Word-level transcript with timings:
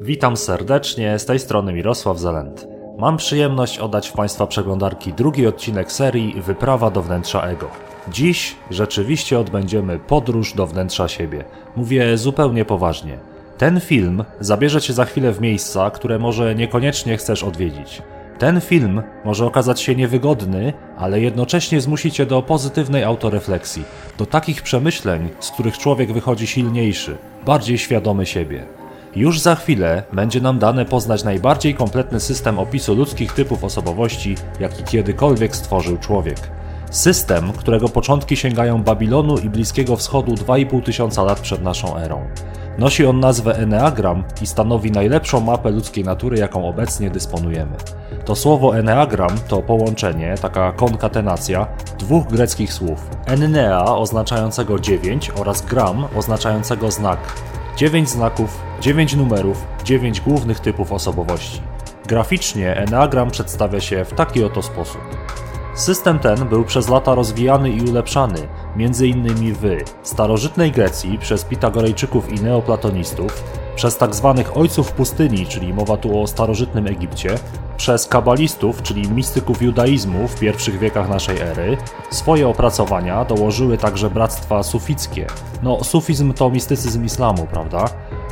Witam 0.00 0.36
serdecznie, 0.36 1.18
z 1.18 1.24
tej 1.24 1.38
strony 1.38 1.72
Mirosław 1.72 2.18
Zalent. 2.18 2.68
Mam 2.98 3.16
przyjemność 3.16 3.78
oddać 3.78 4.08
w 4.08 4.12
Państwa 4.12 4.46
przeglądarki 4.46 5.12
drugi 5.12 5.46
odcinek 5.46 5.92
serii 5.92 6.42
Wyprawa 6.42 6.90
do 6.90 7.02
wnętrza 7.02 7.42
ego. 7.42 7.68
Dziś 8.08 8.56
rzeczywiście 8.70 9.38
odbędziemy 9.38 9.98
podróż 9.98 10.54
do 10.54 10.66
wnętrza 10.66 11.08
siebie. 11.08 11.44
Mówię 11.76 12.18
zupełnie 12.18 12.64
poważnie. 12.64 13.18
Ten 13.58 13.80
film 13.80 14.24
zabierze 14.40 14.80
Cię 14.80 14.92
za 14.92 15.04
chwilę 15.04 15.32
w 15.32 15.40
miejsca, 15.40 15.90
które 15.90 16.18
może 16.18 16.54
niekoniecznie 16.54 17.16
chcesz 17.16 17.44
odwiedzić. 17.44 18.02
Ten 18.38 18.60
film 18.60 19.02
może 19.24 19.46
okazać 19.46 19.80
się 19.80 19.94
niewygodny, 19.94 20.72
ale 20.98 21.20
jednocześnie 21.20 21.80
zmusi 21.80 22.10
Cię 22.10 22.26
do 22.26 22.42
pozytywnej 22.42 23.04
autorefleksji, 23.04 23.84
do 24.18 24.26
takich 24.26 24.62
przemyśleń, 24.62 25.28
z 25.40 25.50
których 25.50 25.78
człowiek 25.78 26.12
wychodzi 26.12 26.46
silniejszy, 26.46 27.16
bardziej 27.46 27.78
świadomy 27.78 28.26
siebie. 28.26 28.66
Już 29.16 29.40
za 29.40 29.54
chwilę 29.54 30.02
będzie 30.12 30.40
nam 30.40 30.58
dane 30.58 30.84
poznać 30.84 31.24
najbardziej 31.24 31.74
kompletny 31.74 32.20
system 32.20 32.58
opisu 32.58 32.94
ludzkich 32.94 33.32
typów 33.32 33.64
osobowości, 33.64 34.34
jaki 34.60 34.82
kiedykolwiek 34.82 35.56
stworzył 35.56 35.98
człowiek. 35.98 36.38
System, 36.90 37.52
którego 37.52 37.88
początki 37.88 38.36
sięgają 38.36 38.82
Babilonu 38.82 39.38
i 39.38 39.50
Bliskiego 39.50 39.96
Wschodu 39.96 40.34
2,5 40.34 40.82
tysiąca 40.82 41.22
lat 41.22 41.40
przed 41.40 41.62
naszą 41.62 41.96
erą. 41.96 42.26
Nosi 42.78 43.06
on 43.06 43.20
nazwę 43.20 43.56
Enneagram 43.56 44.24
i 44.42 44.46
stanowi 44.46 44.90
najlepszą 44.90 45.40
mapę 45.40 45.70
ludzkiej 45.70 46.04
natury, 46.04 46.38
jaką 46.38 46.68
obecnie 46.68 47.10
dysponujemy. 47.10 47.76
To 48.28 48.36
słowo 48.36 48.78
Enneagram 48.78 49.38
to 49.48 49.62
połączenie, 49.62 50.34
taka 50.42 50.72
konkatenacja 50.72 51.66
dwóch 51.98 52.26
greckich 52.26 52.72
słów. 52.72 53.10
Ennea 53.26 53.96
oznaczającego 53.96 54.78
9 54.78 55.30
oraz 55.30 55.66
gram 55.66 56.06
oznaczającego 56.16 56.90
znak. 56.90 57.18
9 57.76 58.08
znaków, 58.08 58.60
9 58.80 59.16
numerów, 59.16 59.66
9 59.84 60.20
głównych 60.20 60.60
typów 60.60 60.92
osobowości. 60.92 61.62
Graficznie 62.06 62.76
Enneagram 62.76 63.30
przedstawia 63.30 63.80
się 63.80 64.04
w 64.04 64.12
taki 64.12 64.44
oto 64.44 64.62
sposób. 64.62 65.00
System 65.74 66.18
ten 66.18 66.48
był 66.48 66.64
przez 66.64 66.88
lata 66.88 67.14
rozwijany 67.14 67.70
i 67.70 67.90
ulepszany, 67.90 68.48
m.in. 68.84 69.54
w 69.54 69.84
starożytnej 70.02 70.72
Grecji 70.72 71.18
przez 71.18 71.44
Pitagorejczyków 71.44 72.32
i 72.32 72.40
neoplatonistów, 72.40 73.44
przez 73.76 73.96
tzw. 73.96 74.34
Tak 74.36 74.56
ojców 74.56 74.92
pustyni, 74.92 75.46
czyli 75.46 75.74
mowa 75.74 75.96
tu 75.96 76.22
o 76.22 76.26
starożytnym 76.26 76.86
Egipcie, 76.86 77.38
przez 77.76 78.06
kabalistów, 78.06 78.82
czyli 78.82 79.10
mistyków 79.10 79.62
judaizmu 79.62 80.28
w 80.28 80.40
pierwszych 80.40 80.78
wiekach 80.78 81.08
naszej 81.08 81.38
ery. 81.40 81.76
Swoje 82.10 82.48
opracowania 82.48 83.24
dołożyły 83.24 83.78
także 83.78 84.10
bractwa 84.10 84.62
sufickie. 84.62 85.26
No, 85.62 85.84
sufizm 85.84 86.32
to 86.32 86.50
mistycyzm 86.50 87.04
islamu, 87.04 87.46
prawda? 87.46 87.84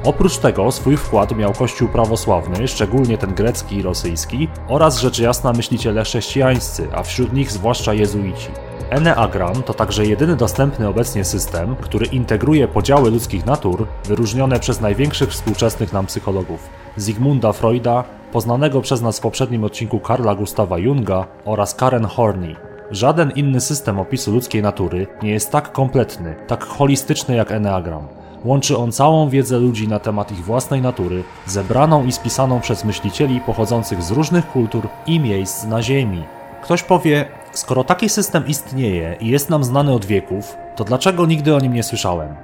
Oprócz 0.04 0.38
tego 0.38 0.72
swój 0.72 0.96
wkład 0.96 1.36
miał 1.36 1.52
kościół 1.52 1.88
prawosławny, 1.88 2.68
szczególnie 2.68 3.18
ten 3.18 3.34
grecki 3.34 3.76
i 3.76 3.82
rosyjski, 3.82 4.48
oraz 4.68 5.00
rzecz 5.00 5.18
jasna 5.18 5.52
myśliciele 5.52 6.04
chrześcijańscy, 6.04 6.88
a 6.94 7.02
wśród 7.02 7.32
nich 7.32 7.52
zwłaszcza 7.52 7.94
jezuici. 7.94 8.48
Enneagram 8.90 9.62
to 9.62 9.74
także 9.74 10.06
jedyny 10.06 10.36
dostępny 10.36 10.88
obecnie 10.88 11.24
system, 11.24 11.76
który 11.80 12.06
integruje 12.06 12.68
podziały 12.68 13.10
ludzkich 13.10 13.46
natur 13.46 13.86
wyróżnione 14.04 14.60
przez 14.60 14.80
największych 14.80 15.30
współczesnych 15.30 15.92
nam 15.92 16.06
psychologów 16.06 16.68
Zygmunda 16.96 17.52
Freuda, 17.52 18.04
poznanego 18.32 18.80
przez 18.80 19.02
nas 19.02 19.18
w 19.18 19.22
poprzednim 19.22 19.64
odcinku 19.64 20.00
Karla 20.00 20.34
Gustawa 20.34 20.78
Junga 20.78 21.26
oraz 21.44 21.74
Karen 21.74 22.04
Horney. 22.04 22.56
Żaden 22.90 23.30
inny 23.30 23.60
system 23.60 23.98
opisu 23.98 24.32
ludzkiej 24.32 24.62
natury 24.62 25.06
nie 25.22 25.30
jest 25.30 25.52
tak 25.52 25.72
kompletny, 25.72 26.34
tak 26.46 26.64
holistyczny 26.64 27.36
jak 27.36 27.52
Enneagram. 27.52 28.06
Łączy 28.44 28.76
on 28.76 28.92
całą 28.92 29.28
wiedzę 29.28 29.58
ludzi 29.58 29.88
na 29.88 29.98
temat 29.98 30.32
ich 30.32 30.44
własnej 30.44 30.82
natury, 30.82 31.24
zebraną 31.46 32.04
i 32.04 32.12
spisaną 32.12 32.60
przez 32.60 32.84
myślicieli 32.84 33.40
pochodzących 33.40 34.02
z 34.02 34.10
różnych 34.10 34.46
kultur 34.46 34.88
i 35.06 35.20
miejsc 35.20 35.64
na 35.64 35.82
Ziemi. 35.82 36.22
Ktoś 36.62 36.82
powie, 36.82 37.24
skoro 37.58 37.84
taki 37.84 38.08
system 38.08 38.46
istnieje 38.46 39.16
i 39.20 39.28
jest 39.28 39.50
nam 39.50 39.64
znany 39.64 39.92
od 39.92 40.04
wieków, 40.04 40.56
to 40.76 40.84
dlaczego 40.84 41.26
nigdy 41.26 41.54
o 41.54 41.60
nim 41.60 41.74
nie 41.74 41.82
słyszałem? 41.82 42.34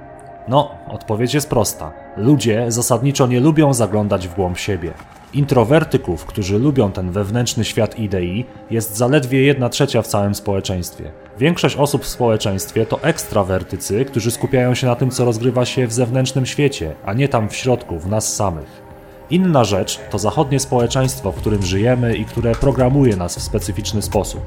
No, 0.47 0.71
odpowiedź 0.87 1.33
jest 1.33 1.49
prosta. 1.49 1.91
Ludzie 2.17 2.65
zasadniczo 2.67 3.27
nie 3.27 3.39
lubią 3.39 3.73
zaglądać 3.73 4.27
w 4.27 4.35
głąb 4.35 4.57
siebie. 4.57 4.93
Introwertyków, 5.33 6.25
którzy 6.25 6.59
lubią 6.59 6.91
ten 6.91 7.11
wewnętrzny 7.11 7.65
świat 7.65 7.99
idei, 7.99 8.45
jest 8.71 8.97
zaledwie 8.97 9.43
jedna 9.43 9.69
trzecia 9.69 10.01
w 10.01 10.07
całym 10.07 10.35
społeczeństwie. 10.35 11.11
Większość 11.39 11.75
osób 11.75 12.03
w 12.03 12.07
społeczeństwie 12.07 12.85
to 12.85 13.01
ekstrawertycy, 13.01 14.05
którzy 14.05 14.31
skupiają 14.31 14.75
się 14.75 14.87
na 14.87 14.95
tym, 14.95 15.11
co 15.11 15.25
rozgrywa 15.25 15.65
się 15.65 15.87
w 15.87 15.93
zewnętrznym 15.93 16.45
świecie, 16.45 16.95
a 17.05 17.13
nie 17.13 17.27
tam 17.27 17.49
w 17.49 17.55
środku, 17.55 17.99
w 17.99 18.07
nas 18.07 18.35
samych. 18.35 18.83
Inna 19.29 19.63
rzecz 19.63 19.99
to 20.09 20.19
zachodnie 20.19 20.59
społeczeństwo, 20.59 21.31
w 21.31 21.35
którym 21.35 21.63
żyjemy 21.63 22.15
i 22.15 22.25
które 22.25 22.55
programuje 22.55 23.15
nas 23.15 23.37
w 23.37 23.41
specyficzny 23.41 24.01
sposób. 24.01 24.41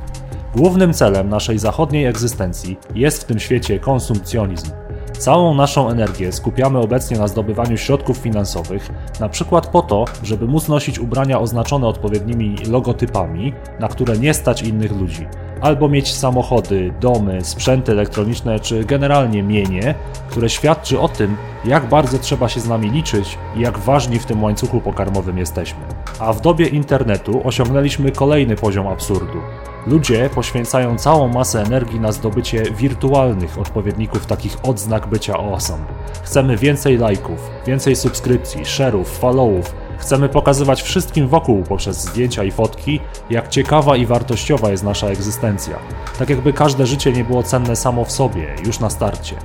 Głównym 0.57 0.93
celem 0.93 1.29
naszej 1.29 1.59
zachodniej 1.59 2.07
egzystencji 2.07 2.77
jest 2.95 3.23
w 3.23 3.25
tym 3.25 3.39
świecie 3.39 3.79
konsumpcjonizm. 3.79 4.71
Całą 5.19 5.55
naszą 5.55 5.91
energię 5.91 6.33
skupiamy 6.33 6.79
obecnie 6.79 7.19
na 7.19 7.29
zdobywaniu 7.29 7.77
środków 7.77 8.17
finansowych, 8.17 8.91
na 9.21 9.29
przykład 9.29 9.67
po 9.67 9.83
to, 9.83 10.05
żeby 10.23 10.47
móc 10.47 10.69
nosić 10.69 10.99
ubrania 10.99 11.41
oznaczone 11.41 11.87
odpowiednimi 11.87 12.57
logotypami, 12.69 13.53
na 13.81 13.89
które 13.89 14.19
nie 14.19 14.35
stać 14.35 14.63
innych 14.63 14.93
ludzi, 14.93 15.27
albo 15.61 15.89
mieć 15.89 16.15
samochody, 16.15 16.95
domy, 17.01 17.45
sprzęty 17.45 17.93
elektroniczne 17.93 18.61
czy 18.61 18.85
generalnie 18.85 19.43
mienie, 19.43 19.95
które 20.31 20.49
świadczy 20.49 21.01
o 21.01 21.09
tym, 21.09 21.37
jak 21.65 21.89
bardzo 21.89 22.19
trzeba 22.19 22.49
się 22.49 22.61
z 22.61 22.69
nami 22.69 22.91
liczyć 22.91 23.39
i 23.57 23.61
jak 23.61 23.79
ważni 23.79 24.19
w 24.19 24.27
tym 24.27 24.45
łańcuchu 24.45 24.81
pokarmowym 24.81 25.39
jesteśmy. 25.39 25.81
A 26.19 26.33
w 26.33 26.41
dobie 26.41 26.67
internetu 26.67 27.41
osiągnęliśmy 27.45 28.13
kolejny 28.13 28.57
poziom 28.57 28.87
absurdu. 28.87 29.39
Ludzie 29.87 30.31
poświęcają 30.35 30.99
całą 30.99 31.29
masę 31.29 31.63
energii 31.63 32.01
na 32.01 32.13
zdobycie 32.13 32.63
wirtualnych 32.63 33.59
odpowiedników 33.59 34.27
takich 34.27 34.57
odznak 34.63 35.07
bycia 35.07 35.35
awesome. 35.35 35.85
Chcemy 36.23 36.57
więcej 36.57 36.99
lajków, 36.99 37.51
więcej 37.67 37.97
subskrypcji, 37.97 38.63
share'ów, 38.63 39.05
followów, 39.05 39.75
Chcemy 39.99 40.29
pokazywać 40.29 40.83
wszystkim 40.83 41.29
wokół 41.29 41.63
poprzez 41.63 42.01
zdjęcia 42.01 42.45
i 42.45 42.51
fotki, 42.51 43.01
jak 43.31 43.49
ciekawa 43.49 43.97
i 43.97 44.07
wartościowa 44.07 44.71
jest 44.71 44.85
nasza 44.85 45.07
egzystencja. 45.07 45.79
Tak 46.19 46.31
jakby 46.31 46.53
każde 46.53 46.87
życie 46.87 47.13
nie 47.13 47.25
było 47.25 47.43
cenne 47.43 47.77
samo 47.77 48.05
w 48.05 48.13
sobie, 48.13 48.55
już 48.67 48.81
na 48.81 48.91
starcie. 48.91 49.37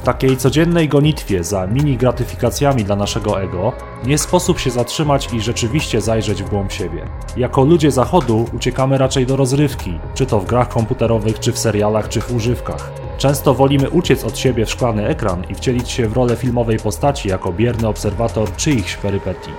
W 0.00 0.02
takiej 0.02 0.36
codziennej 0.36 0.88
gonitwie 0.88 1.44
za 1.44 1.66
mini 1.66 1.96
gratyfikacjami 1.96 2.84
dla 2.84 2.96
naszego 2.96 3.42
ego 3.42 3.72
nie 4.04 4.18
sposób 4.18 4.58
się 4.58 4.70
zatrzymać 4.70 5.28
i 5.32 5.40
rzeczywiście 5.40 6.00
zajrzeć 6.00 6.42
w 6.42 6.50
głąb 6.50 6.72
siebie. 6.72 7.04
Jako 7.36 7.64
ludzie 7.64 7.90
zachodu 7.90 8.46
uciekamy 8.56 8.98
raczej 8.98 9.26
do 9.26 9.36
rozrywki, 9.36 9.98
czy 10.14 10.26
to 10.26 10.40
w 10.40 10.46
grach 10.46 10.68
komputerowych, 10.68 11.40
czy 11.40 11.52
w 11.52 11.58
serialach, 11.58 12.08
czy 12.08 12.20
w 12.20 12.32
używkach. 12.34 12.90
Często 13.18 13.54
wolimy 13.54 13.90
uciec 13.90 14.24
od 14.24 14.38
siebie 14.38 14.66
w 14.66 14.70
szklany 14.70 15.06
ekran 15.06 15.44
i 15.50 15.54
wcielić 15.54 15.90
się 15.90 16.08
w 16.08 16.12
rolę 16.12 16.36
filmowej 16.36 16.78
postaci 16.78 17.28
jako 17.28 17.52
bierny 17.52 17.88
obserwator 17.88 18.56
czyichś 18.56 18.96
perypetii. 18.96 19.52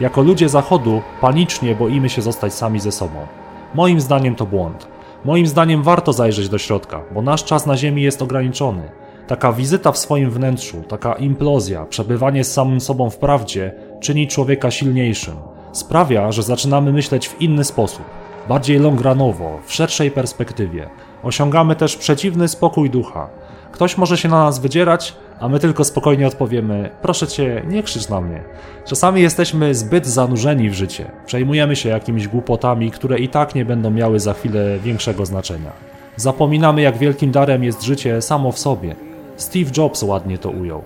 Jako 0.00 0.22
ludzie 0.22 0.48
Zachodu 0.48 1.02
panicznie 1.20 1.74
boimy 1.74 2.08
się 2.08 2.22
zostać 2.22 2.54
sami 2.54 2.80
ze 2.80 2.92
sobą. 2.92 3.26
Moim 3.74 4.00
zdaniem 4.00 4.34
to 4.34 4.46
błąd. 4.46 4.88
Moim 5.24 5.46
zdaniem 5.46 5.82
warto 5.82 6.12
zajrzeć 6.12 6.48
do 6.48 6.58
środka, 6.58 7.02
bo 7.14 7.22
nasz 7.22 7.44
czas 7.44 7.66
na 7.66 7.76
Ziemi 7.76 8.02
jest 8.02 8.22
ograniczony. 8.22 9.05
Taka 9.26 9.52
wizyta 9.52 9.92
w 9.92 9.98
swoim 9.98 10.30
wnętrzu, 10.30 10.82
taka 10.88 11.14
implozja, 11.14 11.86
przebywanie 11.86 12.44
z 12.44 12.52
samym 12.52 12.80
sobą 12.80 13.10
w 13.10 13.16
prawdzie 13.16 13.72
czyni 14.00 14.28
człowieka 14.28 14.70
silniejszym. 14.70 15.34
Sprawia, 15.72 16.32
że 16.32 16.42
zaczynamy 16.42 16.92
myśleć 16.92 17.28
w 17.28 17.40
inny 17.40 17.64
sposób, 17.64 18.04
bardziej 18.48 18.78
longranowo, 18.78 19.58
w 19.66 19.72
szerszej 19.72 20.10
perspektywie. 20.10 20.88
Osiągamy 21.22 21.76
też 21.76 21.96
przeciwny 21.96 22.48
spokój 22.48 22.90
ducha. 22.90 23.28
Ktoś 23.72 23.98
może 23.98 24.18
się 24.18 24.28
na 24.28 24.44
nas 24.44 24.58
wydzierać, 24.58 25.16
a 25.40 25.48
my 25.48 25.60
tylko 25.60 25.84
spokojnie 25.84 26.26
odpowiemy: 26.26 26.90
Proszę 27.02 27.26
cię, 27.26 27.62
nie 27.68 27.82
krzycz 27.82 28.08
na 28.08 28.20
mnie. 28.20 28.42
Czasami 28.84 29.22
jesteśmy 29.22 29.74
zbyt 29.74 30.06
zanurzeni 30.06 30.70
w 30.70 30.74
życie, 30.74 31.10
przejmujemy 31.26 31.76
się 31.76 31.88
jakimiś 31.88 32.28
głupotami, 32.28 32.90
które 32.90 33.18
i 33.18 33.28
tak 33.28 33.54
nie 33.54 33.64
będą 33.64 33.90
miały 33.90 34.20
za 34.20 34.34
chwilę 34.34 34.78
większego 34.78 35.26
znaczenia. 35.26 35.72
Zapominamy, 36.16 36.82
jak 36.82 36.98
wielkim 36.98 37.30
darem 37.30 37.64
jest 37.64 37.82
życie 37.82 38.22
samo 38.22 38.52
w 38.52 38.58
sobie. 38.58 38.96
Steve 39.36 39.70
Jobs 39.76 40.02
ładnie 40.02 40.38
to 40.38 40.50
ujął. 40.50 40.82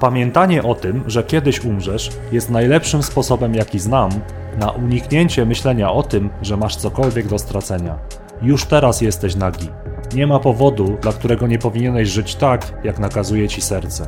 Pamiętanie 0.00 0.62
o 0.62 0.74
tym, 0.74 1.04
że 1.06 1.22
kiedyś 1.22 1.64
umrzesz, 1.64 2.10
jest 2.32 2.50
najlepszym 2.50 3.02
sposobem, 3.02 3.54
jaki 3.54 3.78
znam, 3.78 4.10
na 4.58 4.70
uniknięcie 4.70 5.46
myślenia 5.46 5.92
o 5.92 6.02
tym, 6.02 6.30
że 6.42 6.56
masz 6.56 6.76
cokolwiek 6.76 7.28
do 7.28 7.38
stracenia. 7.38 7.98
Już 8.42 8.64
teraz 8.64 9.00
jesteś 9.00 9.36
nagi. 9.36 9.68
Nie 10.14 10.26
ma 10.26 10.38
powodu, 10.38 10.96
dla 11.02 11.12
którego 11.12 11.46
nie 11.46 11.58
powinieneś 11.58 12.08
żyć 12.08 12.34
tak, 12.34 12.72
jak 12.84 12.98
nakazuje 12.98 13.48
ci 13.48 13.60
serce. 13.60 14.06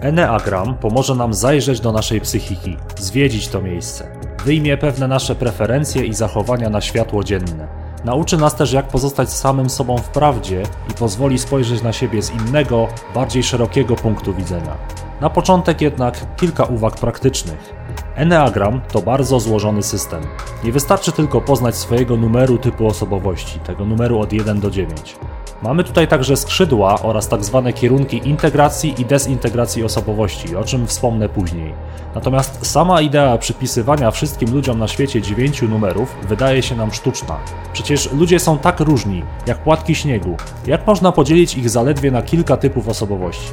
Enneagram 0.00 0.74
pomoże 0.74 1.14
nam 1.14 1.34
zajrzeć 1.34 1.80
do 1.80 1.92
naszej 1.92 2.20
psychiki, 2.20 2.76
zwiedzić 2.96 3.48
to 3.48 3.62
miejsce. 3.62 4.08
Wyjmie 4.44 4.76
pewne 4.76 5.08
nasze 5.08 5.34
preferencje 5.34 6.04
i 6.04 6.14
zachowania 6.14 6.70
na 6.70 6.80
światło 6.80 7.24
dzienne. 7.24 7.87
Nauczy 8.04 8.36
nas 8.36 8.54
też, 8.54 8.72
jak 8.72 8.88
pozostać 8.88 9.32
samym 9.32 9.70
sobą 9.70 9.98
w 9.98 10.08
prawdzie 10.08 10.62
i 10.90 10.94
pozwoli 10.94 11.38
spojrzeć 11.38 11.82
na 11.82 11.92
siebie 11.92 12.22
z 12.22 12.30
innego, 12.30 12.88
bardziej 13.14 13.42
szerokiego 13.42 13.96
punktu 13.96 14.34
widzenia. 14.34 14.76
Na 15.20 15.30
początek 15.30 15.80
jednak 15.80 16.36
kilka 16.36 16.64
uwag 16.64 16.94
praktycznych. 16.94 17.74
Enneagram 18.14 18.80
to 18.92 19.02
bardzo 19.02 19.40
złożony 19.40 19.82
system. 19.82 20.22
Nie 20.64 20.72
wystarczy 20.72 21.12
tylko 21.12 21.40
poznać 21.40 21.76
swojego 21.76 22.16
numeru 22.16 22.58
typu 22.58 22.86
osobowości, 22.86 23.58
tego 23.58 23.84
numeru 23.84 24.20
od 24.20 24.32
1 24.32 24.60
do 24.60 24.70
9. 24.70 25.16
Mamy 25.62 25.84
tutaj 25.84 26.08
także 26.08 26.36
skrzydła 26.36 26.98
oraz 27.02 27.28
tak 27.28 27.44
zwane 27.44 27.72
kierunki 27.72 28.28
integracji 28.28 28.94
i 29.00 29.04
dezintegracji 29.04 29.84
osobowości, 29.84 30.56
o 30.56 30.64
czym 30.64 30.86
wspomnę 30.86 31.28
później. 31.28 31.74
Natomiast 32.14 32.66
sama 32.66 33.00
idea 33.00 33.38
przypisywania 33.38 34.10
wszystkim 34.10 34.54
ludziom 34.54 34.78
na 34.78 34.88
świecie 34.88 35.22
dziewięciu 35.22 35.68
numerów 35.68 36.16
wydaje 36.28 36.62
się 36.62 36.76
nam 36.76 36.92
sztuczna. 36.92 37.36
Przecież 37.72 38.12
ludzie 38.12 38.40
są 38.40 38.58
tak 38.58 38.80
różni, 38.80 39.22
jak 39.46 39.58
płatki 39.58 39.94
śniegu. 39.94 40.36
Jak 40.66 40.86
można 40.86 41.12
podzielić 41.12 41.56
ich 41.56 41.70
zaledwie 41.70 42.10
na 42.10 42.22
kilka 42.22 42.56
typów 42.56 42.88
osobowości? 42.88 43.52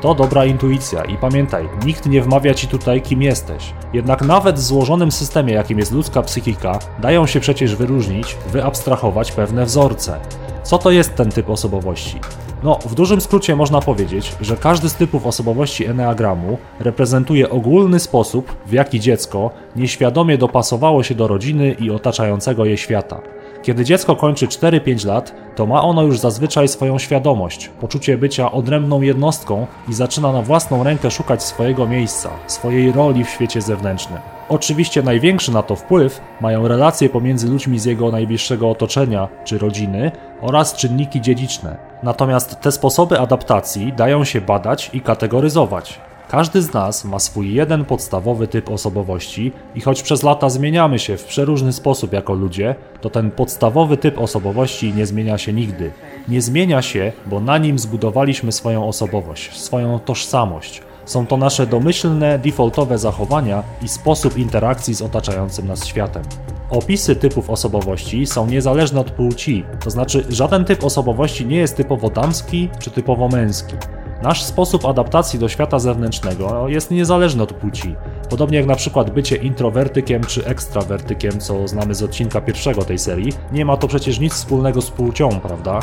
To 0.00 0.14
dobra 0.14 0.44
intuicja 0.44 1.04
i 1.04 1.16
pamiętaj, 1.16 1.68
nikt 1.86 2.06
nie 2.06 2.22
wmawia 2.22 2.54
ci 2.54 2.68
tutaj, 2.68 3.02
kim 3.02 3.22
jesteś. 3.22 3.72
Jednak 3.92 4.22
nawet 4.22 4.56
w 4.56 4.62
złożonym 4.62 5.12
systemie, 5.12 5.54
jakim 5.54 5.78
jest 5.78 5.92
ludzka 5.92 6.22
psychika, 6.22 6.78
dają 6.98 7.26
się 7.26 7.40
przecież 7.40 7.76
wyróżnić, 7.76 8.36
wyabstrahować 8.52 9.32
pewne 9.32 9.64
wzorce. 9.64 10.20
Co 10.62 10.78
to 10.78 10.90
jest 10.90 11.14
ten 11.14 11.30
typ 11.30 11.50
osobowości? 11.50 12.20
No, 12.62 12.78
w 12.86 12.94
dużym 12.94 13.20
skrócie 13.20 13.56
można 13.56 13.80
powiedzieć, 13.80 14.32
że 14.40 14.56
każdy 14.56 14.88
z 14.88 14.94
typów 14.94 15.26
osobowości 15.26 15.86
Enneagramu 15.86 16.58
reprezentuje 16.80 17.50
ogólny 17.50 18.00
sposób, 18.00 18.56
w 18.66 18.72
jaki 18.72 19.00
dziecko 19.00 19.50
nieświadomie 19.76 20.38
dopasowało 20.38 21.02
się 21.02 21.14
do 21.14 21.28
rodziny 21.28 21.76
i 21.80 21.90
otaczającego 21.90 22.64
je 22.64 22.76
świata. 22.76 23.20
Kiedy 23.62 23.84
dziecko 23.84 24.16
kończy 24.16 24.46
4-5 24.46 25.06
lat, 25.06 25.34
to 25.56 25.66
ma 25.66 25.82
ono 25.82 26.02
już 26.02 26.18
zazwyczaj 26.18 26.68
swoją 26.68 26.98
świadomość, 26.98 27.70
poczucie 27.80 28.18
bycia 28.18 28.52
odrębną 28.52 29.02
jednostką 29.02 29.66
i 29.88 29.94
zaczyna 29.94 30.32
na 30.32 30.42
własną 30.42 30.84
rękę 30.84 31.10
szukać 31.10 31.42
swojego 31.42 31.86
miejsca, 31.86 32.30
swojej 32.46 32.92
roli 32.92 33.24
w 33.24 33.30
świecie 33.30 33.62
zewnętrznym. 33.62 34.18
Oczywiście 34.48 35.02
największy 35.02 35.52
na 35.52 35.62
to 35.62 35.76
wpływ 35.76 36.20
mają 36.40 36.68
relacje 36.68 37.08
pomiędzy 37.08 37.48
ludźmi 37.48 37.78
z 37.78 37.84
jego 37.84 38.10
najbliższego 38.10 38.70
otoczenia 38.70 39.28
czy 39.44 39.58
rodziny 39.58 40.10
oraz 40.40 40.76
czynniki 40.76 41.20
dziedziczne. 41.20 41.76
Natomiast 42.02 42.60
te 42.60 42.72
sposoby 42.72 43.18
adaptacji 43.18 43.92
dają 43.92 44.24
się 44.24 44.40
badać 44.40 44.90
i 44.92 45.00
kategoryzować. 45.00 46.00
Każdy 46.32 46.62
z 46.62 46.72
nas 46.72 47.04
ma 47.04 47.18
swój 47.18 47.54
jeden 47.54 47.84
podstawowy 47.84 48.48
typ 48.48 48.70
osobowości 48.70 49.52
i 49.74 49.80
choć 49.80 50.02
przez 50.02 50.22
lata 50.22 50.50
zmieniamy 50.50 50.98
się 50.98 51.16
w 51.16 51.24
przeróżny 51.24 51.72
sposób 51.72 52.12
jako 52.12 52.34
ludzie, 52.34 52.74
to 53.00 53.10
ten 53.10 53.30
podstawowy 53.30 53.96
typ 53.96 54.18
osobowości 54.18 54.92
nie 54.94 55.06
zmienia 55.06 55.38
się 55.38 55.52
nigdy. 55.52 55.90
Nie 56.28 56.42
zmienia 56.42 56.82
się, 56.82 57.12
bo 57.26 57.40
na 57.40 57.58
nim 57.58 57.78
zbudowaliśmy 57.78 58.52
swoją 58.52 58.88
osobowość, 58.88 59.60
swoją 59.60 59.98
tożsamość. 59.98 60.82
Są 61.04 61.26
to 61.26 61.36
nasze 61.36 61.66
domyślne, 61.66 62.38
defaultowe 62.38 62.98
zachowania 62.98 63.62
i 63.82 63.88
sposób 63.88 64.38
interakcji 64.38 64.94
z 64.94 65.02
otaczającym 65.02 65.66
nas 65.66 65.86
światem. 65.86 66.22
Opisy 66.70 67.16
typów 67.16 67.50
osobowości 67.50 68.26
są 68.26 68.46
niezależne 68.46 69.00
od 69.00 69.10
płci, 69.10 69.64
to 69.84 69.90
znaczy 69.90 70.24
żaden 70.28 70.64
typ 70.64 70.84
osobowości 70.84 71.46
nie 71.46 71.56
jest 71.56 71.76
typowo 71.76 72.10
damski 72.10 72.68
czy 72.78 72.90
typowo 72.90 73.28
męski. 73.28 73.74
Nasz 74.22 74.42
sposób 74.42 74.86
adaptacji 74.86 75.38
do 75.38 75.48
świata 75.48 75.78
zewnętrznego 75.78 76.68
jest 76.68 76.90
niezależny 76.90 77.42
od 77.42 77.52
płci. 77.52 77.96
Podobnie 78.30 78.58
jak 78.58 78.66
na 78.66 78.74
przykład 78.74 79.10
bycie 79.10 79.36
introwertykiem 79.36 80.24
czy 80.24 80.46
ekstrawertykiem, 80.46 81.40
co 81.40 81.68
znamy 81.68 81.94
z 81.94 82.02
odcinka 82.02 82.40
pierwszego 82.40 82.84
tej 82.84 82.98
serii, 82.98 83.32
nie 83.52 83.64
ma 83.64 83.76
to 83.76 83.88
przecież 83.88 84.18
nic 84.20 84.32
wspólnego 84.32 84.82
z 84.82 84.90
płcią, 84.90 85.40
prawda? 85.40 85.80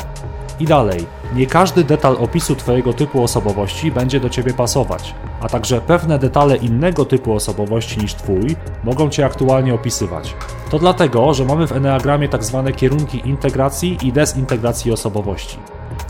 I 0.60 0.64
dalej, 0.64 1.06
nie 1.34 1.46
każdy 1.46 1.84
detal 1.84 2.16
opisu 2.20 2.56
Twojego 2.56 2.92
typu 2.92 3.22
osobowości 3.22 3.92
będzie 3.92 4.20
do 4.20 4.30
Ciebie 4.30 4.54
pasować, 4.54 5.14
a 5.40 5.48
także 5.48 5.80
pewne 5.80 6.18
detale 6.18 6.56
innego 6.56 7.04
typu 7.04 7.32
osobowości 7.32 8.00
niż 8.00 8.14
Twój 8.14 8.56
mogą 8.84 9.08
Cię 9.10 9.24
aktualnie 9.24 9.74
opisywać. 9.74 10.34
To 10.70 10.78
dlatego, 10.78 11.34
że 11.34 11.44
mamy 11.44 11.66
w 11.66 11.72
Enneagramie 11.72 12.28
tak 12.28 12.44
zwane 12.44 12.72
kierunki 12.72 13.28
integracji 13.28 13.98
i 14.02 14.12
dezintegracji 14.12 14.92
osobowości. 14.92 15.58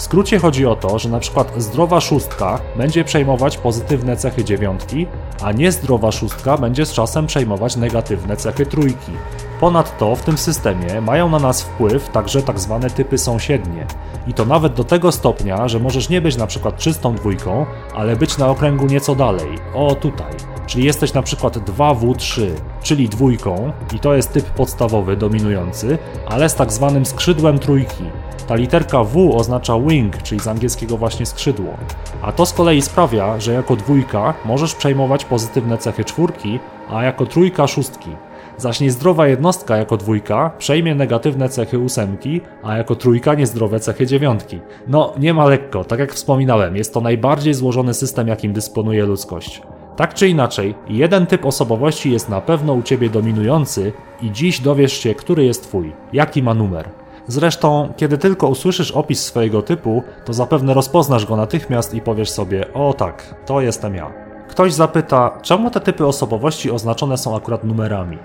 W 0.00 0.02
skrócie 0.02 0.38
chodzi 0.38 0.66
o 0.66 0.76
to, 0.76 0.98
że 0.98 1.08
na 1.08 1.18
przykład 1.18 1.52
zdrowa 1.56 2.00
szóstka 2.00 2.60
będzie 2.76 3.04
przejmować 3.04 3.58
pozytywne 3.58 4.16
cechy 4.16 4.44
dziewiątki, 4.44 5.06
a 5.42 5.52
niezdrowa 5.52 6.12
szóstka 6.12 6.58
będzie 6.58 6.86
z 6.86 6.92
czasem 6.92 7.26
przejmować 7.26 7.76
negatywne 7.76 8.36
cechy 8.36 8.66
trójki. 8.66 9.12
Ponadto 9.60 10.16
w 10.16 10.22
tym 10.22 10.38
systemie 10.38 11.00
mają 11.00 11.28
na 11.28 11.38
nas 11.38 11.62
wpływ 11.62 12.08
także 12.08 12.42
tak 12.42 12.58
zwane 12.58 12.90
typy 12.90 13.18
sąsiednie. 13.18 13.86
I 14.26 14.34
to 14.34 14.44
nawet 14.44 14.74
do 14.74 14.84
tego 14.84 15.12
stopnia, 15.12 15.68
że 15.68 15.80
możesz 15.80 16.08
nie 16.08 16.20
być 16.20 16.36
na 16.36 16.46
przykład 16.46 16.76
czystą 16.76 17.14
dwójką, 17.14 17.66
ale 17.94 18.16
być 18.16 18.38
na 18.38 18.48
okręgu 18.48 18.86
nieco 18.86 19.14
dalej. 19.14 19.58
O 19.74 19.94
tutaj. 19.94 20.32
Czyli 20.66 20.84
jesteś 20.84 21.12
na 21.12 21.22
przykład 21.22 21.56
2W3, 21.56 22.42
czyli 22.82 23.08
dwójką, 23.08 23.72
i 23.94 23.98
to 23.98 24.14
jest 24.14 24.32
typ 24.32 24.44
podstawowy, 24.44 25.16
dominujący, 25.16 25.98
ale 26.26 26.48
z 26.48 26.54
tak 26.54 26.72
zwanym 26.72 27.06
skrzydłem 27.06 27.58
trójki. 27.58 28.04
Ta 28.50 28.56
literka 28.56 29.04
W 29.04 29.30
oznacza 29.36 29.78
wing, 29.78 30.22
czyli 30.22 30.40
z 30.40 30.48
angielskiego 30.48 30.96
właśnie 30.96 31.26
skrzydło. 31.26 31.74
A 32.22 32.32
to 32.32 32.46
z 32.46 32.52
kolei 32.52 32.82
sprawia, 32.82 33.40
że 33.40 33.52
jako 33.52 33.76
dwójka 33.76 34.34
możesz 34.44 34.74
przejmować 34.74 35.24
pozytywne 35.24 35.78
cechy 35.78 36.04
czwórki, 36.04 36.58
a 36.88 37.04
jako 37.04 37.26
trójka 37.26 37.66
szóstki. 37.66 38.10
Zaś 38.56 38.80
niezdrowa 38.80 39.26
jednostka 39.26 39.76
jako 39.76 39.96
dwójka 39.96 40.50
przejmie 40.58 40.94
negatywne 40.94 41.48
cechy 41.48 41.78
ósemki, 41.78 42.40
a 42.62 42.76
jako 42.76 42.96
trójka 42.96 43.34
niezdrowe 43.34 43.80
cechy 43.80 44.06
dziewiątki. 44.06 44.60
No, 44.88 45.12
nie 45.18 45.34
ma 45.34 45.44
lekko, 45.44 45.84
tak 45.84 45.98
jak 45.98 46.12
wspominałem, 46.12 46.76
jest 46.76 46.94
to 46.94 47.00
najbardziej 47.00 47.54
złożony 47.54 47.94
system, 47.94 48.28
jakim 48.28 48.52
dysponuje 48.52 49.06
ludzkość. 49.06 49.62
Tak 49.96 50.14
czy 50.14 50.28
inaczej, 50.28 50.74
jeden 50.88 51.26
typ 51.26 51.46
osobowości 51.46 52.12
jest 52.12 52.28
na 52.28 52.40
pewno 52.40 52.72
u 52.72 52.82
ciebie 52.82 53.10
dominujący 53.10 53.92
i 54.22 54.30
dziś 54.30 54.60
dowiesz 54.60 54.92
się, 54.92 55.14
który 55.14 55.44
jest 55.44 55.62
twój, 55.62 55.92
jaki 56.12 56.42
ma 56.42 56.54
numer. 56.54 56.88
Zresztą, 57.28 57.92
kiedy 57.96 58.18
tylko 58.18 58.48
usłyszysz 58.48 58.90
opis 58.90 59.24
swojego 59.24 59.62
typu, 59.62 60.02
to 60.24 60.32
zapewne 60.32 60.74
rozpoznasz 60.74 61.26
go 61.26 61.36
natychmiast 61.36 61.94
i 61.94 62.00
powiesz 62.00 62.30
sobie: 62.30 62.72
O 62.74 62.94
tak, 62.94 63.34
to 63.46 63.60
jestem 63.60 63.94
ja. 63.94 64.12
Ktoś 64.48 64.72
zapyta, 64.72 65.38
czemu 65.42 65.70
te 65.70 65.80
typy 65.80 66.06
osobowości 66.06 66.70
oznaczone 66.70 67.18
są 67.18 67.36
akurat 67.36 67.64
numerami? 67.64 68.18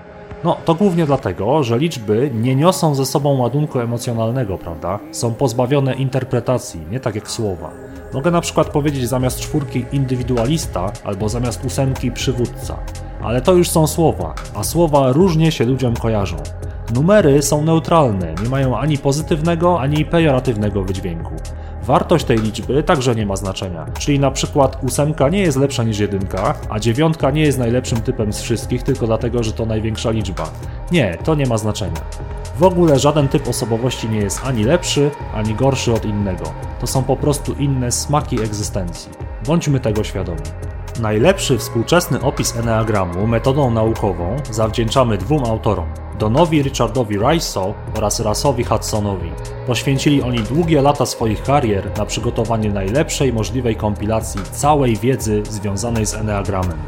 No, 0.44 0.56
to 0.64 0.74
głównie 0.74 1.06
dlatego, 1.06 1.62
że 1.62 1.78
liczby 1.78 2.30
nie 2.34 2.56
niosą 2.56 2.94
ze 2.94 3.06
sobą 3.06 3.38
ładunku 3.38 3.80
emocjonalnego, 3.80 4.58
prawda? 4.58 4.98
Są 5.12 5.34
pozbawione 5.34 5.94
interpretacji, 5.94 6.80
nie 6.90 7.00
tak 7.00 7.14
jak 7.14 7.30
słowa. 7.30 7.70
Mogę 8.14 8.30
na 8.30 8.40
przykład 8.40 8.68
powiedzieć 8.68 9.08
zamiast 9.08 9.40
czwórki 9.40 9.84
indywidualista 9.92 10.92
albo 11.04 11.28
zamiast 11.28 11.64
ósemki 11.64 12.12
przywódca. 12.12 12.76
Ale 13.22 13.40
to 13.40 13.52
już 13.52 13.70
są 13.70 13.86
słowa, 13.86 14.34
a 14.54 14.64
słowa 14.64 15.12
różnie 15.12 15.52
się 15.52 15.64
ludziom 15.64 15.96
kojarzą. 15.96 16.36
Numery 16.94 17.42
są 17.42 17.64
neutralne, 17.64 18.34
nie 18.42 18.48
mają 18.48 18.78
ani 18.78 18.98
pozytywnego, 18.98 19.80
ani 19.80 20.04
pejoratywnego 20.04 20.84
wydźwięku. 20.84 21.34
Wartość 21.82 22.24
tej 22.24 22.38
liczby 22.38 22.82
także 22.82 23.14
nie 23.14 23.26
ma 23.26 23.36
znaczenia, 23.36 23.86
czyli 23.98 24.20
na 24.20 24.30
przykład 24.30 24.78
ósemka 24.84 25.28
nie 25.28 25.40
jest 25.40 25.58
lepsza 25.58 25.82
niż 25.82 25.98
jedynka, 25.98 26.54
a 26.70 26.80
dziewiątka 26.80 27.30
nie 27.30 27.42
jest 27.42 27.58
najlepszym 27.58 28.00
typem 28.00 28.32
z 28.32 28.40
wszystkich 28.40 28.82
tylko 28.82 29.06
dlatego, 29.06 29.42
że 29.42 29.52
to 29.52 29.66
największa 29.66 30.10
liczba. 30.10 30.44
Nie, 30.92 31.18
to 31.24 31.34
nie 31.34 31.46
ma 31.46 31.58
znaczenia. 31.58 32.00
W 32.58 32.62
ogóle 32.62 32.98
żaden 32.98 33.28
typ 33.28 33.48
osobowości 33.48 34.08
nie 34.08 34.18
jest 34.18 34.40
ani 34.44 34.64
lepszy, 34.64 35.10
ani 35.34 35.54
gorszy 35.54 35.92
od 35.92 36.04
innego. 36.04 36.44
To 36.80 36.86
są 36.86 37.02
po 37.02 37.16
prostu 37.16 37.52
inne 37.52 37.92
smaki 37.92 38.42
egzystencji. 38.42 39.10
Bądźmy 39.46 39.80
tego 39.80 40.04
świadomi. 40.04 40.40
Najlepszy 41.00 41.58
współczesny 41.58 42.20
opis 42.20 42.56
Enneagramu 42.56 43.26
metodą 43.26 43.70
naukową 43.70 44.36
zawdzięczamy 44.50 45.18
dwóm 45.18 45.44
autorom. 45.44 46.05
Donowi 46.18 46.62
Richardowi 46.62 47.18
Rice'o 47.18 47.72
oraz 47.94 48.20
Rasowi 48.20 48.64
Hudsonowi. 48.64 49.30
Poświęcili 49.66 50.22
oni 50.22 50.38
długie 50.38 50.82
lata 50.82 51.06
swoich 51.06 51.42
karier 51.42 51.98
na 51.98 52.06
przygotowanie 52.06 52.70
najlepszej 52.70 53.32
możliwej 53.32 53.76
kompilacji 53.76 54.40
całej 54.52 54.96
wiedzy 54.96 55.42
związanej 55.48 56.06
z 56.06 56.14
Enneagramem. 56.14 56.78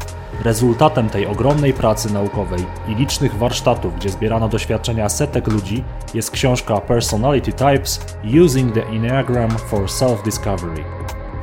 Rezultatem 0.43 1.09
tej 1.09 1.27
ogromnej 1.27 1.73
pracy 1.73 2.13
naukowej 2.13 2.59
i 2.87 2.95
licznych 2.95 3.35
warsztatów, 3.35 3.95
gdzie 3.95 4.09
zbierano 4.09 4.49
doświadczenia 4.49 5.09
setek 5.09 5.47
ludzi, 5.47 5.83
jest 6.13 6.31
książka 6.31 6.81
Personality 6.81 7.53
Types 7.53 7.99
Using 8.43 8.73
the 8.73 8.87
Enneagram 8.87 9.51
for 9.51 9.81
Self-Discovery. 9.81 10.83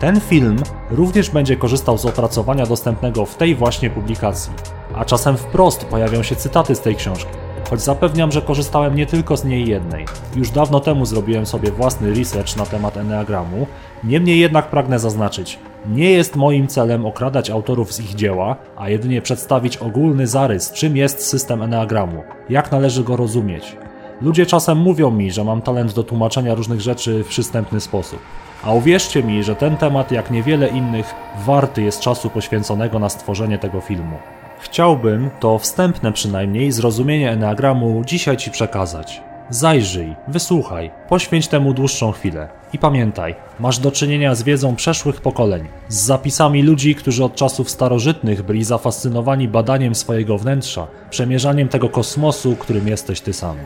Ten 0.00 0.20
film 0.20 0.62
również 0.90 1.30
będzie 1.30 1.56
korzystał 1.56 1.98
z 1.98 2.06
opracowania 2.06 2.66
dostępnego 2.66 3.26
w 3.26 3.34
tej 3.34 3.54
właśnie 3.54 3.90
publikacji, 3.90 4.52
a 4.94 5.04
czasem 5.04 5.36
wprost 5.36 5.84
pojawią 5.84 6.22
się 6.22 6.36
cytaty 6.36 6.74
z 6.74 6.80
tej 6.80 6.96
książki 6.96 7.45
choć 7.70 7.80
zapewniam, 7.80 8.32
że 8.32 8.42
korzystałem 8.42 8.94
nie 8.94 9.06
tylko 9.06 9.36
z 9.36 9.44
niej 9.44 9.68
jednej. 9.68 10.04
Już 10.36 10.50
dawno 10.50 10.80
temu 10.80 11.06
zrobiłem 11.06 11.46
sobie 11.46 11.70
własny 11.70 12.14
research 12.14 12.56
na 12.56 12.66
temat 12.66 12.96
Enneagramu, 12.96 13.66
niemniej 14.04 14.40
jednak 14.40 14.70
pragnę 14.70 14.98
zaznaczyć, 14.98 15.58
nie 15.88 16.10
jest 16.10 16.36
moim 16.36 16.68
celem 16.68 17.06
okradać 17.06 17.50
autorów 17.50 17.92
z 17.92 18.00
ich 18.00 18.14
dzieła, 18.14 18.56
a 18.76 18.88
jedynie 18.88 19.22
przedstawić 19.22 19.76
ogólny 19.76 20.26
zarys, 20.26 20.72
czym 20.72 20.96
jest 20.96 21.26
system 21.26 21.62
Enneagramu, 21.62 22.22
jak 22.48 22.72
należy 22.72 23.04
go 23.04 23.16
rozumieć. 23.16 23.76
Ludzie 24.20 24.46
czasem 24.46 24.78
mówią 24.78 25.10
mi, 25.10 25.32
że 25.32 25.44
mam 25.44 25.62
talent 25.62 25.94
do 25.94 26.02
tłumaczenia 26.02 26.54
różnych 26.54 26.80
rzeczy 26.80 27.24
w 27.24 27.28
przystępny 27.28 27.80
sposób. 27.80 28.18
A 28.64 28.72
uwierzcie 28.72 29.22
mi, 29.22 29.42
że 29.42 29.56
ten 29.56 29.76
temat, 29.76 30.12
jak 30.12 30.30
niewiele 30.30 30.68
innych, 30.68 31.14
warty 31.46 31.82
jest 31.82 32.00
czasu 32.00 32.30
poświęconego 32.30 32.98
na 32.98 33.08
stworzenie 33.08 33.58
tego 33.58 33.80
filmu. 33.80 34.16
Chciałbym, 34.60 35.30
to 35.40 35.58
wstępne 35.58 36.12
przynajmniej, 36.12 36.72
zrozumienie 36.72 37.30
Enneagramu 37.30 38.02
dzisiaj 38.06 38.36
Ci 38.36 38.50
przekazać. 38.50 39.22
Zajrzyj, 39.50 40.16
wysłuchaj, 40.28 40.90
poświęć 41.08 41.48
temu 41.48 41.74
dłuższą 41.74 42.12
chwilę. 42.12 42.48
I 42.72 42.78
pamiętaj, 42.78 43.34
masz 43.60 43.78
do 43.78 43.92
czynienia 43.92 44.34
z 44.34 44.42
wiedzą 44.42 44.76
przeszłych 44.76 45.20
pokoleń, 45.20 45.68
z 45.88 45.96
zapisami 45.96 46.62
ludzi, 46.62 46.94
którzy 46.94 47.24
od 47.24 47.34
czasów 47.34 47.70
starożytnych 47.70 48.42
byli 48.42 48.64
zafascynowani 48.64 49.48
badaniem 49.48 49.94
swojego 49.94 50.38
wnętrza, 50.38 50.86
przemierzaniem 51.10 51.68
tego 51.68 51.88
kosmosu, 51.88 52.56
którym 52.56 52.88
jesteś 52.88 53.20
Ty 53.20 53.32
sam. 53.32 53.56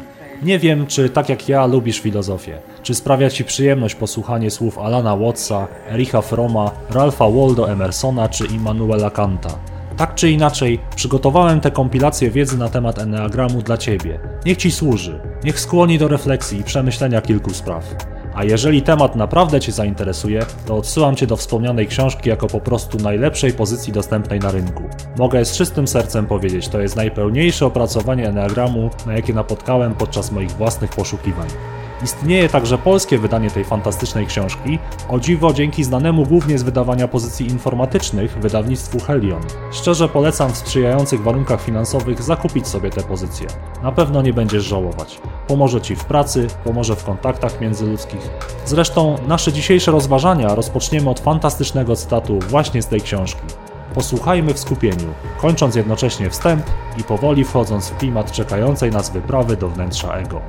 Nie 0.43 0.59
wiem, 0.59 0.87
czy 0.87 1.11
tak 1.11 1.29
jak 1.29 1.49
ja 1.49 1.67
lubisz 1.67 2.01
filozofię, 2.01 2.59
czy 2.83 2.95
sprawia 2.95 3.31
Ci 3.31 3.45
przyjemność 3.45 3.95
posłuchanie 3.95 4.51
słów 4.51 4.79
Alana 4.79 5.17
Wattsa, 5.17 5.67
Ericha 5.91 6.23
Froma, 6.23 6.71
Ralpha 6.91 7.31
Waldo 7.31 7.71
Emersona 7.71 8.29
czy 8.29 8.47
Immanuela 8.47 9.11
Kanta. 9.11 9.51
Tak 10.01 10.15
czy 10.15 10.31
inaczej, 10.31 10.81
przygotowałem 10.97 11.61
tę 11.61 11.71
kompilację 11.71 12.31
wiedzy 12.31 12.59
na 12.59 12.69
temat 12.69 12.99
Enneagramu 12.99 13.63
dla 13.63 13.79
Ciebie. 13.79 14.21
Niech 14.47 14.57
Ci 14.57 14.71
służy, 14.71 15.21
niech 15.45 15.61
skłoni 15.61 15.99
do 15.99 16.09
refleksji 16.09 16.61
i 16.61 16.65
przemyślenia 16.65 17.21
kilku 17.21 17.55
spraw. 17.55 17.85
A 18.35 18.45
jeżeli 18.45 18.83
temat 18.83 19.17
naprawdę 19.17 19.61
Cię 19.61 19.73
zainteresuje, 19.73 20.47
to 20.67 20.77
odsyłam 20.77 21.17
Cię 21.17 21.27
do 21.27 21.37
wspomnianej 21.37 21.87
książki 21.87 22.29
jako 22.29 22.47
po 22.47 22.61
prostu 22.61 22.99
najlepszej 22.99 23.53
pozycji 23.53 23.93
dostępnej 23.93 24.41
na 24.41 24.51
rynku. 24.51 24.83
Mogę 25.19 25.45
z 25.45 25.57
czystym 25.57 25.89
sercem 25.89 26.27
powiedzieć, 26.27 26.69
to 26.69 26.81
jest 26.81 26.97
najpełniejsze 26.97 27.67
opracowanie 27.67 28.29
Enneagramu, 28.29 28.91
na 29.07 29.13
jakie 29.13 29.35
napotkałem 29.35 29.95
podczas 29.95 30.33
moich 30.33 30.51
własnych 30.51 30.91
poszukiwań. 30.91 31.49
Istnieje 32.05 32.49
także 32.49 32.79
polskie 32.79 33.19
wydanie 33.19 33.51
tej 33.51 33.65
fantastycznej 33.65 34.27
książki, 34.27 34.79
o 35.09 35.21
dziwo 35.21 35.53
dzięki 35.53 35.85
znanemu 35.85 36.27
głównie 36.27 36.59
z 36.59 36.63
wydawania 36.63 37.09
pozycji 37.09 37.47
informatycznych 37.47 38.39
wydawnictwu 38.39 39.01
Helion. 39.01 39.43
Szczerze 39.73 40.09
polecam 40.09 40.53
w 40.53 40.57
sprzyjających 40.57 41.23
warunkach 41.23 41.63
finansowych 41.63 42.23
zakupić 42.23 42.67
sobie 42.67 42.91
te 42.91 43.03
pozycje. 43.03 43.47
Na 43.83 43.93
pewno 43.93 44.23
nie 44.23 44.33
będziesz 44.33 44.65
żałować. 44.65 45.21
Pomoże 45.47 45.81
Ci 45.81 45.97
w 45.97 46.05
pracy, 46.05 46.47
pomoże 46.65 46.97
w 46.97 47.05
kontaktach 47.05 47.61
międzyludzkich. 47.61 48.31
Zresztą 48.67 49.17
nasze 49.29 49.53
dzisiejsze 49.53 49.91
rozważania 49.91 50.55
rozpoczniemy 50.55 51.11
od 51.11 51.21
fantastycznego 51.21 51.97
cytatu 51.97 52.39
właśnie 52.49 52.83
z 52.83 52.87
tej 52.87 53.01
książki. 53.01 53.43
Posłuchajmy 53.95 54.55
w 54.55 54.59
skupieniu, 54.59 55.07
kończąc 55.41 55.75
jednocześnie 55.75 56.31
wstęp 56.31 56.65
i 56.99 57.05
powoli 57.05 57.45
wchodząc 57.45 57.89
w 57.89 57.97
klimat 57.97 58.33
czekającej 58.33 58.91
nas 58.91 59.11
wyprawy 59.11 59.57
do 59.57 59.69
wnętrza 59.69 60.15
ego. 60.15 60.41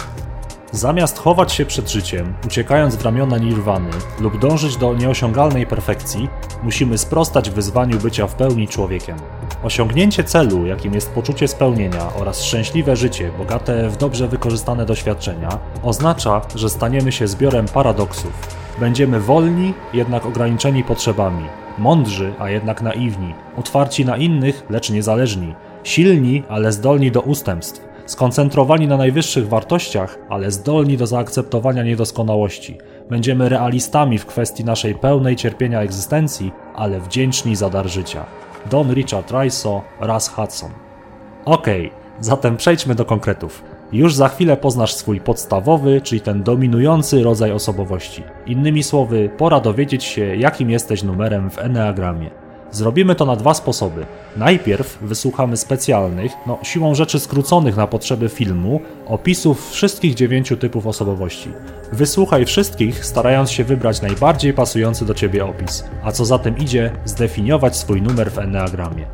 Zamiast 0.73 1.19
chować 1.19 1.53
się 1.53 1.65
przed 1.65 1.91
życiem, 1.91 2.33
uciekając 2.45 2.95
w 2.95 3.05
ramiona 3.05 3.37
nirwany 3.37 3.89
lub 4.19 4.39
dążyć 4.39 4.77
do 4.77 4.93
nieosiągalnej 4.93 5.67
perfekcji, 5.67 6.29
musimy 6.63 6.97
sprostać 6.97 7.49
wyzwaniu 7.49 7.97
bycia 7.97 8.27
w 8.27 8.35
pełni 8.35 8.67
człowiekiem. 8.67 9.17
Osiągnięcie 9.63 10.23
celu, 10.23 10.65
jakim 10.65 10.93
jest 10.93 11.11
poczucie 11.11 11.47
spełnienia 11.47 12.13
oraz 12.15 12.43
szczęśliwe 12.43 12.95
życie, 12.95 13.31
bogate 13.37 13.89
w 13.89 13.97
dobrze 13.97 14.27
wykorzystane 14.27 14.85
doświadczenia, 14.85 15.49
oznacza, 15.83 16.41
że 16.55 16.69
staniemy 16.69 17.11
się 17.11 17.27
zbiorem 17.27 17.65
paradoksów. 17.65 18.31
Będziemy 18.79 19.19
wolni, 19.19 19.73
jednak 19.93 20.25
ograniczeni 20.25 20.83
potrzebami, 20.83 21.45
mądrzy, 21.77 22.33
a 22.39 22.49
jednak 22.49 22.81
naiwni, 22.81 23.33
otwarci 23.57 24.05
na 24.05 24.17
innych, 24.17 24.63
lecz 24.69 24.89
niezależni, 24.89 25.55
silni, 25.83 26.43
ale 26.49 26.71
zdolni 26.71 27.11
do 27.11 27.21
ustępstw 27.21 27.90
skoncentrowani 28.05 28.87
na 28.87 28.97
najwyższych 28.97 29.49
wartościach, 29.49 30.17
ale 30.29 30.51
zdolni 30.51 30.97
do 30.97 31.07
zaakceptowania 31.07 31.83
niedoskonałości. 31.83 32.77
Będziemy 33.09 33.49
realistami 33.49 34.17
w 34.17 34.25
kwestii 34.25 34.65
naszej 34.65 34.95
pełnej 34.95 35.35
cierpienia 35.35 35.81
egzystencji, 35.81 36.51
ale 36.75 36.99
wdzięczni 36.99 37.55
za 37.55 37.69
dar 37.69 37.89
życia. 37.89 38.25
Don 38.69 38.93
Richard 38.93 39.31
Riso, 39.31 39.81
Raz 39.99 40.29
Hudson. 40.29 40.71
Okej, 41.45 41.87
okay, 41.87 41.99
zatem 42.19 42.57
przejdźmy 42.57 42.95
do 42.95 43.05
konkretów. 43.05 43.63
Już 43.91 44.15
za 44.15 44.29
chwilę 44.29 44.57
poznasz 44.57 44.93
swój 44.93 45.19
podstawowy, 45.19 46.01
czyli 46.01 46.21
ten 46.21 46.43
dominujący 46.43 47.23
rodzaj 47.23 47.51
osobowości. 47.51 48.23
Innymi 48.45 48.83
słowy, 48.83 49.29
pora 49.37 49.59
dowiedzieć 49.59 50.03
się, 50.03 50.35
jakim 50.35 50.69
jesteś 50.69 51.03
numerem 51.03 51.49
w 51.49 51.59
Enneagramie. 51.59 52.29
Zrobimy 52.71 53.15
to 53.15 53.25
na 53.25 53.35
dwa 53.35 53.53
sposoby. 53.53 54.05
Najpierw 54.37 54.97
wysłuchamy 55.01 55.57
specjalnych, 55.57 56.31
no 56.47 56.59
siłą 56.63 56.95
rzeczy 56.95 57.19
skróconych 57.19 57.77
na 57.77 57.87
potrzeby 57.87 58.29
filmu, 58.29 58.81
opisów 59.07 59.71
wszystkich 59.71 60.13
dziewięciu 60.13 60.57
typów 60.57 60.87
osobowości. 60.87 61.49
Wysłuchaj 61.91 62.45
wszystkich, 62.45 63.05
starając 63.05 63.51
się 63.51 63.63
wybrać 63.63 64.01
najbardziej 64.01 64.53
pasujący 64.53 65.05
do 65.05 65.13
ciebie 65.13 65.45
opis, 65.45 65.83
a 66.03 66.11
co 66.11 66.25
za 66.25 66.39
tym 66.39 66.57
idzie, 66.57 66.91
zdefiniować 67.05 67.77
swój 67.77 68.01
numer 68.01 68.31
w 68.31 68.39
Enneagramie. 68.39 69.05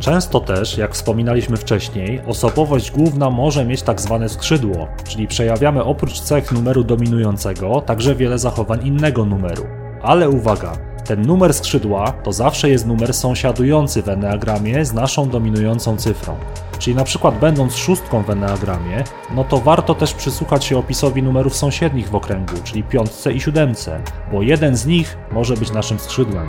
Często 0.00 0.40
też, 0.40 0.78
jak 0.78 0.94
wspominaliśmy 0.94 1.56
wcześniej, 1.56 2.20
osobowość 2.26 2.90
główna 2.90 3.30
może 3.30 3.64
mieć 3.64 3.82
tak 3.82 4.00
zwane 4.00 4.28
skrzydło, 4.28 4.88
czyli 5.08 5.28
przejawiamy 5.28 5.84
oprócz 5.84 6.20
cech 6.20 6.52
numeru 6.52 6.84
dominującego 6.84 7.80
także 7.80 8.14
wiele 8.14 8.38
zachowań 8.38 8.86
innego 8.86 9.24
numeru. 9.24 9.66
Ale 10.02 10.30
uwaga, 10.30 10.89
ten 11.10 11.26
numer 11.26 11.54
skrzydła 11.54 12.12
to 12.12 12.32
zawsze 12.32 12.70
jest 12.70 12.86
numer 12.86 13.14
sąsiadujący 13.14 14.02
w 14.02 14.08
Enneagramie 14.08 14.84
z 14.84 14.92
naszą 14.92 15.28
dominującą 15.28 15.96
cyfrą. 15.96 16.36
Czyli 16.78 16.96
na 16.96 17.04
przykład 17.04 17.38
będąc 17.38 17.76
szóstką 17.76 18.22
w 18.22 18.30
Enneagramie, 18.30 19.04
no 19.34 19.44
to 19.44 19.58
warto 19.58 19.94
też 19.94 20.14
przysłuchać 20.14 20.64
się 20.64 20.78
opisowi 20.78 21.22
numerów 21.22 21.56
sąsiednich 21.56 22.08
w 22.08 22.14
okręgu, 22.14 22.56
czyli 22.64 22.82
piątce 22.82 23.32
i 23.32 23.40
siódemce, 23.40 24.00
bo 24.32 24.42
jeden 24.42 24.76
z 24.76 24.86
nich 24.86 25.16
może 25.32 25.56
być 25.56 25.72
naszym 25.72 25.98
skrzydłem. 25.98 26.46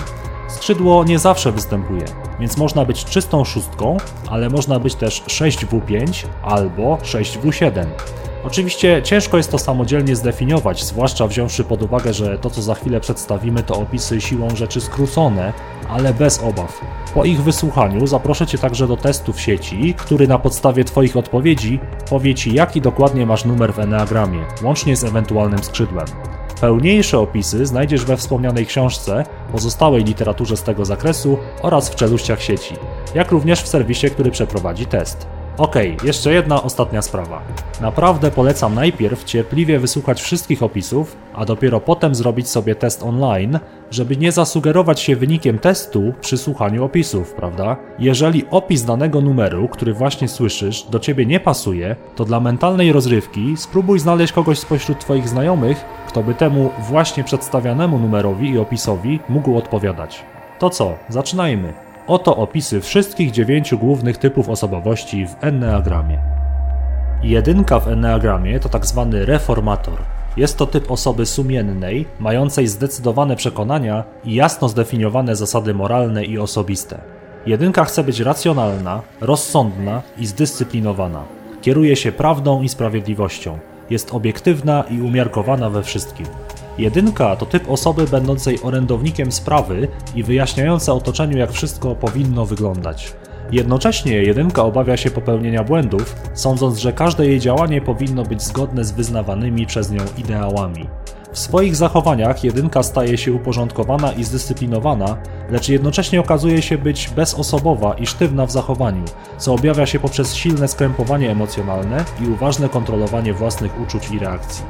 Skrzydło 0.55 1.03
nie 1.03 1.19
zawsze 1.19 1.51
występuje, 1.51 2.05
więc 2.39 2.57
można 2.57 2.85
być 2.85 3.05
czystą 3.05 3.43
szóstką, 3.43 3.97
ale 4.29 4.49
można 4.49 4.79
być 4.79 4.95
też 4.95 5.23
6W5 5.23 6.25
albo 6.43 6.95
6W7. 6.95 7.85
Oczywiście 8.43 9.01
ciężko 9.03 9.37
jest 9.37 9.51
to 9.51 9.59
samodzielnie 9.59 10.15
zdefiniować, 10.15 10.83
zwłaszcza 10.83 11.27
wziąwszy 11.27 11.63
pod 11.63 11.81
uwagę, 11.81 12.13
że 12.13 12.39
to 12.39 12.49
co 12.49 12.61
za 12.61 12.75
chwilę 12.75 12.99
przedstawimy 12.99 13.63
to 13.63 13.75
opisy 13.75 14.21
siłą 14.21 14.55
rzeczy 14.55 14.81
skrócone, 14.81 15.53
ale 15.89 16.13
bez 16.13 16.39
obaw. 16.43 16.81
Po 17.13 17.25
ich 17.25 17.43
wysłuchaniu 17.43 18.07
zaproszę 18.07 18.47
Cię 18.47 18.57
także 18.57 18.87
do 18.87 18.97
testu 18.97 19.33
w 19.33 19.41
sieci, 19.41 19.93
który 19.97 20.27
na 20.27 20.39
podstawie 20.39 20.83
Twoich 20.83 21.17
odpowiedzi 21.17 21.79
powie 22.09 22.35
Ci 22.35 22.53
jaki 22.53 22.81
dokładnie 22.81 23.25
masz 23.25 23.45
numer 23.45 23.73
w 23.73 23.79
Enneagramie, 23.79 24.45
łącznie 24.63 24.95
z 24.95 25.03
ewentualnym 25.03 25.63
skrzydłem. 25.63 26.05
Pełniejsze 26.61 27.19
opisy 27.19 27.65
znajdziesz 27.65 28.05
we 28.05 28.17
wspomnianej 28.17 28.65
książce, 28.65 29.23
pozostałej 29.51 30.03
literaturze 30.03 30.57
z 30.57 30.63
tego 30.63 30.85
zakresu 30.85 31.37
oraz 31.61 31.89
w 31.89 31.95
czeluściach 31.95 32.41
sieci, 32.41 32.75
jak 33.15 33.31
również 33.31 33.63
w 33.63 33.67
serwisie, 33.67 34.09
który 34.11 34.31
przeprowadzi 34.31 34.85
test. 34.85 35.27
Okay, 35.57 35.97
jeszcze 36.03 36.33
jedna 36.33 36.63
ostatnia 36.63 37.01
sprawa. 37.01 37.41
Naprawdę 37.81 38.31
polecam 38.31 38.75
najpierw 38.75 39.23
cierpliwie 39.23 39.79
wysłuchać 39.79 40.21
wszystkich 40.21 40.63
opisów, 40.63 41.17
a 41.33 41.45
dopiero 41.45 41.79
potem 41.79 42.15
zrobić 42.15 42.49
sobie 42.49 42.75
test 42.75 43.03
online, 43.03 43.59
żeby 43.91 44.17
nie 44.17 44.31
zasugerować 44.31 44.99
się 44.99 45.15
wynikiem 45.15 45.59
testu 45.59 46.13
przy 46.21 46.37
słuchaniu 46.37 46.85
opisów, 46.85 47.33
prawda? 47.33 47.77
Jeżeli 47.99 48.45
opis 48.51 48.83
danego 48.83 49.21
numeru, 49.21 49.67
który 49.67 49.93
właśnie 49.93 50.27
słyszysz, 50.27 50.83
do 50.83 50.99
ciebie 50.99 51.25
nie 51.25 51.39
pasuje, 51.39 51.95
to 52.15 52.25
dla 52.25 52.39
mentalnej 52.39 52.91
rozrywki 52.91 53.57
spróbuj 53.57 53.99
znaleźć 53.99 54.33
kogoś 54.33 54.59
spośród 54.59 54.99
twoich 54.99 55.29
znajomych, 55.29 55.85
kto 56.07 56.23
by 56.23 56.33
temu 56.33 56.69
właśnie 56.79 57.23
przedstawianemu 57.23 57.99
numerowi 57.99 58.49
i 58.49 58.57
opisowi 58.57 59.19
mógł 59.29 59.57
odpowiadać. 59.57 60.23
To 60.59 60.69
co, 60.69 60.97
zaczynajmy. 61.09 61.90
Oto 62.11 62.37
opisy 62.37 62.81
wszystkich 62.81 63.31
dziewięciu 63.31 63.77
głównych 63.77 64.17
typów 64.17 64.49
osobowości 64.49 65.27
w 65.27 65.43
Enneagramie. 65.43 66.19
Jedynka 67.23 67.79
w 67.79 67.87
Enneagramie 67.87 68.59
to 68.59 68.69
tak 68.69 68.85
zwany 68.85 69.25
reformator. 69.25 69.99
Jest 70.37 70.57
to 70.57 70.67
typ 70.67 70.91
osoby 70.91 71.25
sumiennej, 71.25 72.05
mającej 72.19 72.67
zdecydowane 72.67 73.35
przekonania 73.35 74.03
i 74.23 74.33
jasno 74.33 74.69
zdefiniowane 74.69 75.35
zasady 75.35 75.73
moralne 75.73 76.25
i 76.25 76.37
osobiste. 76.37 76.99
Jedynka 77.45 77.85
chce 77.85 78.03
być 78.03 78.19
racjonalna, 78.19 79.01
rozsądna 79.21 80.01
i 80.17 80.25
zdyscyplinowana. 80.25 81.23
Kieruje 81.61 81.95
się 81.95 82.11
prawdą 82.11 82.61
i 82.61 82.69
sprawiedliwością. 82.69 83.59
Jest 83.89 84.13
obiektywna 84.13 84.83
i 84.89 85.01
umiarkowana 85.01 85.69
we 85.69 85.83
wszystkim. 85.83 86.25
Jedynka 86.77 87.35
to 87.35 87.45
typ 87.45 87.69
osoby 87.69 88.07
będącej 88.07 88.59
orędownikiem 88.63 89.31
sprawy 89.31 89.87
i 90.15 90.23
wyjaśniająca 90.23 90.93
otoczeniu, 90.93 91.37
jak 91.37 91.51
wszystko 91.51 91.95
powinno 91.95 92.45
wyglądać. 92.45 93.13
Jednocześnie 93.51 94.13
jedynka 94.13 94.63
obawia 94.63 94.97
się 94.97 95.11
popełnienia 95.11 95.63
błędów, 95.63 96.15
sądząc, 96.33 96.77
że 96.77 96.93
każde 96.93 97.27
jej 97.27 97.39
działanie 97.39 97.81
powinno 97.81 98.23
być 98.23 98.41
zgodne 98.41 98.85
z 98.85 98.91
wyznawanymi 98.91 99.65
przez 99.65 99.91
nią 99.91 100.01
ideałami. 100.17 100.87
W 101.31 101.39
swoich 101.39 101.75
zachowaniach 101.75 102.43
jedynka 102.43 102.83
staje 102.83 103.17
się 103.17 103.33
uporządkowana 103.33 104.11
i 104.11 104.23
zdyscyplinowana, 104.23 105.17
lecz 105.49 105.69
jednocześnie 105.69 106.19
okazuje 106.19 106.61
się 106.61 106.77
być 106.77 107.09
bezosobowa 107.09 107.93
i 107.93 108.05
sztywna 108.05 108.45
w 108.45 108.51
zachowaniu, 108.51 109.03
co 109.37 109.53
objawia 109.53 109.85
się 109.85 109.99
poprzez 109.99 110.35
silne 110.35 110.67
skrępowanie 110.67 111.31
emocjonalne 111.31 112.05
i 112.21 112.27
uważne 112.27 112.69
kontrolowanie 112.69 113.33
własnych 113.33 113.81
uczuć 113.81 114.11
i 114.11 114.19
reakcji. 114.19 114.65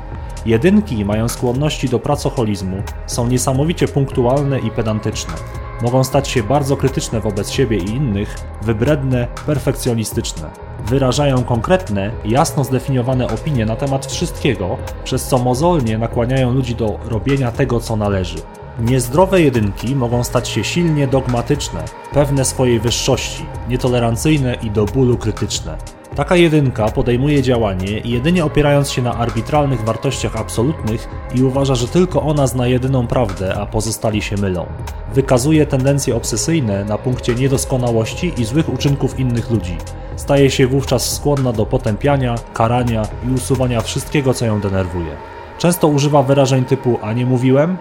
Jedynki 0.45 1.05
mają 1.05 1.27
skłonności 1.27 1.89
do 1.89 1.99
pracoholizmu, 1.99 2.77
są 3.07 3.27
niesamowicie 3.27 3.87
punktualne 3.87 4.59
i 4.59 4.71
pedantyczne. 4.71 5.33
Mogą 5.81 6.03
stać 6.03 6.27
się 6.27 6.43
bardzo 6.43 6.77
krytyczne 6.77 7.19
wobec 7.19 7.49
siebie 7.49 7.77
i 7.77 7.89
innych, 7.89 8.35
wybredne, 8.61 9.27
perfekcjonistyczne. 9.45 10.49
Wyrażają 10.85 11.43
konkretne, 11.43 12.11
jasno 12.25 12.63
zdefiniowane 12.63 13.27
opinie 13.27 13.65
na 13.65 13.75
temat 13.75 14.05
wszystkiego, 14.05 14.77
przez 15.03 15.27
co 15.27 15.37
mozolnie 15.37 15.97
nakłaniają 15.97 16.53
ludzi 16.53 16.75
do 16.75 16.99
robienia 17.05 17.51
tego, 17.51 17.79
co 17.79 17.95
należy. 17.95 18.37
Niezdrowe 18.79 19.41
jedynki 19.41 19.95
mogą 19.95 20.23
stać 20.23 20.47
się 20.47 20.63
silnie 20.63 21.07
dogmatyczne, 21.07 21.83
pewne 22.13 22.45
swojej 22.45 22.79
wyższości, 22.79 23.45
nietolerancyjne 23.69 24.55
i 24.63 24.71
do 24.71 24.85
bólu 24.85 25.17
krytyczne. 25.17 25.77
Taka 26.15 26.35
jedynka 26.35 26.91
podejmuje 26.91 27.41
działanie 27.41 28.01
jedynie 28.05 28.45
opierając 28.45 28.91
się 28.91 29.01
na 29.01 29.13
arbitralnych 29.13 29.83
wartościach 29.83 30.35
absolutnych 30.35 31.07
i 31.35 31.43
uważa, 31.43 31.75
że 31.75 31.87
tylko 31.87 32.21
ona 32.21 32.47
zna 32.47 32.67
jedyną 32.67 33.07
prawdę, 33.07 33.55
a 33.55 33.65
pozostali 33.65 34.21
się 34.21 34.37
mylą. 34.37 34.65
Wykazuje 35.13 35.65
tendencje 35.65 36.15
obsesyjne 36.15 36.85
na 36.85 36.97
punkcie 36.97 37.35
niedoskonałości 37.35 38.33
i 38.37 38.45
złych 38.45 38.73
uczynków 38.73 39.19
innych 39.19 39.51
ludzi. 39.51 39.77
Staje 40.15 40.49
się 40.49 40.67
wówczas 40.67 41.15
skłonna 41.15 41.53
do 41.53 41.65
potępiania, 41.65 42.35
karania 42.53 43.03
i 43.29 43.33
usuwania 43.33 43.81
wszystkiego, 43.81 44.33
co 44.33 44.45
ją 44.45 44.59
denerwuje. 44.59 45.15
Często 45.57 45.87
używa 45.87 46.23
wyrażeń 46.23 46.65
typu 46.65 46.99
a 47.01 47.13
nie 47.13 47.25
mówiłem? 47.25 47.77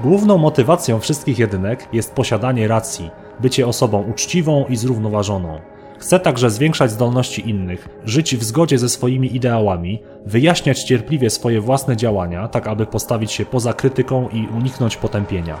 Główną 0.00 0.38
motywacją 0.38 1.00
wszystkich 1.00 1.38
jedynek 1.38 1.88
jest 1.92 2.14
posiadanie 2.14 2.68
racji, 2.68 3.10
bycie 3.40 3.66
osobą 3.66 4.02
uczciwą 4.02 4.64
i 4.68 4.76
zrównoważoną. 4.76 5.71
Chce 6.02 6.20
także 6.20 6.50
zwiększać 6.50 6.90
zdolności 6.90 7.50
innych, 7.50 7.88
żyć 8.04 8.36
w 8.36 8.44
zgodzie 8.44 8.78
ze 8.78 8.88
swoimi 8.88 9.36
ideałami, 9.36 10.02
wyjaśniać 10.26 10.84
cierpliwie 10.84 11.30
swoje 11.30 11.60
własne 11.60 11.96
działania, 11.96 12.48
tak 12.48 12.66
aby 12.66 12.86
postawić 12.86 13.32
się 13.32 13.44
poza 13.44 13.72
krytyką 13.72 14.28
i 14.28 14.48
uniknąć 14.58 14.96
potępienia. 14.96 15.56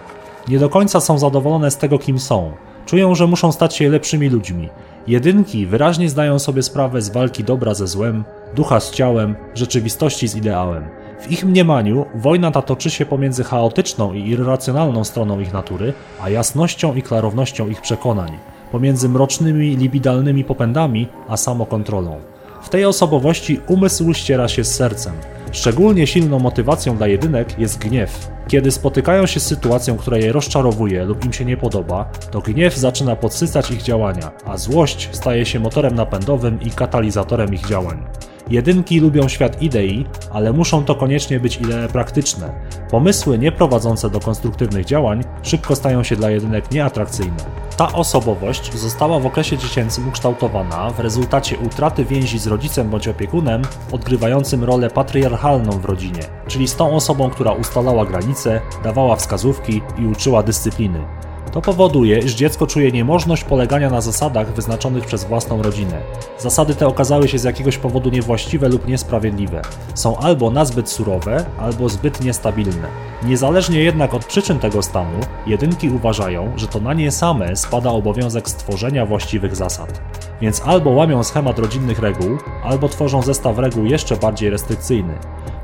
Nie 0.48 0.58
do 0.58 0.68
końca 0.68 1.00
są 1.00 1.18
zadowolone 1.18 1.70
z 1.70 1.76
tego, 1.76 1.98
kim 1.98 2.18
są. 2.18 2.52
Czują, 2.86 3.14
że 3.14 3.26
muszą 3.26 3.52
stać 3.52 3.76
się 3.76 3.88
lepszymi 3.88 4.28
ludźmi. 4.28 4.68
Jedynki 5.06 5.66
wyraźnie 5.66 6.08
zdają 6.08 6.38
sobie 6.38 6.62
sprawę 6.62 7.02
z 7.02 7.10
walki 7.10 7.44
dobra 7.44 7.74
ze 7.74 7.86
złem, 7.86 8.24
ducha 8.54 8.80
z 8.80 8.90
ciałem, 8.90 9.34
rzeczywistości 9.54 10.28
z 10.28 10.36
ideałem. 10.36 10.84
W 11.20 11.30
ich 11.30 11.44
mniemaniu 11.44 12.06
wojna 12.14 12.50
ta 12.50 12.62
toczy 12.62 12.90
się 12.90 13.06
pomiędzy 13.06 13.44
chaotyczną 13.44 14.12
i 14.12 14.28
irracjonalną 14.28 15.04
stroną 15.04 15.40
ich 15.40 15.52
natury, 15.52 15.92
a 16.22 16.30
jasnością 16.30 16.94
i 16.94 17.02
klarownością 17.02 17.68
ich 17.68 17.80
przekonań 17.80 18.38
pomiędzy 18.72 19.08
mrocznymi, 19.08 19.76
libidalnymi 19.76 20.44
popędami 20.44 21.08
a 21.28 21.36
samokontrolą. 21.36 22.20
W 22.62 22.68
tej 22.68 22.84
osobowości 22.84 23.60
umysł 23.68 24.14
ściera 24.14 24.48
się 24.48 24.64
z 24.64 24.74
sercem. 24.74 25.14
Szczególnie 25.52 26.06
silną 26.06 26.38
motywacją 26.38 26.96
dla 26.96 27.06
jedynek 27.06 27.58
jest 27.58 27.78
gniew. 27.78 28.28
Kiedy 28.48 28.70
spotykają 28.70 29.26
się 29.26 29.40
z 29.40 29.46
sytuacją, 29.46 29.96
która 29.96 30.16
je 30.16 30.32
rozczarowuje 30.32 31.04
lub 31.04 31.24
im 31.24 31.32
się 31.32 31.44
nie 31.44 31.56
podoba, 31.56 32.10
to 32.30 32.40
gniew 32.40 32.76
zaczyna 32.76 33.16
podsycać 33.16 33.70
ich 33.70 33.82
działania, 33.82 34.30
a 34.44 34.56
złość 34.56 35.08
staje 35.12 35.46
się 35.46 35.60
motorem 35.60 35.94
napędowym 35.94 36.60
i 36.60 36.70
katalizatorem 36.70 37.54
ich 37.54 37.66
działań. 37.66 38.04
Jedynki 38.50 39.00
lubią 39.00 39.28
świat 39.28 39.62
idei, 39.62 40.06
ale 40.32 40.52
muszą 40.52 40.84
to 40.84 40.94
koniecznie 40.94 41.40
być 41.40 41.56
idee 41.56 41.88
praktyczne. 41.92 42.52
Pomysły 42.90 43.38
nie 43.38 43.52
prowadzące 43.52 44.10
do 44.10 44.20
konstruktywnych 44.20 44.84
działań 44.84 45.24
szybko 45.42 45.76
stają 45.76 46.02
się 46.02 46.16
dla 46.16 46.30
jedynek 46.30 46.70
nieatrakcyjne. 46.70 47.44
Ta 47.82 47.92
osobowość 47.92 48.78
została 48.78 49.18
w 49.18 49.26
okresie 49.26 49.58
dziecięcym 49.58 50.08
ukształtowana 50.08 50.90
w 50.90 51.00
rezultacie 51.00 51.58
utraty 51.58 52.04
więzi 52.04 52.38
z 52.38 52.46
rodzicem 52.46 52.90
bądź 52.90 53.08
opiekunem, 53.08 53.62
odgrywającym 53.92 54.64
rolę 54.64 54.90
patriarchalną 54.90 55.70
w 55.70 55.84
rodzinie, 55.84 56.22
czyli 56.46 56.68
z 56.68 56.76
tą 56.76 56.94
osobą, 56.94 57.30
która 57.30 57.52
ustalała 57.52 58.06
granice, 58.06 58.60
dawała 58.84 59.16
wskazówki 59.16 59.82
i 59.98 60.06
uczyła 60.06 60.42
dyscypliny. 60.42 61.21
To 61.52 61.62
powoduje, 61.62 62.18
iż 62.18 62.34
dziecko 62.34 62.66
czuje 62.66 62.92
niemożność 62.92 63.44
polegania 63.44 63.90
na 63.90 64.00
zasadach 64.00 64.54
wyznaczonych 64.54 65.04
przez 65.04 65.24
własną 65.24 65.62
rodzinę. 65.62 66.00
Zasady 66.38 66.74
te 66.74 66.86
okazały 66.86 67.28
się 67.28 67.38
z 67.38 67.44
jakiegoś 67.44 67.78
powodu 67.78 68.10
niewłaściwe 68.10 68.68
lub 68.68 68.88
niesprawiedliwe. 68.88 69.62
Są 69.94 70.16
albo 70.16 70.50
nazbyt 70.50 70.90
surowe, 70.90 71.44
albo 71.58 71.88
zbyt 71.88 72.24
niestabilne. 72.24 72.88
Niezależnie 73.24 73.80
jednak 73.80 74.14
od 74.14 74.24
przyczyn 74.24 74.58
tego 74.58 74.82
stanu, 74.82 75.20
jedynki 75.46 75.90
uważają, 75.90 76.52
że 76.56 76.68
to 76.68 76.80
na 76.80 76.94
nie 76.94 77.10
same 77.10 77.56
spada 77.56 77.90
obowiązek 77.90 78.48
stworzenia 78.48 79.06
właściwych 79.06 79.56
zasad. 79.56 80.00
Więc 80.40 80.62
albo 80.66 80.90
łamią 80.90 81.22
schemat 81.22 81.58
rodzinnych 81.58 81.98
reguł, 81.98 82.38
albo 82.64 82.88
tworzą 82.88 83.22
zestaw 83.22 83.58
reguł 83.58 83.84
jeszcze 83.84 84.16
bardziej 84.16 84.50
restrykcyjny. 84.50 85.14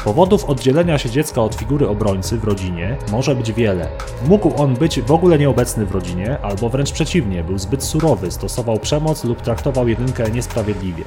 Powodów 0.05 0.45
oddzielenia 0.45 0.99
się 0.99 1.11
dziecka 1.11 1.43
od 1.43 1.55
figury 1.55 1.89
obrońcy 1.89 2.39
w 2.39 2.45
rodzinie 2.45 2.97
może 3.13 3.35
być 3.35 3.53
wiele. 3.53 3.89
Mógł 4.29 4.63
on 4.63 4.75
być 4.75 5.01
w 5.01 5.13
ogóle 5.13 5.39
nieobecny 5.39 5.87
w 5.87 5.93
rodzinie, 5.93 6.39
albo 6.43 6.69
wręcz 6.69 6.93
przeciwnie, 6.93 7.45
był 7.45 7.59
zbyt 7.59 7.85
surowy, 7.85 8.31
stosował 8.31 8.79
przemoc 8.79 9.25
lub 9.25 9.43
traktował 9.43 9.89
jedynkę 9.89 10.31
niesprawiedliwie. 10.31 11.05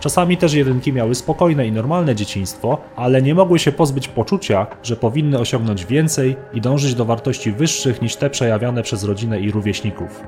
Czasami 0.00 0.36
też 0.36 0.54
jedynki 0.54 0.92
miały 0.92 1.14
spokojne 1.14 1.66
i 1.66 1.72
normalne 1.72 2.14
dzieciństwo, 2.14 2.78
ale 2.96 3.22
nie 3.22 3.34
mogły 3.34 3.58
się 3.58 3.72
pozbyć 3.72 4.08
poczucia, 4.08 4.66
że 4.82 4.96
powinny 4.96 5.38
osiągnąć 5.38 5.86
więcej 5.86 6.36
i 6.54 6.60
dążyć 6.60 6.94
do 6.94 7.04
wartości 7.04 7.52
wyższych 7.52 8.02
niż 8.02 8.16
te 8.16 8.30
przejawiane 8.30 8.82
przez 8.82 9.04
rodzinę 9.04 9.40
i 9.40 9.50
rówieśników. 9.50 10.20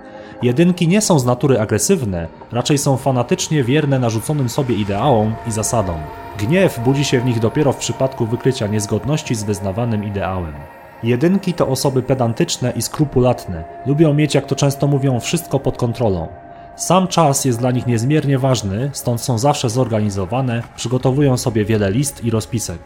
Jedynki 0.43 0.89
nie 0.89 1.01
są 1.01 1.19
z 1.19 1.25
natury 1.25 1.61
agresywne, 1.61 2.29
raczej 2.53 2.79
są 2.79 2.97
fanatycznie 2.97 3.65
wierne 3.65 3.99
narzuconym 3.99 4.49
sobie 4.49 4.75
ideałom 4.75 5.35
i 5.49 5.53
zasadom. 5.53 5.99
Gniew 6.39 6.81
budzi 6.85 7.05
się 7.05 7.21
w 7.21 7.25
nich 7.25 7.41
dopiero 7.41 7.73
w 7.73 7.77
przypadku 7.77 8.27
wykrycia 8.27 8.67
niezgodności 8.67 9.35
z 9.35 9.45
wyznawanym 9.45 10.05
ideałem. 10.05 10.55
Jedynki 11.03 11.55
to 11.55 11.69
osoby 11.69 12.03
pedantyczne 12.03 12.73
i 12.77 12.83
skrupulatne, 12.83 13.65
lubią 13.87 14.15
mieć, 14.15 14.35
jak 14.35 14.47
to 14.47 14.57
często 14.57 14.87
mówią, 14.87 15.21
wszystko 15.21 15.61
pod 15.61 15.77
kontrolą. 15.77 16.29
Sam 16.77 17.09
czas 17.09 17.45
jest 17.45 17.59
dla 17.59 17.71
nich 17.71 17.87
niezmiernie 17.87 18.39
ważny, 18.39 18.91
stąd 18.93 19.21
są 19.21 19.39
zawsze 19.39 19.71
zorganizowane, 19.71 20.63
przygotowują 20.77 21.37
sobie 21.37 21.65
wiele 21.65 21.91
list 21.91 22.25
i 22.25 22.31
rozpisek. 22.31 22.79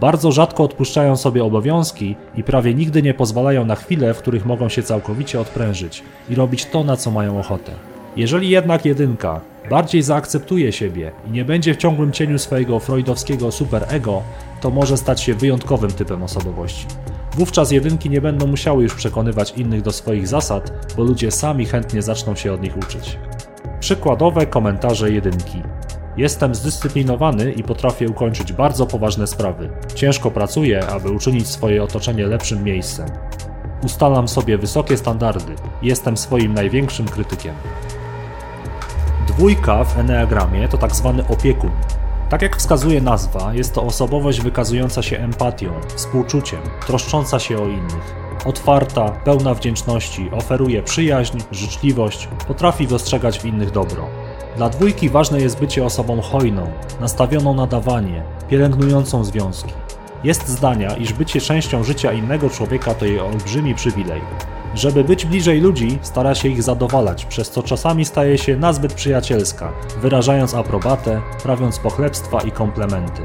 Bardzo 0.00 0.32
rzadko 0.32 0.64
odpuszczają 0.64 1.16
sobie 1.16 1.44
obowiązki 1.44 2.16
i 2.36 2.44
prawie 2.44 2.74
nigdy 2.74 3.02
nie 3.02 3.14
pozwalają 3.14 3.64
na 3.64 3.76
chwile, 3.76 4.14
w 4.14 4.18
których 4.18 4.46
mogą 4.46 4.68
się 4.68 4.82
całkowicie 4.82 5.40
odprężyć 5.40 6.02
i 6.28 6.34
robić 6.34 6.66
to, 6.66 6.84
na 6.84 6.96
co 6.96 7.10
mają 7.10 7.38
ochotę. 7.38 7.72
Jeżeli 8.20 8.50
jednak 8.50 8.84
jedynka 8.84 9.40
bardziej 9.70 10.02
zaakceptuje 10.02 10.72
siebie 10.72 11.12
i 11.28 11.30
nie 11.30 11.44
będzie 11.44 11.74
w 11.74 11.76
ciągłym 11.76 12.12
cieniu 12.12 12.38
swojego 12.38 12.80
freudowskiego 12.80 13.52
superego, 13.52 14.22
to 14.60 14.70
może 14.70 14.96
stać 14.96 15.22
się 15.22 15.34
wyjątkowym 15.34 15.90
typem 15.90 16.22
osobowości. 16.22 16.86
Wówczas 17.34 17.70
jedynki 17.70 18.10
nie 18.10 18.20
będą 18.20 18.46
musiały 18.46 18.82
już 18.82 18.94
przekonywać 18.94 19.52
innych 19.56 19.82
do 19.82 19.92
swoich 19.92 20.28
zasad, 20.28 20.72
bo 20.96 21.02
ludzie 21.02 21.30
sami 21.30 21.66
chętnie 21.66 22.02
zaczną 22.02 22.34
się 22.34 22.52
od 22.52 22.62
nich 22.62 22.76
uczyć. 22.76 23.18
Przykładowe 23.80 24.46
komentarze 24.46 25.12
jedynki. 25.12 25.62
Jestem 26.16 26.54
zdyscyplinowany 26.54 27.52
i 27.52 27.62
potrafię 27.62 28.08
ukończyć 28.08 28.52
bardzo 28.52 28.86
poważne 28.86 29.26
sprawy. 29.26 29.70
Ciężko 29.94 30.30
pracuję, 30.30 30.86
aby 30.86 31.10
uczynić 31.10 31.48
swoje 31.48 31.82
otoczenie 31.82 32.26
lepszym 32.26 32.64
miejscem. 32.64 33.06
Ustalam 33.84 34.28
sobie 34.28 34.58
wysokie 34.58 34.96
standardy. 34.96 35.52
Jestem 35.82 36.16
swoim 36.16 36.54
największym 36.54 37.08
krytykiem. 37.08 37.54
Dwójka 39.36 39.84
w 39.84 39.98
Enneagramie 39.98 40.68
to 40.68 40.78
tak 40.78 40.96
zwany 40.96 41.28
opiekun. 41.28 41.70
Tak 42.28 42.42
jak 42.42 42.56
wskazuje 42.56 43.00
nazwa, 43.00 43.54
jest 43.54 43.74
to 43.74 43.82
osobowość 43.82 44.40
wykazująca 44.40 45.02
się 45.02 45.18
empatią, 45.18 45.72
współczuciem, 45.94 46.60
troszcząca 46.86 47.38
się 47.38 47.58
o 47.58 47.66
innych. 47.66 48.14
Otwarta, 48.44 49.10
pełna 49.10 49.54
wdzięczności, 49.54 50.30
oferuje 50.30 50.82
przyjaźń, 50.82 51.38
życzliwość, 51.52 52.28
potrafi 52.48 52.86
dostrzegać 52.86 53.40
w 53.40 53.44
innych 53.44 53.70
dobro. 53.70 54.06
Dla 54.56 54.68
dwójki 54.68 55.08
ważne 55.08 55.40
jest 55.40 55.60
bycie 55.60 55.84
osobą 55.84 56.20
hojną, 56.20 56.72
nastawioną 57.00 57.54
na 57.54 57.66
dawanie, 57.66 58.22
pielęgnującą 58.48 59.24
związki. 59.24 59.72
Jest 60.24 60.48
zdania, 60.48 60.96
iż 60.96 61.12
bycie 61.12 61.40
częścią 61.40 61.84
życia 61.84 62.12
innego 62.12 62.50
człowieka 62.50 62.94
to 62.94 63.04
jej 63.04 63.20
olbrzymi 63.20 63.74
przywilej. 63.74 64.20
Żeby 64.74 65.04
być 65.04 65.26
bliżej 65.26 65.60
ludzi, 65.60 65.98
stara 66.02 66.34
się 66.34 66.48
ich 66.48 66.62
zadowalać, 66.62 67.24
przez 67.24 67.50
co 67.50 67.62
czasami 67.62 68.04
staje 68.04 68.38
się 68.38 68.56
nazbyt 68.56 68.94
przyjacielska, 68.94 69.72
wyrażając 70.02 70.54
aprobatę, 70.54 71.20
prawiąc 71.42 71.78
pochlebstwa 71.78 72.40
i 72.40 72.52
komplementy. 72.52 73.22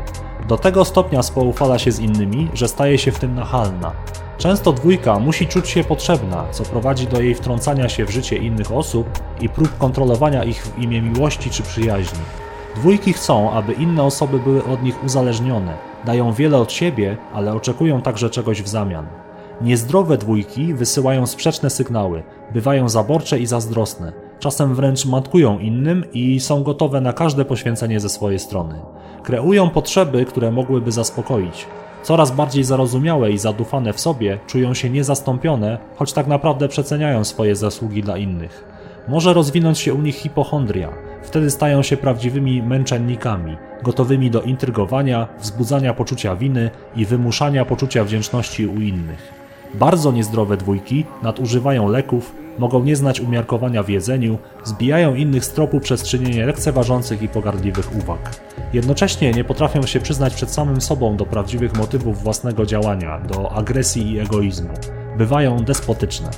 Do 0.47 0.58
tego 0.58 0.86
stopnia 0.86 1.23
spoufala 1.23 1.79
się 1.79 1.91
z 1.91 1.99
innymi, 1.99 2.49
że 2.53 2.67
staje 2.67 2.97
się 2.97 3.12
w 3.12 3.19
tym 3.19 3.36
nachalna. 3.36 3.91
Często 4.38 4.73
dwójka 4.73 5.19
musi 5.19 5.47
czuć 5.47 5.69
się 5.69 5.84
potrzebna, 5.84 6.45
co 6.51 6.63
prowadzi 6.63 7.08
do 7.08 7.21
jej 7.21 7.36
wtrącania 7.36 7.89
się 7.89 8.05
w 8.05 8.12
życie 8.12 8.38
innych 8.38 8.71
osób 8.71 9.08
i 9.41 9.49
prób 9.49 9.77
kontrolowania 9.77 10.43
ich 10.43 10.63
w 10.63 10.79
imię 10.79 11.01
miłości 11.01 11.49
czy 11.49 11.63
przyjaźni. 11.63 12.19
Dwójki 12.75 13.13
chcą, 13.13 13.51
aby 13.51 13.73
inne 13.73 14.03
osoby 14.03 14.39
były 14.39 14.65
od 14.65 14.84
nich 14.84 15.03
uzależnione, 15.03 15.77
dają 16.05 16.34
wiele 16.34 16.58
od 16.58 16.71
siebie, 16.71 17.17
ale 17.34 17.53
oczekują 17.53 18.01
także 18.01 18.29
czegoś 18.29 18.62
w 18.62 18.67
zamian. 18.67 19.24
Niezdrowe 19.61 20.17
dwójki 20.17 20.73
wysyłają 20.73 21.27
sprzeczne 21.27 21.69
sygnały, 21.69 22.23
bywają 22.53 22.89
zaborcze 22.89 23.39
i 23.39 23.45
zazdrosne, 23.45 24.13
czasem 24.39 24.75
wręcz 24.75 25.05
matkują 25.05 25.59
innym 25.59 26.03
i 26.13 26.39
są 26.39 26.63
gotowe 26.63 27.01
na 27.01 27.13
każde 27.13 27.45
poświęcenie 27.45 27.99
ze 27.99 28.09
swojej 28.09 28.39
strony. 28.39 28.75
Kreują 29.23 29.69
potrzeby, 29.69 30.25
które 30.25 30.51
mogłyby 30.51 30.91
zaspokoić. 30.91 31.67
Coraz 32.03 32.31
bardziej 32.31 32.63
zarozumiałe 32.63 33.31
i 33.31 33.37
zadufane 33.37 33.93
w 33.93 33.99
sobie 33.99 34.39
czują 34.47 34.73
się 34.73 34.89
niezastąpione, 34.89 35.77
choć 35.95 36.13
tak 36.13 36.27
naprawdę 36.27 36.67
przeceniają 36.67 37.23
swoje 37.23 37.55
zasługi 37.55 38.03
dla 38.03 38.17
innych. 38.17 38.63
Może 39.07 39.33
rozwinąć 39.33 39.79
się 39.79 39.93
u 39.93 40.01
nich 40.01 40.15
hipochondria. 40.15 40.89
Wtedy 41.23 41.51
stają 41.51 41.83
się 41.83 41.97
prawdziwymi 41.97 42.63
męczennikami, 42.63 43.57
gotowymi 43.83 44.31
do 44.31 44.41
intrygowania, 44.41 45.27
wzbudzania 45.39 45.93
poczucia 45.93 46.35
winy 46.35 46.69
i 46.95 47.05
wymuszania 47.05 47.65
poczucia 47.65 48.03
wdzięczności 48.03 48.67
u 48.67 48.81
innych. 48.81 49.44
Bardzo 49.79 50.11
niezdrowe 50.11 50.57
dwójki 50.57 51.05
nadużywają 51.23 51.89
leków, 51.89 52.35
mogą 52.59 52.83
nie 52.83 52.95
znać 52.95 53.19
umiarkowania 53.19 53.83
w 53.83 53.89
jedzeniu, 53.89 54.38
zbijają 54.63 55.15
innych 55.15 55.45
z 55.45 55.49
tropu 55.49 55.79
przez 55.79 56.03
czynienie 56.03 56.45
lekceważących 56.45 57.21
i 57.21 57.29
pogardliwych 57.29 57.95
uwag. 57.95 58.39
Jednocześnie 58.73 59.31
nie 59.31 59.43
potrafią 59.43 59.85
się 59.85 59.99
przyznać 59.99 60.33
przed 60.33 60.51
samym 60.51 60.81
sobą 60.81 61.17
do 61.17 61.25
prawdziwych 61.25 61.77
motywów 61.77 62.23
własnego 62.23 62.65
działania, 62.65 63.19
do 63.19 63.51
agresji 63.51 64.11
i 64.11 64.19
egoizmu. 64.19 64.69
Bywają 65.17 65.57
despotyczne. 65.57 66.29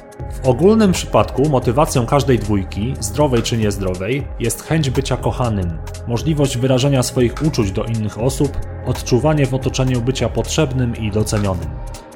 W 0.44 0.48
ogólnym 0.48 0.92
przypadku 0.92 1.50
motywacją 1.50 2.06
każdej 2.06 2.40
dwójki, 2.40 2.94
zdrowej 3.00 3.44
czy 3.44 3.58
niezdrowej, 3.58 4.28
jest 4.40 4.64
chęć 4.64 4.90
bycia 4.90 5.18
kochanym, 5.18 5.78
możliwość 6.08 6.58
wyrażenia 6.58 7.04
swoich 7.04 7.34
uczuć 7.48 7.72
do 7.72 7.84
innych 7.84 8.20
osób, 8.20 8.58
odczuwanie 8.86 9.46
w 9.46 9.54
otoczeniu 9.54 10.02
bycia 10.02 10.30
potrzebnym 10.30 10.96
i 10.96 11.12
docenionym. 11.12 11.70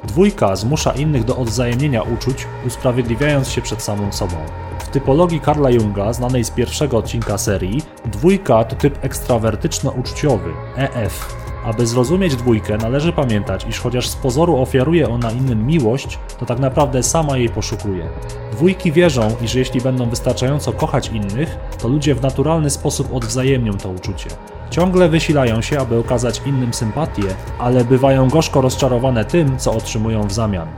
Dwójka 0.04 0.56
zmusza 0.56 0.92
innych 0.92 1.24
do 1.24 1.36
odwzajemnienia 1.36 2.02
uczuć, 2.02 2.46
usprawiedliwiając 2.66 3.48
się 3.48 3.62
przed 3.62 3.82
samą 3.82 4.12
sobą. 4.12 4.36
W 4.78 4.88
typologii 4.88 5.40
Karla 5.40 5.70
Junga, 5.70 6.12
znanej 6.12 6.44
z 6.44 6.50
pierwszego 6.50 6.96
odcinka 6.96 7.38
serii, 7.38 7.82
dwójka 8.04 8.64
to 8.64 8.76
typ 8.76 9.04
ekstrawertyczno-uczuciowy, 9.04 10.52
EF. 10.76 11.34
Aby 11.64 11.86
zrozumieć 11.86 12.36
dwójkę, 12.36 12.78
należy 12.78 13.12
pamiętać, 13.12 13.66
iż 13.68 13.80
chociaż 13.80 14.08
z 14.08 14.16
pozoru 14.16 14.56
ofiaruje 14.56 15.08
ona 15.08 15.30
innym 15.30 15.66
miłość, 15.66 16.18
to 16.38 16.46
tak 16.46 16.58
naprawdę 16.58 17.02
sama 17.02 17.36
jej 17.36 17.48
poszukuje. 17.48 18.08
Dwójki 18.52 18.92
wierzą, 18.92 19.36
iż 19.42 19.54
jeśli 19.54 19.80
będą 19.80 20.10
wystarczająco 20.10 20.72
kochać 20.72 21.08
innych, 21.08 21.56
to 21.82 21.88
ludzie 21.88 22.14
w 22.14 22.22
naturalny 22.22 22.70
sposób 22.70 23.14
odwzajemnią 23.14 23.72
to 23.72 23.88
uczucie. 23.88 24.30
Ciągle 24.72 25.08
wysilają 25.08 25.60
się, 25.62 25.80
aby 25.80 25.98
okazać 25.98 26.42
innym 26.46 26.74
sympatię, 26.74 27.22
ale 27.58 27.84
bywają 27.84 28.28
gorzko 28.28 28.60
rozczarowane 28.60 29.24
tym, 29.24 29.58
co 29.58 29.72
otrzymują 29.72 30.22
w 30.22 30.32
zamian. 30.32 30.68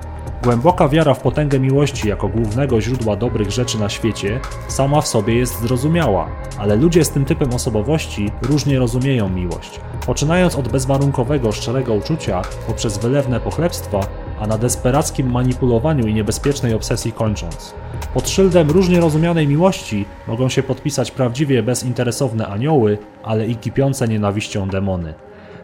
Głęboka 0.42 0.88
wiara 0.88 1.14
w 1.14 1.20
potęgę 1.20 1.60
miłości 1.60 2.08
jako 2.08 2.28
głównego 2.28 2.80
źródła 2.80 3.16
dobrych 3.16 3.50
rzeczy 3.50 3.78
na 3.78 3.88
świecie 3.88 4.40
sama 4.68 5.00
w 5.00 5.08
sobie 5.08 5.34
jest 5.34 5.60
zrozumiała, 5.60 6.28
ale 6.58 6.76
ludzie 6.76 7.04
z 7.04 7.10
tym 7.10 7.24
typem 7.24 7.54
osobowości 7.54 8.30
różnie 8.42 8.78
rozumieją 8.78 9.28
miłość. 9.28 9.80
Poczynając 10.06 10.56
od 10.56 10.68
bezwarunkowego, 10.68 11.52
szczerego 11.52 11.94
uczucia, 11.94 12.42
poprzez 12.66 12.98
wylewne 12.98 13.40
pochlebstwa, 13.40 14.00
a 14.44 14.46
na 14.46 14.58
desperackim 14.58 15.30
manipulowaniu 15.30 16.06
i 16.06 16.14
niebezpiecznej 16.14 16.74
obsesji 16.74 17.12
kończąc. 17.12 17.74
Pod 18.14 18.28
szyldem 18.28 18.70
różnie 18.70 19.00
rozumianej 19.00 19.48
miłości 19.48 20.04
mogą 20.28 20.48
się 20.48 20.62
podpisać 20.62 21.10
prawdziwie 21.10 21.62
bezinteresowne 21.62 22.46
anioły, 22.46 22.98
ale 23.22 23.46
i 23.46 23.56
kipiące 23.56 24.08
nienawiścią 24.08 24.68
demony. 24.68 25.14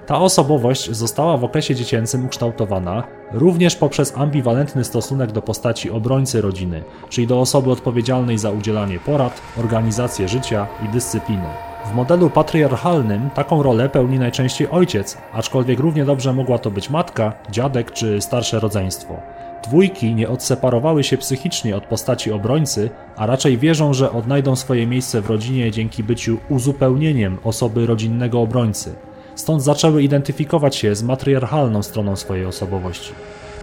Ta 0.07 0.19
osobowość 0.19 0.91
została 0.91 1.37
w 1.37 1.45
okresie 1.45 1.75
dziecięcym 1.75 2.27
ukształtowana 2.27 3.03
również 3.33 3.77
poprzez 3.77 4.17
ambiwalentny 4.17 4.85
stosunek 4.85 5.33
do 5.33 5.43
postaci 5.43 5.91
obrońcy 5.91 6.41
rodziny, 6.41 6.85
czyli 7.09 7.27
do 7.27 7.41
osoby 7.41 7.71
odpowiedzialnej 7.71 8.39
za 8.39 8.51
udzielanie 8.51 8.99
porad, 8.99 9.43
organizację 9.59 10.29
życia 10.29 10.67
i 10.85 10.89
dyscyplinę. 10.89 11.70
W 11.91 11.95
modelu 11.95 12.31
patriarchalnym 12.31 13.31
taką 13.31 13.63
rolę 13.63 13.89
pełni 13.89 14.19
najczęściej 14.19 14.69
ojciec, 14.71 15.19
aczkolwiek 15.33 15.81
równie 15.81 16.05
dobrze 16.05 16.33
mogła 16.33 16.59
to 16.59 16.71
być 16.71 16.91
matka, 16.91 17.33
dziadek 17.51 17.93
czy 17.93 18.21
starsze 18.21 18.61
rodzeństwo. 18.61 19.17
Dwójki 19.65 20.15
nie 20.15 20.29
odseparowały 20.29 21.05
się 21.05 21.19
psychicznie 21.19 21.77
od 21.77 21.85
postaci 21.85 22.33
obrońcy, 22.33 22.91
a 23.17 23.27
raczej 23.27 23.59
wierzą, 23.59 23.95
że 23.95 24.13
odnajdą 24.13 24.57
swoje 24.57 24.87
miejsce 24.87 25.21
w 25.21 25.31
rodzinie 25.31 25.71
dzięki 25.71 26.03
byciu 26.03 26.39
uzupełnieniem 26.49 27.39
osoby 27.45 27.87
rodzinnego 27.87 28.41
obrońcy. 28.41 28.95
Stąd 29.35 29.63
zaczęły 29.63 30.03
identyfikować 30.03 30.77
się 30.77 30.95
z 30.95 31.03
matriarchalną 31.03 31.83
stroną 31.83 32.17
swojej 32.17 32.47
osobowości. 32.47 33.13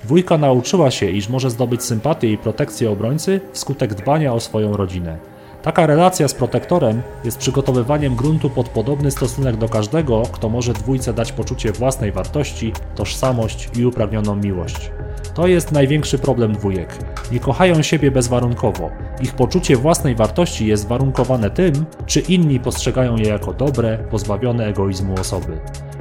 Dwójka 0.03 0.37
nauczyła 0.37 0.91
się, 0.91 1.09
iż 1.09 1.29
może 1.29 1.49
zdobyć 1.49 1.83
sympatię 1.83 2.31
i 2.31 2.37
protekcję 2.37 2.91
obrońcy 2.91 3.41
wskutek 3.53 3.93
dbania 3.93 4.33
o 4.33 4.39
swoją 4.39 4.77
rodzinę. 4.77 5.17
Taka 5.61 5.87
relacja 5.87 6.27
z 6.27 6.33
protektorem 6.33 7.01
jest 7.23 7.37
przygotowywaniem 7.37 8.15
gruntu 8.15 8.49
pod 8.49 8.69
podobny 8.69 9.11
stosunek 9.11 9.57
do 9.57 9.69
każdego, 9.69 10.23
kto 10.31 10.49
może 10.49 10.73
dwójce 10.73 11.13
dać 11.13 11.31
poczucie 11.31 11.71
własnej 11.71 12.11
wartości, 12.11 12.73
tożsamość 12.95 13.69
i 13.77 13.85
upragnioną 13.85 14.35
miłość. 14.35 14.91
To 15.33 15.47
jest 15.47 15.71
największy 15.71 16.17
problem 16.17 16.53
dwójek. 16.53 16.97
Nie 17.31 17.39
kochają 17.39 17.81
siebie 17.81 18.11
bezwarunkowo. 18.11 18.89
Ich 19.21 19.33
poczucie 19.33 19.75
własnej 19.75 20.15
wartości 20.15 20.67
jest 20.67 20.87
warunkowane 20.87 21.49
tym, 21.49 21.73
czy 22.05 22.19
inni 22.19 22.59
postrzegają 22.59 23.15
je 23.15 23.27
jako 23.27 23.53
dobre, 23.53 23.97
pozbawione 23.97 24.65
egoizmu 24.65 25.13
osoby. 25.19 25.57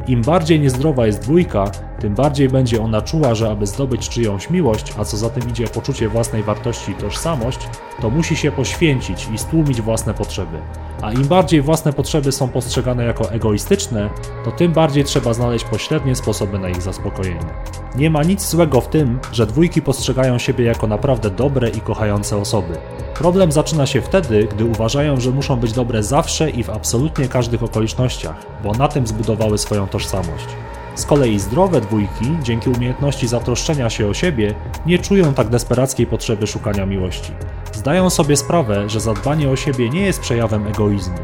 Im 0.08 0.22
bardziej 0.22 0.60
niezdrowa 0.60 1.06
jest 1.06 1.20
dwójka, 1.22 1.70
tym 2.00 2.14
bardziej 2.14 2.48
będzie 2.48 2.82
ona 2.82 3.02
czuła, 3.02 3.34
że 3.34 3.50
aby 3.50 3.66
zdobyć 3.66 4.08
czyjąś 4.08 4.50
miłość, 4.50 4.92
a 4.98 5.04
co 5.04 5.16
za 5.16 5.30
tym 5.30 5.50
idzie 5.50 5.68
poczucie 5.68 6.08
własnej 6.08 6.42
wartości 6.42 6.92
i 6.92 6.94
tożsamość, 6.94 7.58
to 8.00 8.10
musi 8.10 8.36
się 8.36 8.52
poświęcić 8.52 9.28
i 9.34 9.38
stłumić 9.38 9.82
własne 9.82 10.14
potrzeby. 10.14 10.58
A 11.02 11.12
im 11.12 11.24
bardziej 11.24 11.62
własne 11.62 11.92
potrzeby 11.92 12.32
są 12.32 12.48
postrzegane 12.48 13.04
jako 13.04 13.30
egoistyczne, 13.30 14.10
to 14.44 14.52
tym 14.52 14.72
bardziej 14.72 15.04
trzeba 15.04 15.34
znaleźć 15.34 15.64
pośrednie 15.64 16.16
sposoby 16.16 16.58
na 16.58 16.68
ich 16.68 16.82
zaspokojenie. 16.82 17.54
Nie 17.96 18.10
ma 18.10 18.22
nic 18.22 18.48
złego 18.48 18.80
w 18.80 18.88
tym, 18.88 19.18
że 19.32 19.46
dwójki 19.46 19.82
postrzegają 19.82 20.38
siebie 20.38 20.64
jako 20.64 20.86
naprawdę 20.86 21.30
dobre 21.30 21.68
i 21.68 21.80
kochające 21.80 22.36
osoby. 22.36 22.78
Problem 23.14 23.52
zaczyna 23.52 23.86
się 23.86 24.00
wtedy, 24.00 24.48
gdy 24.54 24.64
uważają, 24.64 25.20
że 25.20 25.30
muszą 25.30 25.56
być 25.56 25.72
dobre 25.72 26.02
zawsze 26.02 26.50
i 26.50 26.64
w 26.64 26.70
absolutnie 26.70 27.28
każdych 27.28 27.62
okolicznościach, 27.62 28.36
bo 28.64 28.72
na 28.72 28.88
tym 28.88 29.06
zbudowały 29.06 29.58
swoją 29.58 29.86
tożsamość. 29.86 30.46
Z 30.96 31.06
kolei 31.06 31.38
zdrowe 31.38 31.80
dwójki, 31.80 32.38
dzięki 32.42 32.70
umiejętności 32.70 33.28
zatroszczenia 33.28 33.90
się 33.90 34.06
o 34.06 34.14
siebie, 34.14 34.54
nie 34.86 34.98
czują 34.98 35.34
tak 35.34 35.48
desperackiej 35.48 36.06
potrzeby 36.06 36.46
szukania 36.46 36.86
miłości. 36.86 37.32
Zdają 37.72 38.10
sobie 38.10 38.36
sprawę, 38.36 38.88
że 38.88 39.00
zadbanie 39.00 39.50
o 39.50 39.56
siebie 39.56 39.90
nie 39.90 40.00
jest 40.00 40.20
przejawem 40.20 40.66
egoizmu. 40.66 41.16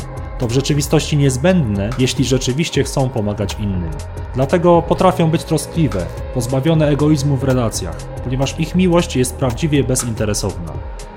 To 0.43 0.49
w 0.49 0.53
rzeczywistości 0.53 1.17
niezbędne, 1.17 1.91
jeśli 1.99 2.25
rzeczywiście 2.25 2.85
chcą 2.85 3.09
pomagać 3.09 3.57
innym. 3.61 3.91
Dlatego 4.35 4.83
potrafią 4.83 5.31
być 5.31 5.45
troskliwe, 5.45 6.07
pozbawione 6.35 6.89
egoizmu 6.89 7.37
w 7.37 7.45
relacjach, 7.45 7.97
ponieważ 8.25 8.61
ich 8.61 8.75
miłość 8.75 9.17
jest 9.17 9.37
prawdziwie 9.37 9.85
bezinteresowna. 9.85 10.73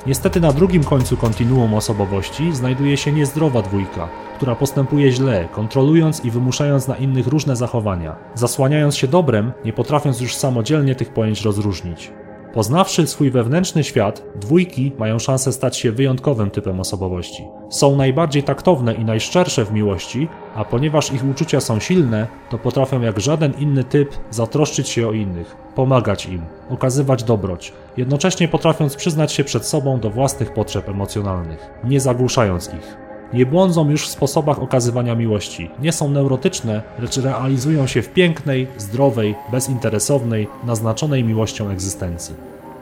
Niestety 0.07 0.41
na 0.41 0.53
drugim 0.53 0.83
końcu 0.83 1.17
kontinuum 1.17 1.73
osobowości 1.73 2.55
znajduje 2.55 2.97
się 2.97 3.11
niezdrowa 3.11 3.61
dwójka, 3.61 4.09
która 4.35 4.55
postępuje 4.55 5.11
źle, 5.11 5.47
kontrolując 5.51 6.25
i 6.25 6.31
wymuszając 6.31 6.87
na 6.87 6.95
innych 6.95 7.27
różne 7.27 7.55
zachowania, 7.55 8.15
zasłaniając 8.35 8.95
się 8.95 9.07
dobrem, 9.07 9.51
nie 9.65 9.73
potrafiąc 9.73 10.21
już 10.21 10.35
samodzielnie 10.35 10.95
tych 10.95 11.13
pojęć 11.13 11.41
rozróżnić. 11.41 12.11
Poznawszy 12.55 13.07
swój 13.07 13.31
wewnętrzny 13.31 13.83
świat, 13.83 14.23
dwójki 14.35 14.91
mają 14.99 15.19
szansę 15.19 15.51
stać 15.51 15.77
się 15.77 15.91
wyjątkowym 15.91 16.51
typem 16.51 16.79
osobowości. 16.79 17.43
Są 17.69 17.95
najbardziej 17.95 18.43
taktowne 18.43 18.93
i 18.93 19.05
najszczersze 19.05 19.65
w 19.65 19.71
miłości, 19.71 20.27
a 20.55 20.65
ponieważ 20.65 21.13
ich 21.13 21.25
uczucia 21.25 21.61
są 21.61 21.79
silne, 21.79 22.27
to 22.49 22.57
potrafią 22.57 23.01
jak 23.01 23.19
żaden 23.19 23.53
inny 23.59 23.83
typ 23.83 24.09
zatroszczyć 24.29 24.89
się 24.89 25.07
o 25.07 25.11
innych, 25.11 25.55
pomagać 25.75 26.25
im, 26.25 26.41
okazywać 26.69 27.23
dobroć, 27.23 27.73
jednocześnie 27.97 28.47
potrafiąc 28.47 28.95
przyznać 28.95 29.31
się 29.31 29.43
przed 29.43 29.65
sobą 29.65 29.99
do 29.99 30.09
własnych 30.09 30.53
potrzeb 30.53 30.89
emocjonalnych, 30.89 31.69
nie 31.83 31.99
zagłuszając 31.99 32.73
ich. 32.73 33.04
Nie 33.35 33.45
błądzą 33.45 33.89
już 33.89 34.07
w 34.07 34.11
sposobach 34.11 34.61
okazywania 34.61 35.15
miłości, 35.15 35.69
nie 35.79 35.91
są 35.91 36.09
neurotyczne, 36.09 36.81
lecz 36.99 37.17
realizują 37.17 37.87
się 37.87 38.01
w 38.01 38.13
pięknej, 38.13 38.67
zdrowej, 38.77 39.35
bezinteresownej, 39.51 40.47
naznaczonej 40.63 41.23
miłością 41.23 41.69
egzystencji. 41.69 42.35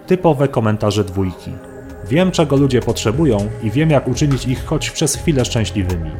Typowe 0.08 0.48
komentarze 0.48 1.04
dwójki. 1.04 1.52
Wiem, 2.10 2.32
czego 2.32 2.56
ludzie 2.56 2.82
potrzebują 2.82 3.38
i 3.64 3.72
wiem, 3.72 3.90
jak 3.90 4.08
uczynić 4.08 4.48
ich 4.48 4.66
choć 4.66 4.90
przez 4.90 5.16
chwilę 5.16 5.46
szczęśliwymi. 5.46 6.12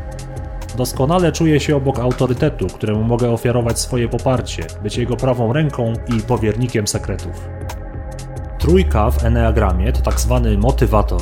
Doskonale 0.78 1.32
czuję 1.32 1.60
się 1.60 1.76
obok 1.76 2.00
autorytetu, 2.00 2.68
któremu 2.68 3.04
mogę 3.04 3.32
ofiarować 3.32 3.80
swoje 3.80 4.08
poparcie, 4.10 4.64
być 4.84 4.98
jego 4.98 5.18
prawą 5.18 5.54
ręką 5.54 5.94
i 6.18 6.22
powiernikiem 6.22 6.88
sekretów. 6.88 7.50
Trójka 8.60 9.12
w 9.12 9.26
Enneagramie 9.26 9.94
to 9.94 10.02
tak 10.02 10.20
zwany 10.20 10.58
motywator, 10.58 11.22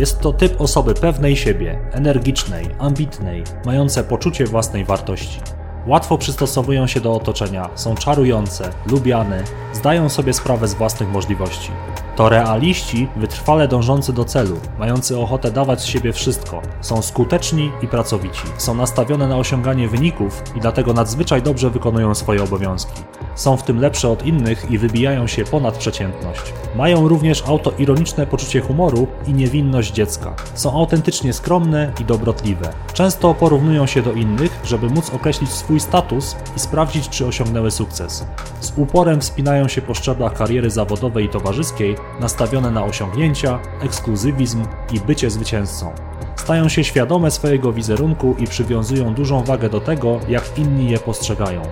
jest 0.00 0.20
to 0.20 0.32
typ 0.32 0.60
osoby 0.60 0.94
pewnej 0.94 1.36
siebie, 1.36 1.78
energicznej, 1.92 2.66
ambitnej, 2.78 3.44
mające 3.64 4.04
poczucie 4.04 4.44
własnej 4.46 4.84
wartości. 4.84 5.40
Łatwo 5.86 6.18
przystosowują 6.18 6.86
się 6.86 7.00
do 7.00 7.14
otoczenia, 7.14 7.70
są 7.74 7.94
czarujące, 7.94 8.70
lubiane, 8.86 9.44
zdają 9.72 10.08
sobie 10.08 10.32
sprawę 10.32 10.68
z 10.68 10.74
własnych 10.74 11.08
możliwości. 11.08 11.70
To 12.16 12.28
realiści 12.28 13.08
wytrwale 13.16 13.68
dążący 13.68 14.12
do 14.12 14.24
celu, 14.24 14.56
mający 14.78 15.18
ochotę 15.18 15.50
dawać 15.50 15.80
z 15.80 15.84
siebie 15.84 16.12
wszystko, 16.12 16.62
są 16.80 17.02
skuteczni 17.02 17.72
i 17.82 17.88
pracowici, 17.88 18.42
są 18.58 18.74
nastawione 18.74 19.28
na 19.28 19.36
osiąganie 19.36 19.88
wyników 19.88 20.42
i 20.56 20.60
dlatego 20.60 20.92
nadzwyczaj 20.92 21.42
dobrze 21.42 21.70
wykonują 21.70 22.14
swoje 22.14 22.42
obowiązki. 22.42 23.02
Są 23.34 23.56
w 23.56 23.62
tym 23.62 23.80
lepsze 23.80 24.08
od 24.08 24.26
innych 24.26 24.70
i 24.70 24.78
wybijają 24.78 25.26
się 25.26 25.44
ponad 25.44 25.78
przeciętność. 25.78 26.52
Mają 26.76 27.08
również 27.08 27.42
autoironiczne 27.46 28.26
poczucie 28.26 28.60
humoru 28.60 29.06
i 29.26 29.34
niewinność 29.34 29.92
dziecka. 29.92 30.34
Są 30.54 30.72
autentycznie 30.72 31.32
skromne 31.32 31.92
i 32.00 32.04
dobrotliwe. 32.04 32.72
Często 32.92 33.34
porównują 33.34 33.86
się 33.86 34.02
do 34.02 34.12
innych, 34.12 34.60
żeby 34.64 34.90
móc 34.90 35.10
określić 35.10 35.50
swój 35.50 35.80
status 35.80 36.36
i 36.56 36.60
sprawdzić, 36.60 37.08
czy 37.08 37.26
osiągnęły 37.26 37.70
sukces. 37.70 38.26
Z 38.60 38.72
uporem 38.76 39.20
wspinają 39.20 39.68
się 39.68 39.82
po 39.82 39.94
szczeblach 39.94 40.34
kariery 40.34 40.70
zawodowej 40.70 41.24
i 41.24 41.28
towarzyskiej, 41.28 41.96
nastawione 42.20 42.70
na 42.70 42.84
osiągnięcia, 42.84 43.58
ekskluzywizm 43.82 44.64
i 44.92 45.00
bycie 45.00 45.30
zwycięzcą. 45.30 45.92
Stają 46.36 46.68
się 46.68 46.84
świadome 46.84 47.30
swojego 47.30 47.72
wizerunku 47.72 48.34
i 48.38 48.46
przywiązują 48.46 49.14
dużą 49.14 49.44
wagę 49.44 49.68
do 49.68 49.80
tego, 49.80 50.20
jak 50.28 50.58
inni 50.58 50.90
je 50.90 50.98
postrzegają. 50.98 51.62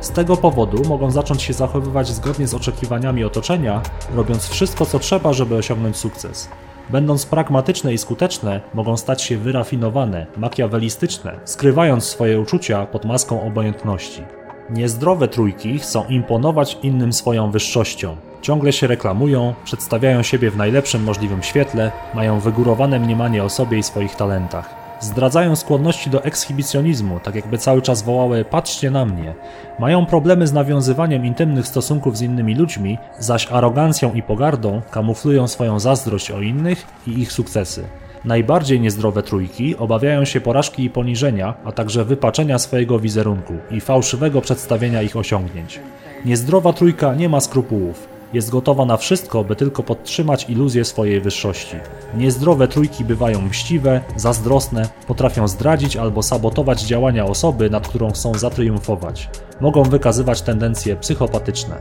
Z 0.00 0.10
tego 0.10 0.36
powodu 0.36 0.88
mogą 0.88 1.10
zacząć 1.10 1.42
się 1.42 1.52
zachowywać 1.52 2.08
zgodnie 2.08 2.46
z 2.46 2.54
oczekiwaniami 2.54 3.24
otoczenia, 3.24 3.82
robiąc 4.14 4.48
wszystko 4.48 4.86
co 4.86 4.98
trzeba, 4.98 5.32
żeby 5.32 5.54
osiągnąć 5.54 5.96
sukces. 5.96 6.48
Będąc 6.90 7.26
pragmatyczne 7.26 7.94
i 7.94 7.98
skuteczne, 7.98 8.60
mogą 8.74 8.96
stać 8.96 9.22
się 9.22 9.36
wyrafinowane, 9.36 10.26
makiawelistyczne, 10.36 11.40
skrywając 11.44 12.04
swoje 12.04 12.40
uczucia 12.40 12.86
pod 12.86 13.04
maską 13.04 13.42
obojętności. 13.42 14.22
Niezdrowe 14.70 15.28
trójki 15.28 15.78
chcą 15.78 16.04
imponować 16.04 16.78
innym 16.82 17.12
swoją 17.12 17.50
wyższością. 17.50 18.16
Ciągle 18.42 18.72
się 18.72 18.86
reklamują, 18.86 19.54
przedstawiają 19.64 20.22
siebie 20.22 20.50
w 20.50 20.56
najlepszym 20.56 21.02
możliwym 21.02 21.42
świetle, 21.42 21.92
mają 22.14 22.40
wygórowane 22.40 23.00
mniemanie 23.00 23.44
o 23.44 23.48
sobie 23.48 23.78
i 23.78 23.82
swoich 23.82 24.14
talentach. 24.16 24.74
Zdradzają 25.00 25.56
skłonności 25.56 26.10
do 26.10 26.24
ekshibicjonizmu, 26.24 27.20
tak 27.20 27.34
jakby 27.34 27.58
cały 27.58 27.82
czas 27.82 28.02
wołały 28.02 28.44
patrzcie 28.44 28.90
na 28.90 29.04
mnie. 29.04 29.34
Mają 29.78 30.06
problemy 30.06 30.46
z 30.46 30.52
nawiązywaniem 30.52 31.26
intymnych 31.26 31.66
stosunków 31.66 32.16
z 32.16 32.22
innymi 32.22 32.54
ludźmi, 32.54 32.98
zaś 33.18 33.52
arogancją 33.52 34.12
i 34.12 34.22
pogardą 34.22 34.82
kamuflują 34.90 35.48
swoją 35.48 35.80
zazdrość 35.80 36.30
o 36.30 36.40
innych 36.40 36.86
i 37.06 37.20
ich 37.20 37.32
sukcesy. 37.32 37.84
Najbardziej 38.24 38.80
niezdrowe 38.80 39.22
trójki 39.22 39.76
obawiają 39.76 40.24
się 40.24 40.40
porażki 40.40 40.84
i 40.84 40.90
poniżenia, 40.90 41.54
a 41.64 41.72
także 41.72 42.04
wypaczenia 42.04 42.58
swojego 42.58 42.98
wizerunku 42.98 43.54
i 43.70 43.80
fałszywego 43.80 44.40
przedstawienia 44.40 45.02
ich 45.02 45.16
osiągnięć. 45.16 45.80
Niezdrowa 46.24 46.72
trójka 46.72 47.14
nie 47.14 47.28
ma 47.28 47.40
skrupułów. 47.40 48.17
Jest 48.32 48.50
gotowa 48.50 48.84
na 48.84 48.96
wszystko, 48.96 49.44
by 49.44 49.56
tylko 49.56 49.82
podtrzymać 49.82 50.50
iluzję 50.50 50.84
swojej 50.84 51.20
wyższości. 51.20 51.76
Niezdrowe 52.14 52.68
trójki 52.68 53.04
bywają 53.04 53.42
mściwe, 53.42 54.00
zazdrosne, 54.16 54.88
potrafią 55.06 55.48
zdradzić 55.48 55.96
albo 55.96 56.22
sabotować 56.22 56.82
działania 56.82 57.24
osoby, 57.24 57.70
nad 57.70 57.88
którą 57.88 58.10
chcą 58.10 58.34
zatriumfować. 58.34 59.30
Mogą 59.60 59.82
wykazywać 59.82 60.42
tendencje 60.42 60.96
psychopatyczne. 60.96 61.76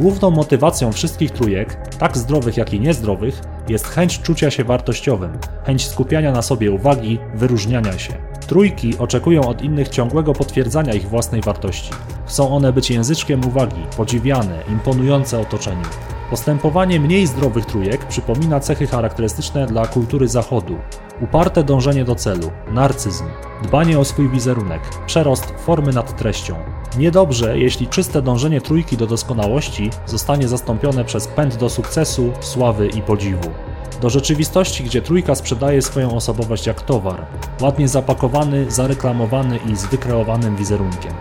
Główną 0.00 0.30
motywacją 0.30 0.92
wszystkich 0.92 1.30
trójek, 1.30 1.76
tak 1.98 2.18
zdrowych 2.18 2.56
jak 2.56 2.74
i 2.74 2.80
niezdrowych, 2.80 3.40
jest 3.68 3.86
chęć 3.86 4.20
czucia 4.20 4.50
się 4.50 4.64
wartościowym, 4.64 5.38
chęć 5.64 5.86
skupiania 5.86 6.32
na 6.32 6.42
sobie 6.42 6.70
uwagi, 6.70 7.18
wyróżniania 7.34 7.98
się. 7.98 8.35
Trójki 8.46 8.98
oczekują 8.98 9.48
od 9.48 9.62
innych 9.62 9.88
ciągłego 9.88 10.32
potwierdzania 10.32 10.94
ich 10.94 11.08
własnej 11.08 11.40
wartości. 11.40 11.90
Chcą 12.26 12.56
one 12.56 12.72
być 12.72 12.90
języczkiem 12.90 13.46
uwagi, 13.46 13.82
podziwiane, 13.96 14.62
imponujące 14.68 15.40
otoczeniu. 15.40 15.84
Postępowanie 16.30 17.00
mniej 17.00 17.26
zdrowych 17.26 17.66
trójek 17.66 18.04
przypomina 18.04 18.60
cechy 18.60 18.86
charakterystyczne 18.86 19.66
dla 19.66 19.86
kultury 19.86 20.28
zachodu. 20.28 20.76
Uparte 21.20 21.64
dążenie 21.64 22.04
do 22.04 22.14
celu, 22.14 22.50
narcyzm, 22.70 23.24
dbanie 23.62 23.98
o 23.98 24.04
swój 24.04 24.28
wizerunek, 24.28 24.80
przerost 25.06 25.54
formy 25.58 25.92
nad 25.92 26.16
treścią. 26.16 26.54
Niedobrze, 26.98 27.58
jeśli 27.58 27.86
czyste 27.86 28.22
dążenie 28.22 28.60
trójki 28.60 28.96
do 28.96 29.06
doskonałości 29.06 29.90
zostanie 30.06 30.48
zastąpione 30.48 31.04
przez 31.04 31.26
pęd 31.28 31.56
do 31.56 31.70
sukcesu, 31.70 32.32
sławy 32.40 32.86
i 32.86 33.02
podziwu. 33.02 33.50
Do 34.00 34.10
rzeczywistości, 34.10 34.84
gdzie 34.84 35.02
trójka 35.02 35.34
sprzedaje 35.34 35.82
swoją 35.82 36.14
osobowość 36.16 36.66
jak 36.66 36.82
towar, 36.82 37.26
ładnie 37.60 37.88
zapakowany, 37.88 38.70
zareklamowany 38.70 39.58
i 39.72 39.76
z 39.76 39.86
wykreowanym 39.86 40.56
wizerunkiem. 40.56 41.12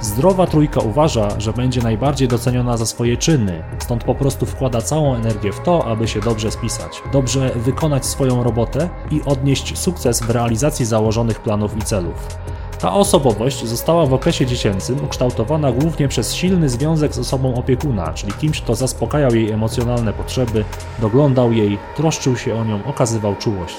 Zdrowa 0.00 0.46
trójka 0.46 0.80
uważa, 0.80 1.40
że 1.40 1.52
będzie 1.52 1.82
najbardziej 1.82 2.28
doceniona 2.28 2.76
za 2.76 2.86
swoje 2.86 3.16
czyny, 3.16 3.62
stąd 3.78 4.04
po 4.04 4.14
prostu 4.14 4.46
wkłada 4.46 4.82
całą 4.82 5.14
energię 5.14 5.52
w 5.52 5.60
to, 5.60 5.84
aby 5.84 6.08
się 6.08 6.20
dobrze 6.20 6.50
spisać, 6.50 7.02
dobrze 7.12 7.50
wykonać 7.56 8.06
swoją 8.06 8.42
robotę 8.42 8.88
i 9.10 9.20
odnieść 9.26 9.78
sukces 9.78 10.22
w 10.22 10.30
realizacji 10.30 10.86
założonych 10.86 11.40
planów 11.40 11.76
i 11.76 11.82
celów. 11.82 12.28
Ta 12.84 12.92
osobowość 12.92 13.66
została 13.66 14.06
w 14.06 14.14
okresie 14.14 14.46
dziecięcym 14.46 15.04
ukształtowana 15.04 15.72
głównie 15.72 16.08
przez 16.08 16.34
silny 16.34 16.68
związek 16.68 17.14
z 17.14 17.18
osobą 17.18 17.54
opiekuna, 17.54 18.12
czyli 18.12 18.32
kimś, 18.32 18.60
kto 18.60 18.74
zaspokajał 18.74 19.34
jej 19.34 19.50
emocjonalne 19.50 20.12
potrzeby, 20.12 20.64
doglądał 20.98 21.52
jej, 21.52 21.78
troszczył 21.96 22.36
się 22.36 22.54
o 22.54 22.64
nią, 22.64 22.84
okazywał 22.86 23.36
czułość. 23.36 23.76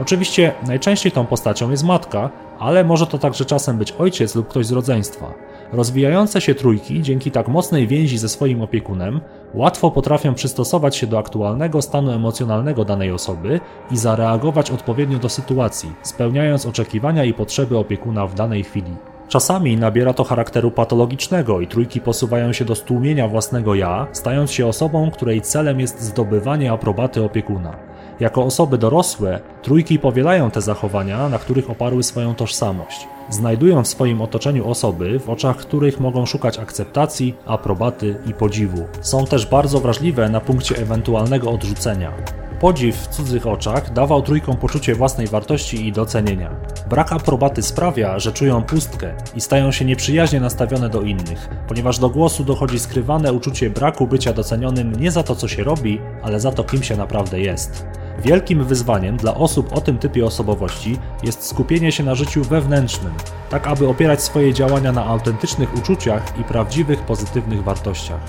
Oczywiście 0.00 0.52
najczęściej 0.66 1.12
tą 1.12 1.26
postacią 1.26 1.70
jest 1.70 1.84
matka, 1.84 2.30
ale 2.58 2.84
może 2.84 3.06
to 3.06 3.18
także 3.18 3.44
czasem 3.44 3.78
być 3.78 3.92
ojciec 3.92 4.34
lub 4.34 4.48
ktoś 4.48 4.66
z 4.66 4.72
rodzeństwa. 4.72 5.34
Rozwijające 5.72 6.40
się 6.40 6.54
trójki, 6.54 7.02
dzięki 7.02 7.30
tak 7.30 7.48
mocnej 7.48 7.86
więzi 7.86 8.18
ze 8.18 8.28
swoim 8.28 8.62
opiekunem, 8.62 9.20
łatwo 9.54 9.90
potrafią 9.90 10.34
przystosować 10.34 10.96
się 10.96 11.06
do 11.06 11.18
aktualnego 11.18 11.82
stanu 11.82 12.10
emocjonalnego 12.10 12.84
danej 12.84 13.12
osoby 13.12 13.60
i 13.90 13.96
zareagować 13.96 14.70
odpowiednio 14.70 15.18
do 15.18 15.28
sytuacji, 15.28 15.92
spełniając 16.02 16.66
oczekiwania 16.66 17.24
i 17.24 17.34
potrzeby 17.34 17.78
opiekuna 17.78 18.26
w 18.26 18.34
danej 18.34 18.64
chwili. 18.64 18.96
Czasami 19.28 19.76
nabiera 19.76 20.12
to 20.12 20.24
charakteru 20.24 20.70
patologicznego 20.70 21.60
i 21.60 21.66
trójki 21.66 22.00
posuwają 22.00 22.52
się 22.52 22.64
do 22.64 22.74
stłumienia 22.74 23.28
własnego 23.28 23.74
ja, 23.74 24.06
stając 24.12 24.52
się 24.52 24.66
osobą, 24.66 25.10
której 25.10 25.40
celem 25.40 25.80
jest 25.80 26.00
zdobywanie 26.00 26.72
aprobaty 26.72 27.24
opiekuna. 27.24 27.76
Jako 28.20 28.44
osoby 28.44 28.78
dorosłe, 28.78 29.40
trójki 29.62 29.98
powielają 29.98 30.50
te 30.50 30.60
zachowania, 30.60 31.28
na 31.28 31.38
których 31.38 31.70
oparły 31.70 32.02
swoją 32.02 32.34
tożsamość. 32.34 33.08
Znajdują 33.30 33.82
w 33.82 33.88
swoim 33.88 34.20
otoczeniu 34.20 34.68
osoby, 34.68 35.18
w 35.18 35.30
oczach 35.30 35.56
których 35.56 36.00
mogą 36.00 36.26
szukać 36.26 36.58
akceptacji, 36.58 37.34
aprobaty 37.46 38.16
i 38.26 38.34
podziwu. 38.34 38.84
Są 39.00 39.26
też 39.26 39.46
bardzo 39.46 39.80
wrażliwe 39.80 40.28
na 40.28 40.40
punkcie 40.40 40.76
ewentualnego 40.76 41.50
odrzucenia. 41.50 42.12
Podziw 42.60 42.96
w 42.96 43.06
cudzych 43.08 43.46
oczach 43.46 43.92
dawał 43.92 44.22
trójkom 44.22 44.56
poczucie 44.56 44.94
własnej 44.94 45.26
wartości 45.26 45.86
i 45.86 45.92
docenienia. 45.92 46.50
Brak 46.90 47.12
aprobaty 47.12 47.62
sprawia, 47.62 48.18
że 48.18 48.32
czują 48.32 48.62
pustkę 48.62 49.14
i 49.34 49.40
stają 49.40 49.72
się 49.72 49.84
nieprzyjaźnie 49.84 50.40
nastawione 50.40 50.88
do 50.88 51.00
innych, 51.00 51.48
ponieważ 51.68 51.98
do 51.98 52.10
głosu 52.10 52.44
dochodzi 52.44 52.78
skrywane 52.78 53.32
uczucie 53.32 53.70
braku 53.70 54.06
bycia 54.06 54.32
docenionym 54.32 54.92
nie 54.92 55.10
za 55.10 55.22
to, 55.22 55.36
co 55.36 55.48
się 55.48 55.64
robi, 55.64 56.00
ale 56.22 56.40
za 56.40 56.52
to, 56.52 56.64
kim 56.64 56.82
się 56.82 56.96
naprawdę 56.96 57.40
jest. 57.40 57.86
Wielkim 58.24 58.64
wyzwaniem 58.64 59.16
dla 59.16 59.34
osób 59.34 59.76
o 59.76 59.80
tym 59.80 59.98
typie 59.98 60.26
osobowości 60.26 60.98
jest 61.22 61.46
skupienie 61.46 61.92
się 61.92 62.04
na 62.04 62.14
życiu 62.14 62.44
wewnętrznym, 62.44 63.12
tak 63.50 63.66
aby 63.66 63.88
opierać 63.88 64.22
swoje 64.22 64.54
działania 64.54 64.92
na 64.92 65.04
autentycznych 65.04 65.76
uczuciach 65.76 66.38
i 66.40 66.44
prawdziwych 66.44 67.00
pozytywnych 67.00 67.64
wartościach. 67.64 68.20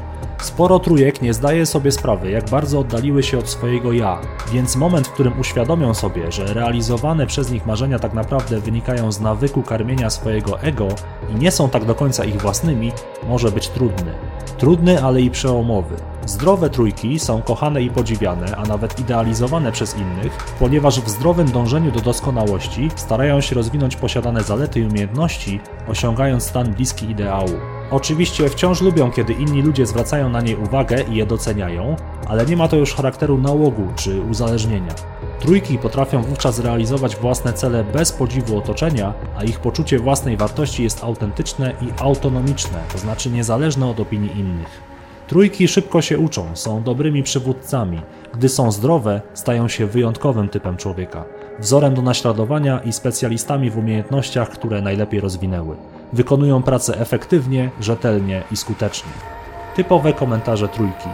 Sporo 0.41 0.79
trójek 0.79 1.21
nie 1.21 1.33
zdaje 1.33 1.65
sobie 1.65 1.91
sprawy, 1.91 2.31
jak 2.31 2.49
bardzo 2.49 2.79
oddaliły 2.79 3.23
się 3.23 3.37
od 3.37 3.49
swojego 3.49 3.91
ja, 3.91 4.21
więc 4.51 4.75
moment, 4.75 5.07
w 5.07 5.11
którym 5.11 5.39
uświadomią 5.39 5.93
sobie, 5.93 6.31
że 6.31 6.53
realizowane 6.53 7.27
przez 7.27 7.51
nich 7.51 7.65
marzenia 7.65 7.99
tak 7.99 8.13
naprawdę 8.13 8.59
wynikają 8.59 9.11
z 9.11 9.21
nawyku 9.21 9.63
karmienia 9.63 10.09
swojego 10.09 10.61
ego 10.61 10.87
i 11.29 11.35
nie 11.35 11.51
są 11.51 11.69
tak 11.69 11.85
do 11.85 11.95
końca 11.95 12.25
ich 12.25 12.41
własnymi, 12.41 12.91
może 13.27 13.51
być 13.51 13.67
trudny. 13.67 14.11
Trudny, 14.57 15.03
ale 15.03 15.21
i 15.21 15.31
przełomowy. 15.31 15.95
Zdrowe 16.27 16.69
trójki 16.69 17.19
są 17.19 17.41
kochane 17.41 17.81
i 17.81 17.89
podziwiane, 17.89 18.55
a 18.57 18.63
nawet 18.63 18.99
idealizowane 18.99 19.71
przez 19.71 19.97
innych, 19.97 20.55
ponieważ 20.59 21.01
w 21.01 21.09
zdrowym 21.09 21.51
dążeniu 21.51 21.91
do 21.91 21.99
doskonałości 21.99 22.89
starają 22.95 23.41
się 23.41 23.55
rozwinąć 23.55 23.95
posiadane 23.95 24.43
zalety 24.43 24.79
i 24.79 24.85
umiejętności, 24.85 25.59
osiągając 25.87 26.43
stan 26.43 26.73
bliski 26.73 27.09
ideału. 27.09 27.51
Oczywiście 27.91 28.49
wciąż 28.49 28.81
lubią, 28.81 29.11
kiedy 29.11 29.33
inni 29.33 29.61
ludzie 29.61 29.85
zwracają 29.85 30.29
na 30.29 30.41
nie 30.41 30.57
uwagę 30.57 31.03
i 31.11 31.15
je 31.15 31.25
doceniają, 31.25 31.95
ale 32.27 32.45
nie 32.45 32.57
ma 32.57 32.67
to 32.67 32.75
już 32.75 32.93
charakteru 32.93 33.37
nałogu 33.37 33.87
czy 33.95 34.21
uzależnienia. 34.21 34.93
Trójki 35.39 35.77
potrafią 35.77 36.21
wówczas 36.21 36.59
realizować 36.59 37.15
własne 37.15 37.53
cele 37.53 37.83
bez 37.83 38.11
podziwu 38.11 38.57
otoczenia, 38.57 39.13
a 39.37 39.43
ich 39.43 39.59
poczucie 39.59 39.99
własnej 39.99 40.37
wartości 40.37 40.83
jest 40.83 41.03
autentyczne 41.03 41.73
i 41.81 42.01
autonomiczne, 42.01 42.79
to 42.91 42.97
znaczy 42.97 43.29
niezależne 43.29 43.87
od 43.87 43.99
opinii 43.99 44.39
innych. 44.39 44.96
Trójki 45.27 45.67
szybko 45.67 46.01
się 46.01 46.17
uczą, 46.17 46.45
są 46.53 46.83
dobrymi 46.83 47.23
przywódcami. 47.23 48.01
Gdy 48.33 48.49
są 48.49 48.71
zdrowe, 48.71 49.21
stają 49.33 49.67
się 49.67 49.85
wyjątkowym 49.85 50.49
typem 50.49 50.77
człowieka, 50.77 51.25
wzorem 51.59 51.93
do 51.93 52.01
naśladowania 52.01 52.79
i 52.79 52.93
specjalistami 52.93 53.69
w 53.69 53.77
umiejętnościach, 53.77 54.49
które 54.49 54.81
najlepiej 54.81 55.19
rozwinęły. 55.19 55.75
Wykonują 56.13 56.63
pracę 56.63 56.99
efektywnie, 56.99 57.69
rzetelnie 57.81 58.43
i 58.51 58.57
skutecznie. 58.57 59.11
Typowe 59.75 60.13
komentarze 60.13 60.67
trójki. 60.67 61.09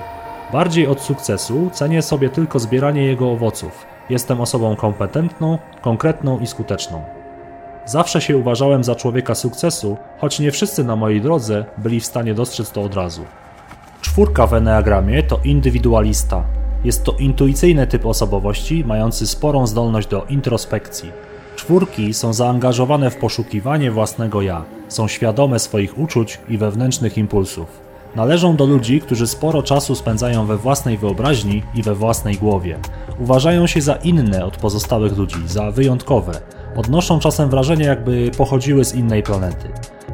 Bardziej 0.51 0.87
od 0.87 1.01
sukcesu 1.01 1.69
cenię 1.73 2.01
sobie 2.01 2.29
tylko 2.29 2.59
zbieranie 2.59 3.05
jego 3.05 3.31
owoców. 3.31 3.85
Jestem 4.09 4.41
osobą 4.41 4.75
kompetentną, 4.75 5.57
konkretną 5.81 6.39
i 6.39 6.47
skuteczną. 6.47 7.01
Zawsze 7.85 8.21
się 8.21 8.37
uważałem 8.37 8.83
za 8.83 8.95
człowieka 8.95 9.35
sukcesu, 9.35 9.97
choć 10.17 10.39
nie 10.39 10.51
wszyscy 10.51 10.83
na 10.83 10.95
mojej 10.95 11.21
drodze 11.21 11.65
byli 11.77 11.99
w 11.99 12.05
stanie 12.05 12.33
dostrzec 12.33 12.71
to 12.71 12.81
od 12.81 12.95
razu. 12.95 13.21
Czwórka 14.03 14.47
w 14.47 14.53
Enneagramie 14.53 15.23
to 15.23 15.39
indywidualista. 15.43 16.43
Jest 16.83 17.03
to 17.03 17.11
intuicyjny 17.11 17.87
typ 17.87 18.05
osobowości, 18.05 18.83
mający 18.85 19.27
sporą 19.27 19.67
zdolność 19.67 20.07
do 20.07 20.25
introspekcji. 20.29 21.11
Czwórki 21.55 22.13
są 22.13 22.33
zaangażowane 22.33 23.09
w 23.11 23.15
poszukiwanie 23.15 23.91
własnego 23.91 24.41
ja, 24.41 24.63
są 24.87 25.07
świadome 25.07 25.59
swoich 25.59 25.97
uczuć 25.97 26.39
i 26.49 26.57
wewnętrznych 26.57 27.17
impulsów. 27.17 27.67
Należą 28.15 28.55
do 28.55 28.65
ludzi, 28.65 29.01
którzy 29.01 29.27
sporo 29.27 29.63
czasu 29.63 29.95
spędzają 29.95 30.45
we 30.45 30.57
własnej 30.57 30.97
wyobraźni 30.97 31.63
i 31.75 31.83
we 31.83 31.95
własnej 31.95 32.35
głowie. 32.35 32.79
Uważają 33.19 33.67
się 33.67 33.81
za 33.81 33.95
inne 33.95 34.45
od 34.45 34.57
pozostałych 34.57 35.17
ludzi, 35.17 35.47
za 35.47 35.71
wyjątkowe. 35.71 36.31
Odnoszą 36.75 37.19
czasem 37.19 37.49
wrażenie, 37.49 37.85
jakby 37.85 38.31
pochodziły 38.37 38.85
z 38.85 38.95
innej 38.95 39.23
planety. 39.23 39.67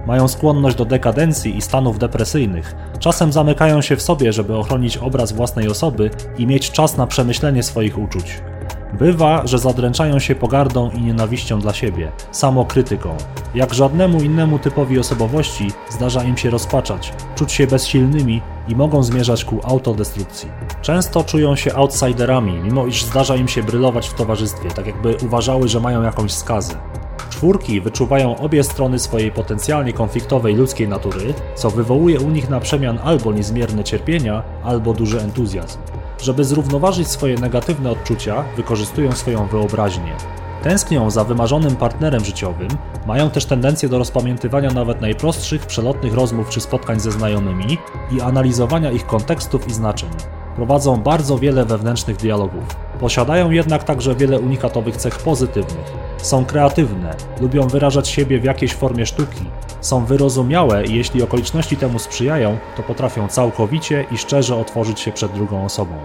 Mają 0.10 0.28
skłonność 0.28 0.76
do 0.76 0.86
dekadencji 0.86 1.58
i 1.58 1.62
stanów 1.62 2.00
depresyjnych. 2.00 2.76
Czasem 3.00 3.34
zamykają 3.34 3.82
się 3.82 3.96
w 3.96 4.02
sobie, 4.02 4.34
żeby 4.34 4.58
ochronić 4.58 4.98
obraz 4.98 5.32
własnej 5.32 5.68
osoby 5.68 6.12
i 6.38 6.48
mieć 6.48 6.72
czas 6.72 6.98
na 6.98 7.08
przemyślenie 7.08 7.64
swoich 7.64 8.00
uczuć. 8.00 8.42
Bywa, 8.94 9.48
że 9.48 9.60
zadręczają 9.60 10.20
się 10.20 10.36
pogardą 10.36 10.92
i 10.92 11.02
nienawiścią 11.02 11.60
dla 11.60 11.74
siebie, 11.74 12.12
samokrytyką. 12.32 13.18
Jak 13.56 13.74
żadnemu 13.74 14.22
innemu 14.22 14.60
typowi 14.60 15.00
osobowości 15.00 15.72
zdarza 15.90 16.24
im 16.24 16.38
się 16.38 16.50
rozpaczać, 16.50 17.14
czuć 17.36 17.52
się 17.52 17.68
bezsilnymi 17.68 18.42
i 18.68 18.76
mogą 18.76 19.04
zmierzać 19.04 19.46
ku 19.46 19.60
autodestrukcji. 19.64 20.50
Często 20.82 21.24
czują 21.24 21.56
się 21.56 21.76
outsiderami, 21.76 22.60
mimo 22.64 22.86
iż 22.86 23.04
zdarza 23.04 23.36
im 23.36 23.48
się 23.48 23.64
brylować 23.64 24.10
w 24.10 24.14
towarzystwie, 24.14 24.70
tak 24.70 24.88
jakby 24.88 25.18
uważały, 25.26 25.68
że 25.68 25.80
mają 25.80 26.02
jakąś 26.02 26.32
skazę. 26.32 26.76
Czwórki 27.30 27.82
wyczuwają 27.82 28.38
obie 28.38 28.64
strony 28.64 29.00
swojej 29.00 29.32
potencjalnie 29.32 29.94
konfliktowej 29.94 30.56
ludzkiej 30.56 30.88
natury, 30.88 31.34
co 31.56 31.70
wywołuje 31.70 32.20
u 32.20 32.30
nich 32.30 32.50
na 32.50 32.60
przemian 32.60 33.00
albo 33.04 33.34
niezmierne 33.34 33.84
cierpienia, 33.84 34.44
albo 34.64 34.94
duży 34.94 35.22
entuzjazm. 35.22 35.80
Żeby 36.22 36.44
zrównoważyć 36.44 37.08
swoje 37.08 37.36
negatywne 37.36 37.92
odczucia, 37.92 38.44
wykorzystują 38.58 39.12
swoją 39.12 39.48
wyobraźnię. 39.48 40.16
Tęsknią 40.64 41.10
za 41.10 41.24
wymarzonym 41.24 41.76
partnerem 41.76 42.26
życiowym, 42.26 42.68
mają 43.08 43.30
też 43.30 43.46
tendencję 43.46 43.90
do 43.90 43.98
rozpamiętywania 43.98 44.72
nawet 44.72 45.02
najprostszych, 45.02 45.66
przelotnych 45.66 46.14
rozmów 46.14 46.50
czy 46.50 46.62
spotkań 46.62 47.00
ze 47.00 47.12
znajomymi 47.12 47.78
i 48.12 48.22
analizowania 48.22 48.92
ich 48.92 49.06
kontekstów 49.06 49.68
i 49.68 49.74
znaczeń. 49.74 50.10
Prowadzą 50.56 50.98
bardzo 50.98 51.38
wiele 51.38 51.66
wewnętrznych 51.66 52.18
dialogów. 52.18 52.89
Posiadają 53.00 53.52
jednak 53.52 53.84
także 53.84 54.16
wiele 54.16 54.40
unikatowych 54.40 54.98
cech 54.98 55.18
pozytywnych. 55.18 55.92
Są 56.18 56.46
kreatywne, 56.46 57.16
lubią 57.42 57.68
wyrażać 57.68 58.08
siebie 58.10 58.40
w 58.40 58.44
jakiejś 58.44 58.74
formie 58.74 59.06
sztuki, 59.06 59.46
są 59.82 60.06
wyrozumiałe 60.06 60.86
i 60.86 60.96
jeśli 60.96 61.24
okoliczności 61.24 61.78
temu 61.78 62.00
sprzyjają, 62.00 62.58
to 62.78 62.84
potrafią 62.84 63.28
całkowicie 63.28 64.06
i 64.12 64.18
szczerze 64.18 64.56
otworzyć 64.56 65.00
się 65.00 65.12
przed 65.12 65.32
drugą 65.32 65.66
osobą. 65.66 65.96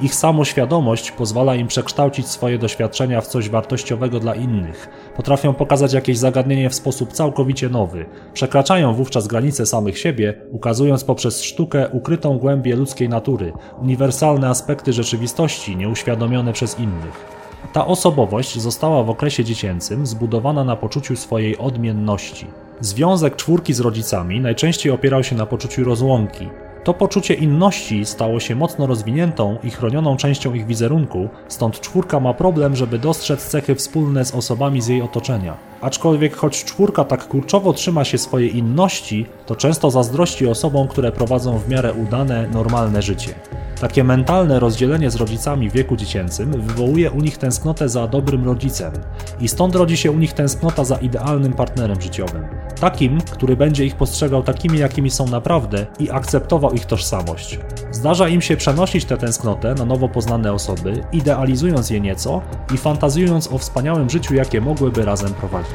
Ich 0.00 0.14
samoświadomość 0.14 1.10
pozwala 1.10 1.54
im 1.54 1.66
przekształcić 1.66 2.26
swoje 2.26 2.58
doświadczenia 2.58 3.20
w 3.20 3.26
coś 3.26 3.48
wartościowego 3.48 4.20
dla 4.20 4.34
innych. 4.34 4.88
Potrafią 5.16 5.54
pokazać 5.54 5.92
jakieś 5.92 6.18
zagadnienie 6.18 6.70
w 6.70 6.74
sposób 6.74 7.12
całkowicie 7.12 7.68
nowy. 7.68 8.06
Przekraczają 8.32 8.94
wówczas 8.94 9.26
granice 9.26 9.66
samych 9.66 9.98
siebie, 9.98 10.34
ukazując 10.50 11.04
poprzez 11.04 11.42
sztukę 11.42 11.88
ukrytą 11.88 12.38
głębię 12.38 12.76
ludzkiej 12.76 13.08
natury, 13.08 13.52
uniwersalne 13.82 14.48
aspekty 14.48 14.92
rzeczywistości 14.92 15.76
nieuświadomione 15.76 16.52
przez 16.52 16.78
innych. 16.78 17.44
Ta 17.72 17.86
osobowość 17.86 18.60
została 18.60 19.02
w 19.02 19.10
okresie 19.10 19.44
dziecięcym 19.44 20.06
zbudowana 20.06 20.64
na 20.64 20.76
poczuciu 20.76 21.16
swojej 21.16 21.58
odmienności. 21.58 22.46
Związek 22.80 23.36
czwórki 23.36 23.74
z 23.74 23.80
rodzicami 23.80 24.40
najczęściej 24.40 24.92
opierał 24.92 25.24
się 25.24 25.36
na 25.36 25.46
poczuciu 25.46 25.84
rozłąki. 25.84 26.48
To 26.84 26.94
poczucie 26.94 27.34
inności 27.34 28.06
stało 28.06 28.40
się 28.40 28.54
mocno 28.54 28.86
rozwiniętą 28.86 29.58
i 29.62 29.70
chronioną 29.70 30.16
częścią 30.16 30.54
ich 30.54 30.66
wizerunku, 30.66 31.28
stąd 31.48 31.80
czwórka 31.80 32.20
ma 32.20 32.34
problem, 32.34 32.76
żeby 32.76 32.98
dostrzec 32.98 33.46
cechy 33.46 33.74
wspólne 33.74 34.24
z 34.24 34.34
osobami 34.34 34.82
z 34.82 34.88
jej 34.88 35.02
otoczenia. 35.02 35.56
Aczkolwiek 35.84 36.36
choć 36.36 36.64
czwórka 36.64 37.04
tak 37.04 37.28
kurczowo 37.28 37.72
trzyma 37.72 38.04
się 38.04 38.18
swojej 38.18 38.56
inności, 38.56 39.26
to 39.46 39.56
często 39.56 39.90
zazdrości 39.90 40.46
osobom, 40.46 40.88
które 40.88 41.12
prowadzą 41.12 41.58
w 41.58 41.68
miarę 41.68 41.92
udane, 41.92 42.48
normalne 42.48 43.02
życie. 43.02 43.34
Takie 43.80 44.04
mentalne 44.04 44.60
rozdzielenie 44.60 45.10
z 45.10 45.16
rodzicami 45.16 45.70
w 45.70 45.72
wieku 45.72 45.96
dziecięcym 45.96 46.62
wywołuje 46.62 47.10
u 47.10 47.20
nich 47.20 47.38
tęsknotę 47.38 47.88
za 47.88 48.06
dobrym 48.06 48.44
rodzicem 48.44 48.92
i 49.40 49.48
stąd 49.48 49.74
rodzi 49.74 49.96
się 49.96 50.10
u 50.10 50.18
nich 50.18 50.32
tęsknota 50.32 50.84
za 50.84 50.96
idealnym 50.96 51.52
partnerem 51.52 52.00
życiowym. 52.00 52.44
Takim, 52.80 53.20
który 53.20 53.56
będzie 53.56 53.84
ich 53.84 53.96
postrzegał 53.96 54.42
takimi, 54.42 54.78
jakimi 54.78 55.10
są 55.10 55.26
naprawdę 55.26 55.86
i 55.98 56.10
akceptował 56.10 56.72
ich 56.72 56.86
tożsamość. 56.86 57.58
Zdarza 57.90 58.28
im 58.28 58.40
się 58.40 58.56
przenosić 58.56 59.04
tę 59.04 59.16
tęsknotę 59.16 59.74
na 59.74 59.84
nowo 59.84 60.08
poznane 60.08 60.52
osoby, 60.52 61.04
idealizując 61.12 61.90
je 61.90 62.00
nieco 62.00 62.42
i 62.74 62.76
fantazjując 62.76 63.52
o 63.52 63.58
wspaniałym 63.58 64.10
życiu, 64.10 64.34
jakie 64.34 64.60
mogłyby 64.60 65.04
razem 65.04 65.34
prowadzić. 65.34 65.73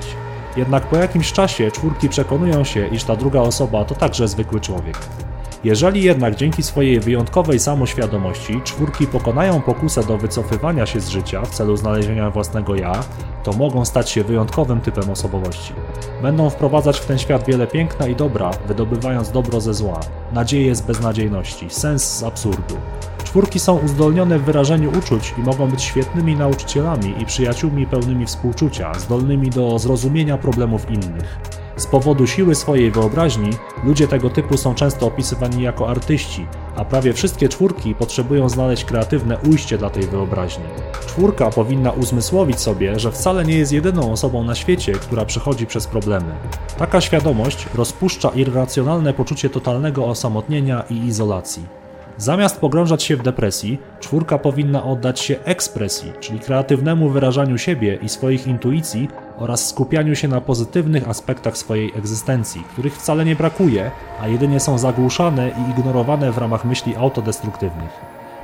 Jednak 0.57 0.83
po 0.83 0.97
jakimś 0.97 1.33
czasie 1.33 1.71
czwórki 1.71 2.09
przekonują 2.09 2.63
się, 2.63 2.87
iż 2.87 3.03
ta 3.03 3.15
druga 3.15 3.39
osoba 3.41 3.85
to 3.85 3.95
także 3.95 4.27
zwykły 4.27 4.59
człowiek. 4.59 4.97
Jeżeli 5.63 6.03
jednak 6.03 6.35
dzięki 6.35 6.63
swojej 6.63 6.99
wyjątkowej 6.99 7.59
samoświadomości 7.59 8.61
czwórki 8.63 9.07
pokonają 9.07 9.61
pokusę 9.61 10.03
do 10.03 10.17
wycofywania 10.17 10.85
się 10.85 10.99
z 10.99 11.09
życia 11.09 11.41
w 11.41 11.49
celu 11.49 11.77
znalezienia 11.77 12.29
własnego 12.31 12.75
ja, 12.75 13.03
to 13.43 13.53
mogą 13.53 13.85
stać 13.85 14.09
się 14.09 14.23
wyjątkowym 14.23 14.81
typem 14.81 15.09
osobowości. 15.09 15.73
Będą 16.21 16.49
wprowadzać 16.49 16.99
w 16.99 17.05
ten 17.05 17.19
świat 17.19 17.47
wiele 17.47 17.67
piękna 17.67 18.07
i 18.07 18.15
dobra, 18.15 18.51
wydobywając 18.67 19.31
dobro 19.31 19.61
ze 19.61 19.73
zła, 19.73 19.99
nadzieję 20.33 20.75
z 20.75 20.81
beznadziejności, 20.81 21.69
sens 21.69 22.17
z 22.17 22.23
absurdu. 22.23 22.75
Czwórki 23.29 23.59
są 23.59 23.77
uzdolnione 23.77 24.39
w 24.39 24.43
wyrażeniu 24.43 24.91
uczuć 24.97 25.33
i 25.37 25.41
mogą 25.41 25.67
być 25.67 25.83
świetnymi 25.83 26.35
nauczycielami 26.35 27.21
i 27.21 27.25
przyjaciółmi 27.25 27.87
pełnymi 27.87 28.25
współczucia, 28.25 28.93
zdolnymi 28.93 29.49
do 29.49 29.79
zrozumienia 29.79 30.37
problemów 30.37 30.91
innych. 30.91 31.39
Z 31.77 31.87
powodu 31.87 32.27
siły 32.27 32.55
swojej 32.55 32.91
wyobraźni, 32.91 33.49
ludzie 33.83 34.07
tego 34.07 34.29
typu 34.29 34.57
są 34.57 34.75
często 34.75 35.05
opisywani 35.05 35.63
jako 35.63 35.89
artyści, 35.89 36.45
a 36.75 36.85
prawie 36.85 37.13
wszystkie 37.13 37.49
czwórki 37.49 37.95
potrzebują 37.95 38.49
znaleźć 38.49 38.85
kreatywne 38.85 39.37
ujście 39.49 39.77
dla 39.77 39.89
tej 39.89 40.03
wyobraźni. 40.03 40.65
Czwórka 41.07 41.49
powinna 41.49 41.91
uzmysłowić 41.91 42.59
sobie, 42.59 42.99
że 42.99 43.11
wcale 43.11 43.45
nie 43.45 43.57
jest 43.57 43.71
jedyną 43.71 44.11
osobą 44.11 44.43
na 44.43 44.55
świecie, 44.55 44.91
która 44.91 45.25
przechodzi 45.25 45.65
przez 45.65 45.87
problemy. 45.87 46.35
Taka 46.77 47.01
świadomość 47.01 47.67
rozpuszcza 47.75 48.29
irracjonalne 48.29 49.13
poczucie 49.13 49.49
totalnego 49.49 50.05
osamotnienia 50.05 50.83
i 50.89 50.95
izolacji. 50.95 51.88
Zamiast 52.19 52.59
pogrążać 52.59 53.03
się 53.03 53.17
w 53.17 53.23
depresji, 53.23 53.79
czwórka 53.99 54.37
powinna 54.37 54.83
oddać 54.83 55.19
się 55.19 55.35
ekspresji, 55.43 56.11
czyli 56.19 56.39
kreatywnemu 56.39 57.09
wyrażaniu 57.09 57.57
siebie 57.57 57.99
i 58.01 58.09
swoich 58.09 58.47
intuicji 58.47 59.07
oraz 59.37 59.67
skupianiu 59.67 60.15
się 60.15 60.27
na 60.27 60.41
pozytywnych 60.41 61.09
aspektach 61.09 61.57
swojej 61.57 61.91
egzystencji, 61.97 62.63
których 62.73 62.95
wcale 62.97 63.25
nie 63.25 63.35
brakuje, 63.35 63.91
a 64.21 64.27
jedynie 64.27 64.59
są 64.59 64.77
zagłuszane 64.77 65.49
i 65.49 65.71
ignorowane 65.71 66.31
w 66.31 66.37
ramach 66.37 66.65
myśli 66.65 66.95
autodestruktywnych. 66.95 67.91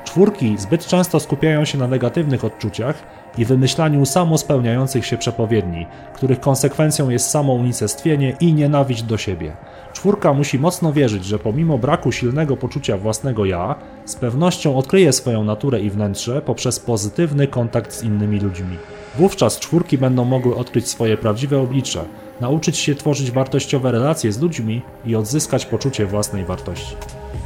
Czwórki 0.04 0.58
zbyt 0.58 0.86
często 0.86 1.20
skupiają 1.20 1.64
się 1.64 1.78
na 1.78 1.88
negatywnych 1.88 2.44
odczuciach 2.44 3.02
i 3.38 3.44
wymyślaniu 3.44 4.06
samospełniających 4.06 5.06
się 5.06 5.18
przepowiedni, 5.18 5.86
których 6.14 6.40
konsekwencją 6.40 7.10
jest 7.10 7.30
samounicestwienie 7.30 8.36
i 8.40 8.52
nienawiść 8.52 9.02
do 9.02 9.18
siebie. 9.18 9.56
Czwórka 9.92 10.32
musi 10.32 10.58
mocno 10.58 10.92
wierzyć, 10.92 11.24
że 11.24 11.38
pomimo 11.38 11.78
braku 11.78 12.12
silnego 12.12 12.56
poczucia 12.56 12.96
własnego 12.96 13.44
ja, 13.44 13.74
z 14.04 14.14
pewnością 14.14 14.76
odkryje 14.76 15.12
swoją 15.12 15.44
naturę 15.44 15.80
i 15.80 15.90
wnętrze 15.90 16.42
poprzez 16.42 16.80
pozytywny 16.80 17.46
kontakt 17.46 17.92
z 17.92 18.02
innymi 18.02 18.40
ludźmi. 18.40 18.76
Wówczas 19.18 19.58
czwórki 19.58 19.98
będą 19.98 20.24
mogły 20.24 20.56
odkryć 20.56 20.88
swoje 20.88 21.16
prawdziwe 21.16 21.58
oblicze, 21.58 22.04
nauczyć 22.40 22.78
się 22.78 22.94
tworzyć 22.94 23.30
wartościowe 23.30 23.92
relacje 23.92 24.32
z 24.32 24.40
ludźmi 24.40 24.82
i 25.06 25.16
odzyskać 25.16 25.66
poczucie 25.66 26.06
własnej 26.06 26.44
wartości. 26.44 26.96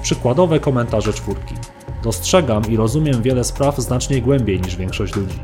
Przykładowe 0.02 0.60
komentarze 0.60 1.12
czwórki. 1.12 1.54
Dostrzegam 2.02 2.62
i 2.70 2.76
rozumiem 2.76 3.22
wiele 3.22 3.44
spraw 3.44 3.78
znacznie 3.78 4.22
głębiej 4.22 4.60
niż 4.60 4.76
większość 4.76 5.16
ludzi. 5.16 5.38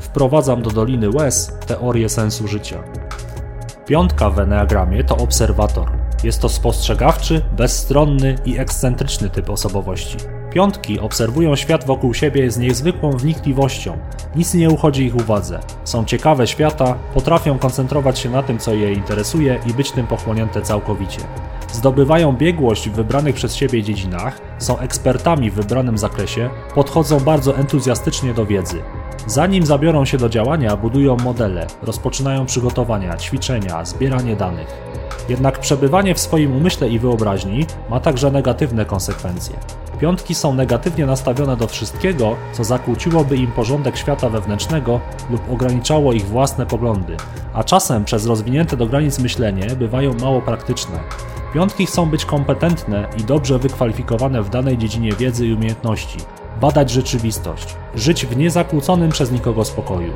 Wprowadzam 0.00 0.62
do 0.62 0.70
Doliny 0.70 1.10
Łez 1.10 1.52
teorię 1.66 2.08
sensu 2.08 2.48
życia. 2.48 2.82
Piątka 3.86 4.30
w 4.30 4.38
Enneagramie 4.38 5.04
to 5.04 5.16
obserwator. 5.16 5.90
Jest 6.24 6.40
to 6.40 6.48
spostrzegawczy, 6.48 7.42
bezstronny 7.56 8.36
i 8.44 8.58
ekscentryczny 8.58 9.30
typ 9.30 9.50
osobowości. 9.50 10.16
Piątki 10.52 11.00
obserwują 11.00 11.56
świat 11.56 11.84
wokół 11.84 12.14
siebie 12.14 12.50
z 12.50 12.58
niezwykłą 12.58 13.10
wnikliwością. 13.10 13.98
Nic 14.36 14.54
nie 14.54 14.70
uchodzi 14.70 15.04
ich 15.04 15.16
uwadze. 15.16 15.60
Są 15.84 16.04
ciekawe 16.04 16.46
świata, 16.46 16.94
potrafią 17.14 17.58
koncentrować 17.58 18.18
się 18.18 18.30
na 18.30 18.42
tym, 18.42 18.58
co 18.58 18.74
je 18.74 18.92
interesuje 18.92 19.60
i 19.66 19.74
być 19.74 19.90
tym 19.90 20.06
pochłonięte 20.06 20.62
całkowicie. 20.62 21.20
Zdobywają 21.72 22.32
biegłość 22.32 22.88
w 22.88 22.92
wybranych 22.92 23.34
przez 23.34 23.54
siebie 23.54 23.82
dziedzinach, 23.82 24.40
są 24.58 24.78
ekspertami 24.78 25.50
w 25.50 25.54
wybranym 25.54 25.98
zakresie, 25.98 26.50
podchodzą 26.74 27.20
bardzo 27.20 27.56
entuzjastycznie 27.56 28.34
do 28.34 28.46
wiedzy. 28.46 28.82
Zanim 29.26 29.66
zabiorą 29.66 30.04
się 30.04 30.18
do 30.18 30.28
działania, 30.28 30.76
budują 30.76 31.16
modele, 31.16 31.66
rozpoczynają 31.82 32.46
przygotowania, 32.46 33.16
ćwiczenia, 33.16 33.84
zbieranie 33.84 34.36
danych. 34.36 34.68
Jednak 35.28 35.58
przebywanie 35.58 36.14
w 36.14 36.20
swoim 36.20 36.56
umyśle 36.56 36.88
i 36.88 36.98
wyobraźni 36.98 37.66
ma 37.90 38.00
także 38.00 38.30
negatywne 38.30 38.84
konsekwencje. 38.84 39.56
Piątki 40.00 40.34
są 40.34 40.54
negatywnie 40.54 41.06
nastawione 41.06 41.56
do 41.56 41.66
wszystkiego, 41.66 42.36
co 42.52 42.64
zakłóciłoby 42.64 43.36
im 43.36 43.52
porządek 43.52 43.96
świata 43.96 44.28
wewnętrznego 44.28 45.00
lub 45.30 45.50
ograniczało 45.50 46.12
ich 46.12 46.26
własne 46.26 46.66
poglądy, 46.66 47.16
a 47.54 47.64
czasem 47.64 48.04
przez 48.04 48.26
rozwinięte 48.26 48.76
do 48.76 48.86
granic 48.86 49.18
myślenie 49.18 49.66
bywają 49.66 50.14
mało 50.14 50.42
praktyczne. 50.42 50.98
Piątki 51.54 51.86
chcą 51.86 52.06
być 52.06 52.24
kompetentne 52.24 53.08
i 53.18 53.24
dobrze 53.24 53.58
wykwalifikowane 53.58 54.42
w 54.42 54.50
danej 54.50 54.78
dziedzinie 54.78 55.12
wiedzy 55.12 55.46
i 55.46 55.54
umiejętności, 55.54 56.18
badać 56.60 56.90
rzeczywistość, 56.90 57.76
żyć 57.94 58.26
w 58.26 58.36
niezakłóconym 58.36 59.10
przez 59.10 59.32
nikogo 59.32 59.64
spokoju. 59.64 60.12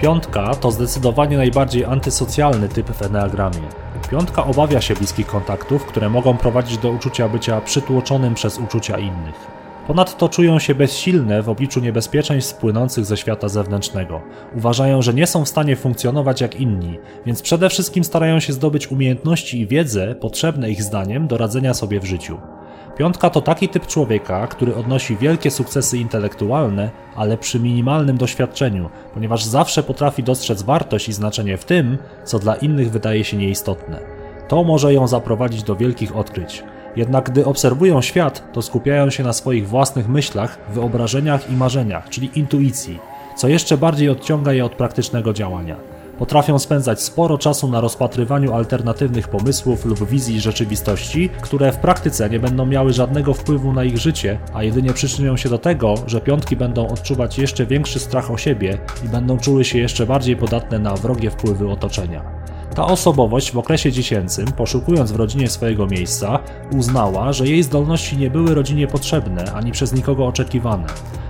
Piątka 0.00 0.54
to 0.54 0.70
zdecydowanie 0.70 1.36
najbardziej 1.36 1.84
antysocjalny 1.84 2.68
typ 2.68 2.90
w 2.90 3.02
Enneagramie. 3.02 3.68
Piątka 4.10 4.44
obawia 4.44 4.80
się 4.80 4.94
bliskich 4.94 5.26
kontaktów, 5.26 5.86
które 5.86 6.08
mogą 6.08 6.36
prowadzić 6.36 6.78
do 6.78 6.90
uczucia 6.90 7.28
bycia 7.28 7.60
przytłoczonym 7.60 8.34
przez 8.34 8.58
uczucia 8.58 8.98
innych. 8.98 9.59
Ponadto 9.86 10.28
czują 10.28 10.58
się 10.58 10.74
bezsilne 10.74 11.42
w 11.42 11.48
obliczu 11.48 11.80
niebezpieczeństw 11.80 12.54
płynących 12.56 13.04
ze 13.04 13.16
świata 13.16 13.48
zewnętrznego. 13.48 14.20
Uważają, 14.56 15.02
że 15.02 15.14
nie 15.14 15.26
są 15.26 15.44
w 15.44 15.48
stanie 15.48 15.76
funkcjonować 15.76 16.40
jak 16.40 16.60
inni, 16.60 16.98
więc 17.26 17.42
przede 17.42 17.68
wszystkim 17.68 18.04
starają 18.04 18.40
się 18.40 18.52
zdobyć 18.52 18.90
umiejętności 18.90 19.60
i 19.60 19.66
wiedzę 19.66 20.14
potrzebne 20.14 20.70
ich 20.70 20.82
zdaniem 20.82 21.26
do 21.26 21.36
radzenia 21.36 21.74
sobie 21.74 22.00
w 22.00 22.04
życiu. 22.04 22.38
Piątka 22.96 23.30
to 23.30 23.40
taki 23.40 23.68
typ 23.68 23.86
człowieka, 23.86 24.46
który 24.46 24.74
odnosi 24.74 25.16
wielkie 25.16 25.50
sukcesy 25.50 25.98
intelektualne, 25.98 26.90
ale 27.16 27.38
przy 27.38 27.60
minimalnym 27.60 28.16
doświadczeniu, 28.16 28.90
ponieważ 29.14 29.44
zawsze 29.44 29.82
potrafi 29.82 30.22
dostrzec 30.22 30.62
wartość 30.62 31.08
i 31.08 31.12
znaczenie 31.12 31.56
w 31.56 31.64
tym, 31.64 31.98
co 32.24 32.38
dla 32.38 32.54
innych 32.54 32.90
wydaje 32.90 33.24
się 33.24 33.36
nieistotne. 33.36 33.98
To 34.48 34.64
może 34.64 34.94
ją 34.94 35.06
zaprowadzić 35.06 35.62
do 35.62 35.76
wielkich 35.76 36.16
odkryć. 36.16 36.64
Jednak 36.96 37.30
gdy 37.30 37.44
obserwują 37.44 38.02
świat, 38.02 38.52
to 38.52 38.62
skupiają 38.62 39.10
się 39.10 39.22
na 39.22 39.32
swoich 39.32 39.68
własnych 39.68 40.08
myślach, 40.08 40.58
wyobrażeniach 40.68 41.50
i 41.50 41.56
marzeniach, 41.56 42.08
czyli 42.08 42.30
intuicji, 42.34 42.98
co 43.36 43.48
jeszcze 43.48 43.78
bardziej 43.78 44.08
odciąga 44.08 44.52
je 44.52 44.64
od 44.64 44.72
praktycznego 44.72 45.32
działania. 45.32 45.76
Potrafią 46.20 46.58
spędzać 46.58 47.02
sporo 47.02 47.38
czasu 47.38 47.68
na 47.68 47.80
rozpatrywaniu 47.80 48.54
alternatywnych 48.54 49.28
pomysłów 49.28 49.84
lub 49.84 50.08
wizji 50.08 50.40
rzeczywistości, 50.40 51.30
które 51.42 51.72
w 51.72 51.76
praktyce 51.76 52.30
nie 52.30 52.40
będą 52.40 52.66
miały 52.66 52.92
żadnego 52.92 53.34
wpływu 53.34 53.72
na 53.72 53.84
ich 53.84 53.98
życie, 53.98 54.38
a 54.54 54.62
jedynie 54.62 54.92
przyczynią 54.92 55.36
się 55.36 55.48
do 55.48 55.58
tego, 55.58 55.94
że 56.06 56.20
piątki 56.20 56.56
będą 56.56 56.88
odczuwać 56.88 57.38
jeszcze 57.38 57.66
większy 57.66 57.98
strach 57.98 58.30
o 58.30 58.36
siebie 58.36 58.78
i 59.04 59.08
będą 59.08 59.38
czuły 59.38 59.64
się 59.64 59.78
jeszcze 59.78 60.06
bardziej 60.06 60.36
podatne 60.36 60.78
na 60.78 60.94
wrogie 60.94 61.30
wpływy 61.30 61.70
otoczenia. 61.70 62.39
Ta 62.74 62.86
osobowość 62.86 63.52
w 63.52 63.58
okresie 63.58 63.92
dziecięcym, 63.92 64.46
poszukując 64.46 65.12
w 65.12 65.16
rodzinie 65.16 65.48
swojego 65.48 65.86
miejsca, 65.86 66.38
uznała, 66.72 67.32
że 67.32 67.46
jej 67.46 67.62
zdolności 67.62 68.16
nie 68.16 68.30
były 68.30 68.54
rodzinie 68.54 68.86
potrzebne 68.86 69.52
ani 69.52 69.72
przez 69.72 69.92
nikogo 69.92 70.26
oczekiwane. 70.26 70.86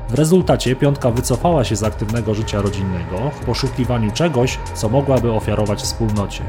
W 0.09 0.15
rezultacie 0.15 0.77
piątka 0.77 1.11
wycofała 1.11 1.65
się 1.65 1.77
z 1.77 1.83
aktywnego 1.83 2.35
życia 2.35 2.63
rodzinnego 2.63 3.31
w 3.41 3.45
poszukiwaniu 3.45 4.11
czegoś, 4.13 4.59
co 4.75 4.89
mogłaby 4.89 5.33
ofiarować 5.33 5.81
wspólnocie. 5.81 6.43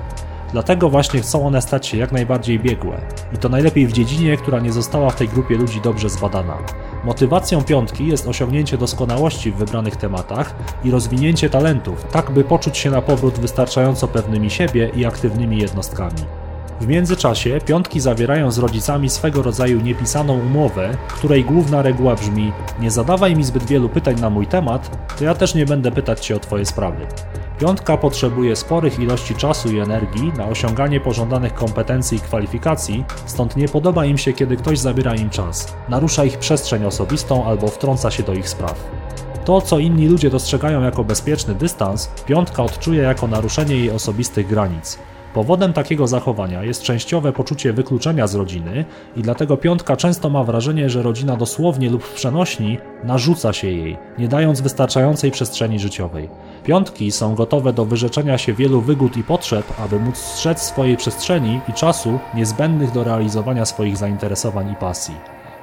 Dlatego 0.51 0.89
właśnie 0.89 1.21
chcą 1.21 1.47
one 1.47 1.61
stać 1.61 1.87
się 1.87 1.97
jak 1.97 2.11
najbardziej 2.11 2.59
biegłe. 2.59 3.01
I 3.33 3.37
to 3.37 3.49
najlepiej 3.49 3.87
w 3.87 3.91
dziedzinie, 3.91 4.37
która 4.37 4.59
nie 4.59 4.71
została 4.71 5.09
w 5.09 5.15
tej 5.15 5.27
grupie 5.27 5.55
ludzi 5.55 5.81
dobrze 5.81 6.09
zbadana. 6.09 6.57
Motywacją 7.03 7.63
piątki 7.63 8.07
jest 8.07 8.27
osiągnięcie 8.27 8.77
doskonałości 8.77 9.51
w 9.51 9.55
wybranych 9.55 9.95
tematach 9.95 10.55
i 10.83 10.91
rozwinięcie 10.91 11.49
talentów, 11.49 12.05
tak 12.11 12.31
by 12.31 12.43
poczuć 12.43 12.77
się 12.77 12.89
na 12.89 13.01
powrót 13.01 13.39
wystarczająco 13.39 14.07
pewnymi 14.07 14.49
siebie 14.49 14.91
i 14.95 15.05
aktywnymi 15.05 15.57
jednostkami. 15.57 16.21
W 16.81 16.87
międzyczasie 16.87 17.59
piątki 17.65 17.99
zawierają 17.99 18.51
z 18.51 18.57
rodzicami 18.57 19.09
swego 19.09 19.43
rodzaju 19.43 19.81
niepisaną 19.81 20.39
umowę, 20.39 20.97
której 21.07 21.45
główna 21.45 21.81
reguła 21.81 22.15
brzmi: 22.15 22.51
Nie 22.79 22.91
zadawaj 22.91 23.35
mi 23.35 23.43
zbyt 23.43 23.63
wielu 23.63 23.89
pytań 23.89 24.19
na 24.19 24.29
mój 24.29 24.47
temat, 24.47 24.97
to 25.17 25.23
ja 25.23 25.35
też 25.35 25.55
nie 25.55 25.65
będę 25.65 25.91
pytać 25.91 26.25
cię 26.25 26.35
o 26.35 26.39
twoje 26.39 26.65
sprawy. 26.65 27.07
Piątka 27.61 27.97
potrzebuje 27.97 28.55
sporych 28.55 28.99
ilości 28.99 29.35
czasu 29.35 29.71
i 29.71 29.79
energii 29.79 30.31
na 30.37 30.47
osiąganie 30.47 30.99
pożądanych 30.99 31.53
kompetencji 31.53 32.17
i 32.17 32.21
kwalifikacji, 32.21 33.05
stąd 33.25 33.57
nie 33.57 33.67
podoba 33.67 34.05
im 34.05 34.17
się, 34.17 34.33
kiedy 34.33 34.57
ktoś 34.57 34.79
zabiera 34.79 35.15
im 35.15 35.29
czas, 35.29 35.73
narusza 35.89 36.25
ich 36.25 36.37
przestrzeń 36.37 36.85
osobistą 36.85 37.45
albo 37.45 37.67
wtrąca 37.67 38.11
się 38.11 38.23
do 38.23 38.33
ich 38.33 38.49
spraw. 38.49 38.89
To, 39.45 39.61
co 39.61 39.79
inni 39.79 40.07
ludzie 40.07 40.29
dostrzegają 40.29 40.81
jako 40.81 41.03
bezpieczny 41.03 41.55
dystans, 41.55 42.09
piątka 42.25 42.63
odczuje 42.63 43.01
jako 43.01 43.27
naruszenie 43.27 43.75
jej 43.75 43.91
osobistych 43.91 44.47
granic. 44.47 44.99
Powodem 45.33 45.73
takiego 45.73 46.07
zachowania 46.07 46.63
jest 46.63 46.83
częściowe 46.83 47.33
poczucie 47.33 47.73
wykluczenia 47.73 48.27
z 48.27 48.35
rodziny 48.35 48.85
i 49.15 49.21
dlatego 49.21 49.57
piątka 49.57 49.97
często 49.97 50.29
ma 50.29 50.43
wrażenie, 50.43 50.89
że 50.89 51.03
rodzina 51.03 51.37
dosłownie 51.37 51.89
lub 51.89 52.03
w 52.03 52.13
przenośni 52.13 52.77
narzuca 53.03 53.53
się 53.53 53.67
jej, 53.67 53.97
nie 54.17 54.27
dając 54.27 54.61
wystarczającej 54.61 55.31
przestrzeni 55.31 55.79
życiowej. 55.79 56.29
Piątki 56.63 57.11
są 57.11 57.35
gotowe 57.35 57.73
do 57.73 57.85
wyrzeczenia 57.85 58.37
się 58.37 58.53
wielu 58.53 58.81
wygód 58.81 59.17
i 59.17 59.23
potrzeb, 59.23 59.65
aby 59.79 59.99
móc 59.99 60.17
strzec 60.17 60.61
swojej 60.61 60.97
przestrzeni 60.97 61.59
i 61.69 61.73
czasu 61.73 62.19
niezbędnych 62.33 62.91
do 62.91 63.03
realizowania 63.03 63.65
swoich 63.65 63.97
zainteresowań 63.97 64.71
i 64.71 64.75
pasji. 64.75 65.15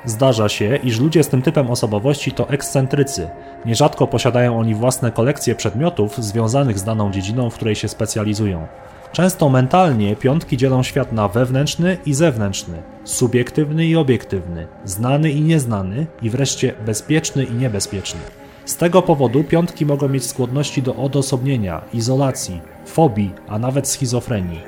Zdarza 0.05 0.49
się, 0.49 0.77
iż 0.77 1.01
ludzie 1.01 1.25
z 1.25 1.29
tym 1.29 1.43
typem 1.43 1.71
osobowości 1.71 2.33
to 2.33 2.49
ekscentrycy. 2.49 3.29
Nierzadko 3.67 4.07
posiadają 4.07 4.59
oni 4.59 4.75
własne 4.75 5.13
kolekcje 5.13 5.55
przedmiotów 5.55 6.17
związanych 6.17 6.79
z 6.79 6.85
daną 6.85 7.11
dziedziną, 7.11 7.51
w 7.51 7.55
której 7.55 7.75
się 7.75 7.89
specjalizują. 7.89 8.67
Często 9.13 9.49
mentalnie 9.49 10.17
piątki 10.17 10.57
dzielą 10.57 10.83
świat 10.83 11.13
na 11.13 11.29
wewnętrzny 11.29 11.99
i 12.07 12.15
zewnętrzny, 12.15 12.83
subiektywny 13.05 13.87
i 13.87 13.97
obiektywny, 13.97 14.67
znany 14.85 15.31
i 15.31 15.41
nieznany 15.41 16.07
i 16.23 16.31
wreszcie 16.31 16.75
bezpieczny 16.87 17.45
i 17.45 17.53
niebezpieczny. 17.55 18.21
Z 18.65 18.77
tego 18.77 19.03
powodu 19.03 19.45
piątki 19.45 19.87
mogą 19.87 20.09
mieć 20.09 20.27
skłonności 20.27 20.83
do 20.83 20.97
odosobnienia, 20.97 21.83
izolacji, 21.93 22.61
fobii, 22.87 23.35
a 23.49 23.59
nawet 23.59 23.89
schizofrenii. 23.89 24.61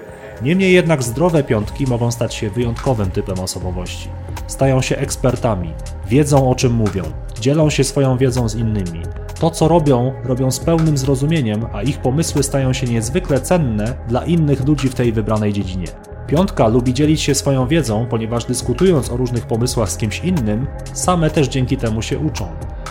Niemniej 0.43 0.73
jednak 0.73 1.03
zdrowe 1.03 1.45
piątki 1.45 1.87
mogą 1.87 2.11
stać 2.11 2.35
się 2.35 2.51
wyjątkowym 2.51 3.11
typem 3.11 3.41
osobowości. 3.41 4.09
Stają 4.47 4.83
się 4.83 4.97
ekspertami, 4.97 5.73
wiedzą 6.09 6.51
o 6.51 6.55
czym 6.55 6.73
mówią, 6.73 7.03
dzielą 7.41 7.71
się 7.71 7.85
swoją 7.85 8.17
wiedzą 8.17 8.49
z 8.49 8.55
innymi. 8.55 9.03
To, 9.41 9.51
co 9.51 9.69
robią, 9.69 10.13
robią 10.25 10.51
z 10.51 10.61
pełnym 10.61 10.99
zrozumieniem, 10.99 11.67
a 11.73 11.83
ich 11.83 11.99
pomysły 11.99 12.43
stają 12.43 12.73
się 12.73 12.87
niezwykle 12.87 13.41
cenne 13.41 13.95
dla 14.09 14.25
innych 14.25 14.67
ludzi 14.67 14.89
w 14.89 14.95
tej 14.95 15.13
wybranej 15.13 15.53
dziedzinie. 15.53 15.87
Piątka 16.27 16.69
lubi 16.69 16.95
dzielić 16.95 17.21
się 17.21 17.35
swoją 17.35 17.69
wiedzą, 17.69 18.07
ponieważ 18.11 18.45
dyskutując 18.45 19.11
o 19.11 19.17
różnych 19.17 19.47
pomysłach 19.47 19.91
z 19.91 19.97
kimś 19.97 20.21
innym, 20.25 20.67
same 20.93 21.31
też 21.31 21.49
dzięki 21.49 21.77
temu 21.77 22.03
się 22.03 22.19
uczą. 22.19 22.49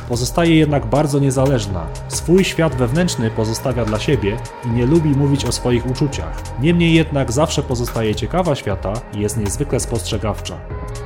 Pozostaje 0.10 0.56
jednak 0.56 0.86
bardzo 0.86 1.20
niezależna. 1.20 1.88
Swój 2.08 2.44
świat 2.44 2.76
wewnętrzny 2.76 3.32
pozostawia 3.32 3.86
dla 3.86 4.00
siebie 4.00 4.38
i 4.66 4.70
nie 4.70 4.86
lubi 4.86 5.10
mówić 5.10 5.46
o 5.46 5.52
swoich 5.52 5.86
uczuciach. 5.92 6.44
Niemniej 6.62 6.94
jednak 6.94 7.32
zawsze 7.32 7.64
pozostaje 7.64 8.16
ciekawa 8.16 8.56
świata 8.56 8.94
i 9.14 9.20
jest 9.20 9.38
niezwykle 9.38 9.80
spostrzegawcza. 9.80 10.58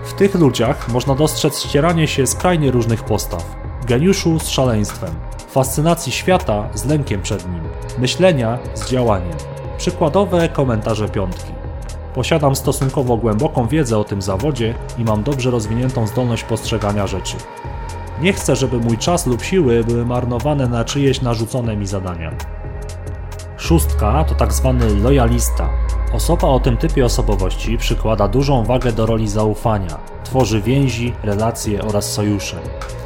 W 0.05 0.13
tych 0.13 0.35
ludziach 0.35 0.89
można 0.89 1.15
dostrzec 1.15 1.59
ścieranie 1.59 2.07
się 2.07 2.27
skrajnie 2.27 2.71
różnych 2.71 3.03
postaw. 3.03 3.55
Geniuszu 3.87 4.39
z 4.39 4.47
szaleństwem, 4.47 5.11
fascynacji 5.53 6.11
świata 6.11 6.69
z 6.73 6.85
lękiem 6.85 7.21
przed 7.21 7.45
nim, 7.51 7.63
myślenia 7.99 8.59
z 8.73 8.89
działaniem. 8.89 9.37
Przykładowe 9.77 10.49
komentarze 10.49 11.09
piątki. 11.09 11.51
Posiadam 12.13 12.55
stosunkowo 12.55 13.17
głęboką 13.17 13.67
wiedzę 13.67 13.97
o 13.97 14.03
tym 14.03 14.21
zawodzie 14.21 14.73
i 14.97 15.03
mam 15.03 15.23
dobrze 15.23 15.51
rozwiniętą 15.51 16.07
zdolność 16.07 16.43
postrzegania 16.43 17.07
rzeczy. 17.07 17.37
Nie 18.21 18.33
chcę, 18.33 18.55
żeby 18.55 18.77
mój 18.77 18.97
czas 18.97 19.27
lub 19.27 19.43
siły 19.43 19.83
były 19.83 20.05
marnowane 20.05 20.67
na 20.67 20.85
czyjeś 20.85 21.21
narzucone 21.21 21.77
mi 21.77 21.87
zadania. 21.87 22.31
Szóstka 23.57 24.23
to 24.23 24.35
tak 24.35 24.53
zwany 24.53 24.95
lojalista. 24.95 25.69
Osoba 26.13 26.47
o 26.47 26.59
tym 26.59 26.77
typie 26.77 27.05
osobowości 27.05 27.77
przykłada 27.77 28.27
dużą 28.27 28.63
wagę 28.63 28.91
do 28.91 29.05
roli 29.05 29.27
zaufania, 29.27 29.99
tworzy 30.23 30.61
więzi, 30.61 31.13
relacje 31.23 31.81
oraz 31.81 32.11
sojusze. 32.11 32.57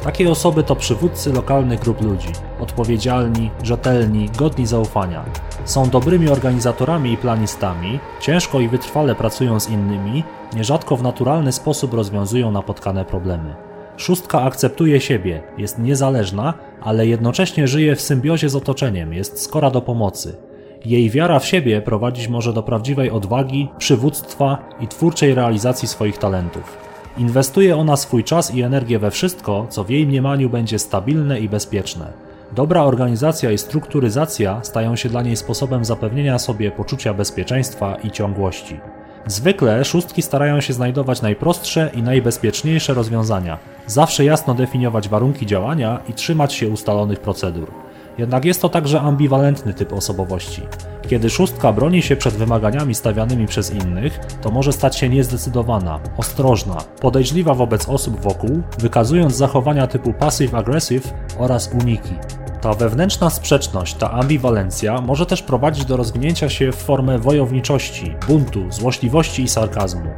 Takie 0.02 0.30
osoby 0.30 0.62
to 0.62 0.76
przywódcy 0.76 1.32
lokalnych 1.32 1.80
grup 1.80 2.02
ludzi, 2.02 2.28
odpowiedzialni, 2.60 3.50
rzetelni, 3.62 4.30
godni 4.38 4.66
zaufania. 4.66 5.24
Są 5.64 5.90
dobrymi 5.90 6.28
organizatorami 6.28 7.12
i 7.12 7.16
planistami, 7.16 7.98
ciężko 8.20 8.60
i 8.60 8.68
wytrwale 8.68 9.14
pracują 9.14 9.60
z 9.60 9.68
innymi, 9.68 10.24
nierzadko 10.56 10.96
w 10.96 11.02
naturalny 11.02 11.52
sposób 11.52 11.94
rozwiązują 11.94 12.50
napotkane 12.50 13.04
problemy. 13.04 13.54
Szóstka 13.96 14.42
akceptuje 14.42 15.00
siebie, 15.00 15.42
jest 15.58 15.78
niezależna, 15.78 16.54
ale 16.80 17.06
jednocześnie 17.06 17.68
żyje 17.68 17.96
w 17.96 18.00
symbiozie 18.00 18.48
z 18.48 18.56
otoczeniem, 18.56 19.12
jest 19.12 19.42
skora 19.42 19.70
do 19.70 19.82
pomocy. 19.82 20.47
Jej 20.88 21.10
wiara 21.10 21.38
w 21.38 21.46
siebie 21.46 21.80
prowadzić 21.80 22.28
może 22.28 22.52
do 22.52 22.62
prawdziwej 22.62 23.10
odwagi, 23.10 23.68
przywództwa 23.78 24.58
i 24.80 24.88
twórczej 24.88 25.34
realizacji 25.34 25.88
swoich 25.88 26.18
talentów. 26.18 26.76
Inwestuje 27.18 27.76
ona 27.76 27.96
swój 27.96 28.24
czas 28.24 28.54
i 28.54 28.62
energię 28.62 28.98
we 28.98 29.10
wszystko, 29.10 29.66
co 29.70 29.84
w 29.84 29.90
jej 29.90 30.06
mniemaniu 30.06 30.50
będzie 30.50 30.78
stabilne 30.78 31.40
i 31.40 31.48
bezpieczne. 31.48 32.12
Dobra 32.52 32.82
organizacja 32.82 33.50
i 33.50 33.58
strukturyzacja 33.58 34.60
stają 34.62 34.96
się 34.96 35.08
dla 35.08 35.22
niej 35.22 35.36
sposobem 35.36 35.84
zapewnienia 35.84 36.38
sobie 36.38 36.70
poczucia 36.70 37.14
bezpieczeństwa 37.14 37.96
i 38.04 38.10
ciągłości. 38.10 38.80
Zwykle 39.26 39.84
szóstki 39.84 40.22
starają 40.22 40.60
się 40.60 40.72
znajdować 40.72 41.22
najprostsze 41.22 41.90
i 41.94 42.02
najbezpieczniejsze 42.02 42.94
rozwiązania, 42.94 43.58
zawsze 43.86 44.24
jasno 44.24 44.54
definiować 44.54 45.08
warunki 45.08 45.46
działania 45.46 46.00
i 46.08 46.12
trzymać 46.12 46.54
się 46.54 46.68
ustalonych 46.68 47.20
procedur. 47.20 47.87
Jednak 48.18 48.44
jest 48.44 48.62
to 48.62 48.68
także 48.68 49.00
ambiwalentny 49.00 49.74
typ 49.74 49.92
osobowości. 49.92 50.62
Kiedy 51.08 51.30
szóstka 51.30 51.72
broni 51.72 52.02
się 52.02 52.16
przed 52.16 52.34
wymaganiami 52.34 52.94
stawianymi 52.94 53.46
przez 53.46 53.70
innych, 53.70 54.18
to 54.42 54.50
może 54.50 54.72
stać 54.72 54.96
się 54.96 55.08
niezdecydowana, 55.08 56.00
ostrożna, 56.16 56.76
podejrzliwa 57.00 57.54
wobec 57.54 57.88
osób 57.88 58.20
wokół, 58.20 58.62
wykazując 58.78 59.36
zachowania 59.36 59.86
typu 59.86 60.10
passive-aggressive 60.10 61.08
oraz 61.38 61.70
uniki. 61.82 62.14
Ta 62.60 62.74
wewnętrzna 62.74 63.30
sprzeczność, 63.30 63.94
ta 63.94 64.10
ambiwalencja 64.10 65.00
może 65.00 65.26
też 65.26 65.42
prowadzić 65.42 65.84
do 65.84 65.96
rozwinięcia 65.96 66.48
się 66.48 66.72
w 66.72 66.76
formę 66.76 67.18
wojowniczości, 67.18 68.14
buntu, 68.28 68.70
złośliwości 68.70 69.42
i 69.42 69.48
sarkazmu. 69.48 70.10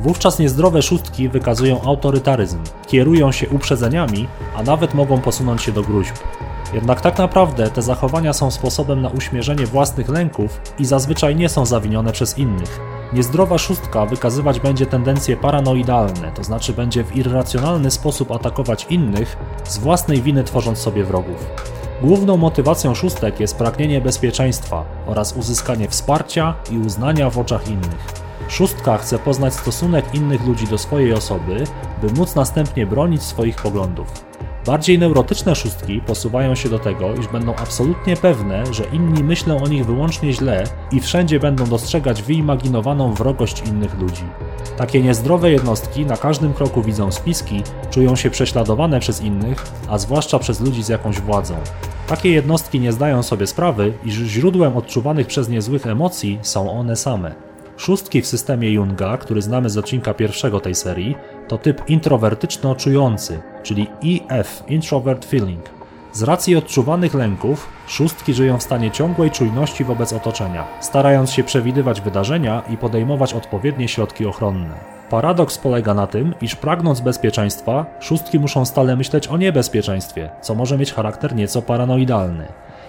Wówczas 0.00 0.38
niezdrowe 0.38 0.82
szóstki 0.82 1.28
wykazują 1.28 1.82
autorytaryzm, 1.82 2.58
kierują 2.86 3.32
się 3.32 3.48
uprzedzeniami, 3.48 4.28
a 4.56 4.62
nawet 4.62 4.94
mogą 4.94 5.20
posunąć 5.20 5.62
się 5.62 5.72
do 5.72 5.82
gruźb. 5.82 6.14
Jednak 6.74 7.00
tak 7.00 7.18
naprawdę 7.18 7.70
te 7.70 7.82
zachowania 7.82 8.32
są 8.32 8.50
sposobem 8.50 9.02
na 9.02 9.08
uśmierzenie 9.08 9.66
własnych 9.66 10.08
lęków 10.08 10.60
i 10.78 10.84
zazwyczaj 10.84 11.36
nie 11.36 11.48
są 11.48 11.66
zawinione 11.66 12.12
przez 12.12 12.38
innych. 12.38 12.80
Niezdrowa 13.12 13.58
szóstka 13.58 14.06
wykazywać 14.06 14.60
będzie 14.60 14.86
tendencje 14.86 15.36
paranoidalne, 15.36 16.32
to 16.34 16.44
znaczy 16.44 16.72
będzie 16.72 17.04
w 17.04 17.16
irracjonalny 17.16 17.90
sposób 17.90 18.30
atakować 18.30 18.86
innych, 18.90 19.36
z 19.64 19.78
własnej 19.78 20.22
winy 20.22 20.44
tworząc 20.44 20.78
sobie 20.78 21.04
wrogów. 21.04 21.46
Główną 22.02 22.36
motywacją 22.36 22.94
szóstek 22.94 23.40
jest 23.40 23.56
pragnienie 23.56 24.00
bezpieczeństwa 24.00 24.84
oraz 25.06 25.32
uzyskanie 25.32 25.88
wsparcia 25.88 26.54
i 26.70 26.78
uznania 26.78 27.30
w 27.30 27.38
oczach 27.38 27.68
innych. 27.68 28.24
Szóstka 28.48 28.98
chce 28.98 29.18
poznać 29.18 29.54
stosunek 29.54 30.14
innych 30.14 30.46
ludzi 30.46 30.66
do 30.66 30.78
swojej 30.78 31.12
osoby, 31.12 31.64
by 32.02 32.12
móc 32.12 32.34
następnie 32.34 32.86
bronić 32.86 33.22
swoich 33.22 33.56
poglądów. 33.56 34.34
Bardziej 34.66 34.98
neurotyczne 34.98 35.54
szóstki 35.54 36.00
posuwają 36.00 36.54
się 36.54 36.68
do 36.68 36.78
tego, 36.78 37.14
iż 37.14 37.28
będą 37.28 37.54
absolutnie 37.54 38.16
pewne, 38.16 38.74
że 38.74 38.84
inni 38.92 39.24
myślą 39.24 39.62
o 39.62 39.68
nich 39.68 39.86
wyłącznie 39.86 40.32
źle 40.32 40.64
i 40.92 41.00
wszędzie 41.00 41.40
będą 41.40 41.66
dostrzegać 41.66 42.22
wyimaginowaną 42.22 43.14
wrogość 43.14 43.62
innych 43.66 44.00
ludzi. 44.00 44.24
Takie 44.76 45.02
niezdrowe 45.02 45.50
jednostki 45.50 46.06
na 46.06 46.16
każdym 46.16 46.54
kroku 46.54 46.82
widzą 46.82 47.12
spiski, 47.12 47.62
czują 47.90 48.16
się 48.16 48.30
prześladowane 48.30 49.00
przez 49.00 49.22
innych, 49.22 49.66
a 49.88 49.98
zwłaszcza 49.98 50.38
przez 50.38 50.60
ludzi 50.60 50.82
z 50.82 50.88
jakąś 50.88 51.20
władzą. 51.20 51.54
Takie 52.06 52.30
jednostki 52.30 52.80
nie 52.80 52.92
zdają 52.92 53.22
sobie 53.22 53.46
sprawy, 53.46 53.92
iż 54.04 54.14
źródłem 54.14 54.76
odczuwanych 54.76 55.26
przez 55.26 55.48
nie 55.48 55.62
złych 55.62 55.86
emocji 55.86 56.38
są 56.42 56.70
one 56.70 56.96
same. 56.96 57.34
Szóstki 57.76 58.22
w 58.22 58.26
systemie 58.26 58.70
Junga, 58.70 59.16
który 59.16 59.42
znamy 59.42 59.70
z 59.70 59.78
odcinka 59.78 60.14
pierwszego 60.14 60.60
tej 60.60 60.74
serii, 60.74 61.16
to 61.48 61.58
typ 61.58 61.88
introwertyczno-czujący, 61.88 63.38
czyli 63.64 63.86
EF, 64.28 64.64
Introvert 64.68 65.24
Feeling. 65.24 65.70
Z 66.12 66.22
racji 66.22 66.56
odczuwanych 66.56 67.14
lęków, 67.14 67.68
szóstki 67.86 68.34
żyją 68.34 68.58
w 68.58 68.62
stanie 68.62 68.90
ciągłej 68.90 69.30
czujności 69.30 69.84
wobec 69.84 70.12
otoczenia, 70.12 70.66
starając 70.80 71.30
się 71.30 71.44
przewidywać 71.44 72.00
wydarzenia 72.00 72.62
i 72.70 72.76
podejmować 72.76 73.34
odpowiednie 73.34 73.88
środki 73.88 74.26
ochronne. 74.26 74.74
Paradoks 75.10 75.58
polega 75.58 75.94
na 75.94 76.06
tym, 76.06 76.34
iż 76.40 76.56
pragnąc 76.56 77.00
bezpieczeństwa, 77.00 77.86
szóstki 78.00 78.38
muszą 78.38 78.64
stale 78.64 78.96
myśleć 78.96 79.28
o 79.28 79.36
niebezpieczeństwie, 79.36 80.30
co 80.40 80.54
może 80.54 80.78
mieć 80.78 80.92
charakter 80.92 81.34
nieco 81.34 81.62
paranoidalny. 81.62 82.46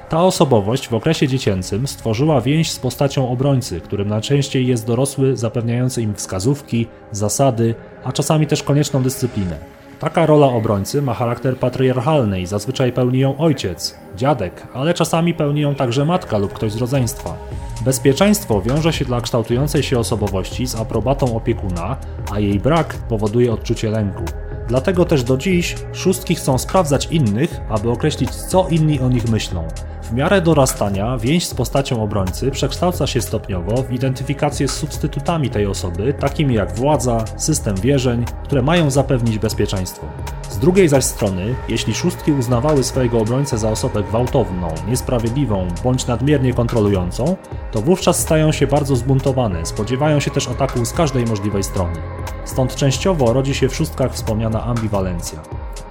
Ta 0.10 0.24
osobowość 0.24 0.88
w 0.88 0.94
okresie 0.94 1.28
dziecięcym 1.28 1.88
stworzyła 1.88 2.42
więź 2.42 2.72
z 2.72 2.80
postacią 2.80 3.30
obrońcy, 3.30 3.82
którym 3.82 4.08
najczęściej 4.08 4.68
jest 4.68 4.88
dorosły 4.88 5.38
zapewniający 5.38 6.02
im 6.02 6.16
wskazówki, 6.16 6.88
zasady, 7.12 7.76
a 8.04 8.12
czasami 8.12 8.48
też 8.48 8.64
konieczną 8.64 9.04
dyscyplinę. 9.04 9.75
Taka 10.00 10.26
rola 10.26 10.48
obrońcy 10.48 11.02
ma 11.02 11.14
charakter 11.14 11.58
patriarchalny 11.58 12.42
i 12.42 12.46
zazwyczaj 12.46 12.92
pełni 12.92 13.20
ją 13.20 13.38
ojciec, 13.38 13.96
dziadek, 14.16 14.68
ale 14.74 14.94
czasami 14.94 15.34
pełni 15.34 15.62
ją 15.62 15.76
także 15.76 16.06
matka 16.06 16.38
lub 16.38 16.54
ktoś 16.54 16.72
z 16.72 16.78
rodzeństwa. 16.78 17.38
Bezpieczeństwo 17.86 18.62
wiąże 18.62 18.94
się 18.94 19.06
dla 19.06 19.22
kształtującej 19.22 19.84
się 19.84 20.00
osobowości 20.00 20.68
z 20.68 20.76
aprobatą 20.76 21.38
opiekuna, 21.38 21.98
a 22.32 22.40
jej 22.40 22.60
brak 22.60 22.94
powoduje 23.10 23.54
odczucie 23.54 23.90
lęku. 23.90 24.24
Dlatego 24.68 25.06
też 25.06 25.24
do 25.24 25.38
dziś 25.38 25.76
szóstki 25.94 26.36
chcą 26.36 26.58
sprawdzać 26.58 27.08
innych, 27.12 27.62
aby 27.70 27.90
określić, 27.90 28.30
co 28.32 28.68
inni 28.70 29.00
o 29.00 29.10
nich 29.10 29.30
myślą. 29.30 29.68
W 30.04 30.14
miarę 30.14 30.42
dorastania 30.42 31.18
więź 31.18 31.48
z 31.48 31.54
postacią 31.54 32.04
obrońcy 32.04 32.52
przekształca 32.52 33.08
się 33.08 33.22
stopniowo 33.22 33.84
w 33.84 33.92
identyfikację 33.92 34.68
z 34.68 34.72
substytutami 34.72 35.50
tej 35.50 35.66
osoby, 35.66 36.14
takimi 36.14 36.56
jak 36.56 36.76
władza, 36.76 37.26
system 37.38 37.76
wierzeń, 37.76 38.26
które 38.44 38.62
mają 38.62 38.92
zapewnić 38.92 39.40
bezpieczeństwo. 39.40 40.08
Z 40.50 40.58
drugiej 40.58 40.90
zaś 40.90 41.04
strony, 41.04 41.56
jeśli 41.70 41.94
szóstki 41.94 42.32
uznawały 42.32 42.84
swojego 42.84 43.20
obrońcę 43.20 43.58
za 43.58 43.70
osobę 43.70 44.04
gwałtowną, 44.04 44.68
niesprawiedliwą 44.88 45.68
bądź 45.84 46.08
nadmiernie 46.08 46.54
kontrolującą, 46.54 47.36
to 47.72 47.82
wówczas 47.82 48.20
stają 48.20 48.52
się 48.52 48.68
bardzo 48.68 48.96
zbuntowane, 48.96 49.66
spodziewają 49.66 50.20
się 50.20 50.32
też 50.32 50.48
ataku 50.48 50.86
z 50.86 50.94
każdej 50.94 51.26
możliwej 51.26 51.64
strony. 51.64 52.25
Stąd 52.46 52.76
częściowo 52.76 53.34
rodzi 53.34 53.56
się 53.56 53.70
w 53.70 53.76
szóstkach 53.76 54.14
wspomniana 54.14 54.64
ambiwalencja. 54.64 55.40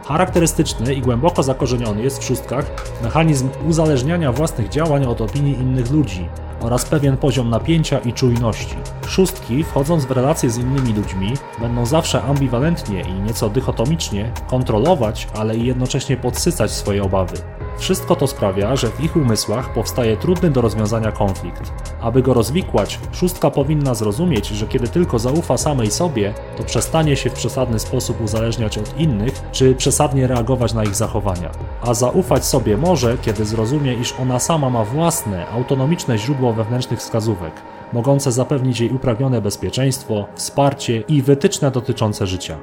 Charakterystyczny 0.04 0.94
i 0.94 1.00
głęboko 1.00 1.42
zakorzeniony 1.42 2.02
jest 2.02 2.18
w 2.18 2.24
szóstkach 2.24 2.64
mechanizm 3.02 3.48
uzależniania 3.68 4.32
własnych 4.32 4.68
działań 4.68 5.04
od 5.04 5.20
opinii 5.20 5.54
innych 5.54 5.90
ludzi 5.90 6.28
oraz 6.60 6.84
pewien 6.84 7.16
poziom 7.16 7.50
napięcia 7.50 7.98
i 7.98 8.12
czujności. 8.12 8.76
Szóstki, 9.06 9.64
wchodząc 9.64 10.04
w 10.04 10.10
relacje 10.10 10.50
z 10.50 10.58
innymi 10.58 10.92
ludźmi, 10.92 11.34
będą 11.60 11.86
zawsze 11.86 12.22
ambiwalentnie 12.22 13.00
i 13.00 13.12
nieco 13.12 13.50
dychotomicznie 13.50 14.32
kontrolować, 14.46 15.28
ale 15.36 15.56
i 15.56 15.66
jednocześnie 15.66 16.16
podsycać 16.16 16.70
swoje 16.70 17.02
obawy. 17.02 17.36
Wszystko 17.78 18.16
to 18.16 18.26
sprawia, 18.26 18.76
że 18.76 18.88
w 18.88 19.00
ich 19.04 19.16
umysłach 19.16 19.72
powstaje 19.72 20.16
trudny 20.16 20.50
do 20.50 20.60
rozwiązania 20.60 21.12
konflikt. 21.12 21.72
Aby 22.00 22.22
go 22.22 22.34
rozwikłać, 22.34 22.98
szóstka 23.12 23.50
powinna 23.50 23.94
zrozumieć, 23.94 24.48
że 24.48 24.66
kiedy 24.66 24.88
tylko 24.88 25.18
zaufa 25.18 25.56
samej 25.56 25.90
sobie, 25.90 26.34
to 26.56 26.64
przestanie 26.64 27.16
się 27.16 27.30
w 27.30 27.32
przesadny 27.32 27.78
sposób 27.78 28.20
uzależniać 28.20 28.78
od 28.78 28.98
innych, 28.98 29.42
czy 29.52 29.74
przesadnie 29.74 30.26
reagować 30.26 30.74
na 30.74 30.84
ich 30.84 30.94
zachowania. 30.94 31.50
A 31.82 31.94
zaufać 31.94 32.44
sobie 32.44 32.76
może, 32.76 33.18
kiedy 33.22 33.44
zrozumie, 33.44 33.94
iż 33.94 34.14
ona 34.20 34.38
sama 34.38 34.70
ma 34.70 34.84
własne, 34.84 35.48
autonomiczne 35.48 36.18
źródło 36.18 36.52
wewnętrznych 36.52 36.98
wskazówek, 36.98 37.52
mogące 37.92 38.32
zapewnić 38.32 38.80
jej 38.80 38.90
upragnione 38.90 39.40
bezpieczeństwo, 39.40 40.26
wsparcie 40.34 41.00
i 41.00 41.22
wytyczne 41.22 41.70
dotyczące 41.70 42.26
życia. 42.26 42.58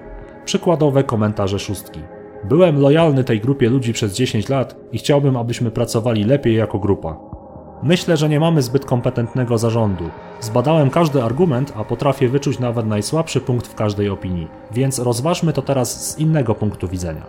Przykładowe 0.46 1.04
komentarze 1.04 1.60
szóstki. 1.60 2.21
Byłem 2.44 2.80
lojalny 2.80 3.24
tej 3.24 3.42
grupie 3.42 3.70
ludzi 3.70 3.94
przez 3.94 4.14
10 4.14 4.50
lat 4.50 4.76
i 4.92 4.98
chciałbym, 4.98 5.38
abyśmy 5.38 5.72
pracowali 5.72 6.24
lepiej 6.24 6.56
jako 6.56 6.80
grupa. 6.80 7.18
Myślę, 7.84 8.18
że 8.18 8.30
nie 8.30 8.40
mamy 8.40 8.62
zbyt 8.62 8.86
kompetentnego 8.86 9.58
zarządu. 9.58 10.10
Zbadałem 10.40 10.90
każdy 10.90 11.24
argument, 11.24 11.74
a 11.76 11.84
potrafię 11.84 12.30
wyczuć 12.30 12.60
nawet 12.60 12.86
najsłabszy 12.86 13.42
punkt 13.42 13.68
w 13.68 13.76
każdej 13.76 14.10
opinii, 14.10 14.48
więc 14.72 15.00
rozważmy 15.00 15.54
to 15.54 15.62
teraz 15.62 16.12
z 16.12 16.20
innego 16.20 16.56
punktu 16.56 16.88
widzenia. 16.88 17.26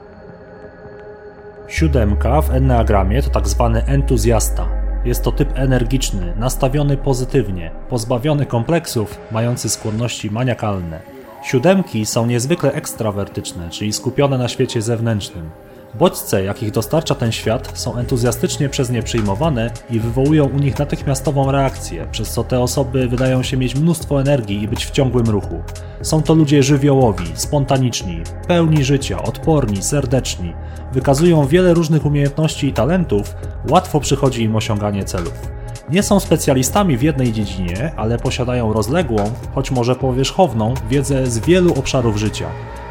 Siódemka 1.69 2.43
w 2.43 2.51
enneagramie 2.51 3.23
to 3.23 3.31
tak 3.31 3.49
zwany 3.49 3.85
entuzjasta. 3.85 4.69
Jest 5.05 5.25
to 5.25 5.33
typ 5.33 5.49
energiczny, 5.55 6.35
nastawiony 6.37 6.97
pozytywnie, 6.97 7.71
pozbawiony 7.89 8.47
kompleksów, 8.47 9.19
mający 9.31 9.69
skłonności 9.69 10.31
maniakalne. 10.31 11.01
Siódemki 11.43 12.07
są 12.07 12.26
niezwykle 12.26 12.72
ekstrawertyczne, 12.72 13.70
czyli 13.70 13.93
skupione 13.93 14.38
na 14.38 14.49
świecie 14.49 14.82
zewnętrznym. 14.82 15.51
Bodźce, 15.95 16.45
jakich 16.45 16.70
dostarcza 16.70 17.14
ten 17.14 17.32
świat, 17.32 17.78
są 17.78 17.97
entuzjastycznie 17.97 18.68
przez 18.68 18.90
nie 18.90 19.03
przyjmowane 19.03 19.70
i 19.90 20.01
wywołują 20.01 20.45
u 20.45 20.59
nich 20.59 20.78
natychmiastową 20.78 21.53
reakcję, 21.53 22.07
przez 22.11 22.30
co 22.30 22.45
te 22.45 22.61
osoby 22.61 23.09
wydają 23.09 23.43
się 23.43 23.57
mieć 23.57 23.74
mnóstwo 23.74 24.20
energii 24.20 24.62
i 24.62 24.68
być 24.68 24.86
w 24.86 24.90
ciągłym 24.90 25.26
ruchu. 25.26 25.62
Są 26.03 26.22
to 26.22 26.34
ludzie 26.34 26.62
żywiołowi, 26.62 27.26
spontaniczni, 27.34 28.22
pełni 28.49 28.84
życia, 28.84 29.22
odporni, 29.22 29.82
serdeczni. 29.82 30.55
Wykazują 30.93 31.47
wiele 31.47 31.74
różnych 31.74 32.07
umiejętności 32.07 32.66
i 32.66 32.72
talentów, 32.72 33.34
łatwo 33.70 34.01
przychodzi 34.01 34.43
im 34.43 34.57
osiąganie 34.57 35.05
celów. 35.05 35.62
Nie 35.91 36.03
są 36.03 36.20
specjalistami 36.20 36.97
w 36.97 37.03
jednej 37.03 37.33
dziedzinie, 37.33 37.93
ale 37.97 38.18
posiadają 38.18 38.72
rozległą, 38.72 39.30
choć 39.55 39.70
może 39.70 39.95
powierzchowną, 39.95 40.74
wiedzę 40.91 41.26
z 41.26 41.39
wielu 41.39 41.74
obszarów 41.74 42.16
życia. 42.16 42.47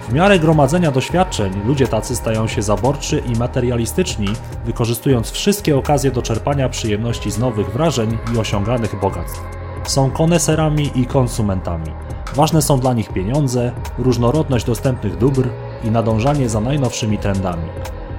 W 0.09 0.13
miarę 0.13 0.39
gromadzenia 0.39 0.91
doświadczeń 0.91 1.53
ludzie 1.65 1.87
tacy 1.87 2.15
stają 2.15 2.47
się 2.47 2.61
zaborczy 2.61 3.23
i 3.33 3.39
materialistyczni, 3.39 4.27
wykorzystując 4.65 5.31
wszystkie 5.31 5.77
okazje 5.77 6.11
do 6.11 6.21
czerpania 6.21 6.69
przyjemności 6.69 7.31
z 7.31 7.37
nowych 7.37 7.69
wrażeń 7.73 8.17
i 8.35 8.37
osiąganych 8.37 8.99
bogactw. 8.99 9.41
Są 9.83 10.11
koneserami 10.11 10.91
i 10.95 11.05
konsumentami. 11.05 11.91
Ważne 12.35 12.61
są 12.61 12.79
dla 12.79 12.93
nich 12.93 13.09
pieniądze, 13.09 13.71
różnorodność 13.97 14.65
dostępnych 14.65 15.17
dóbr 15.17 15.49
i 15.83 15.91
nadążanie 15.91 16.49
za 16.49 16.61
najnowszymi 16.61 17.17
trendami 17.17 17.63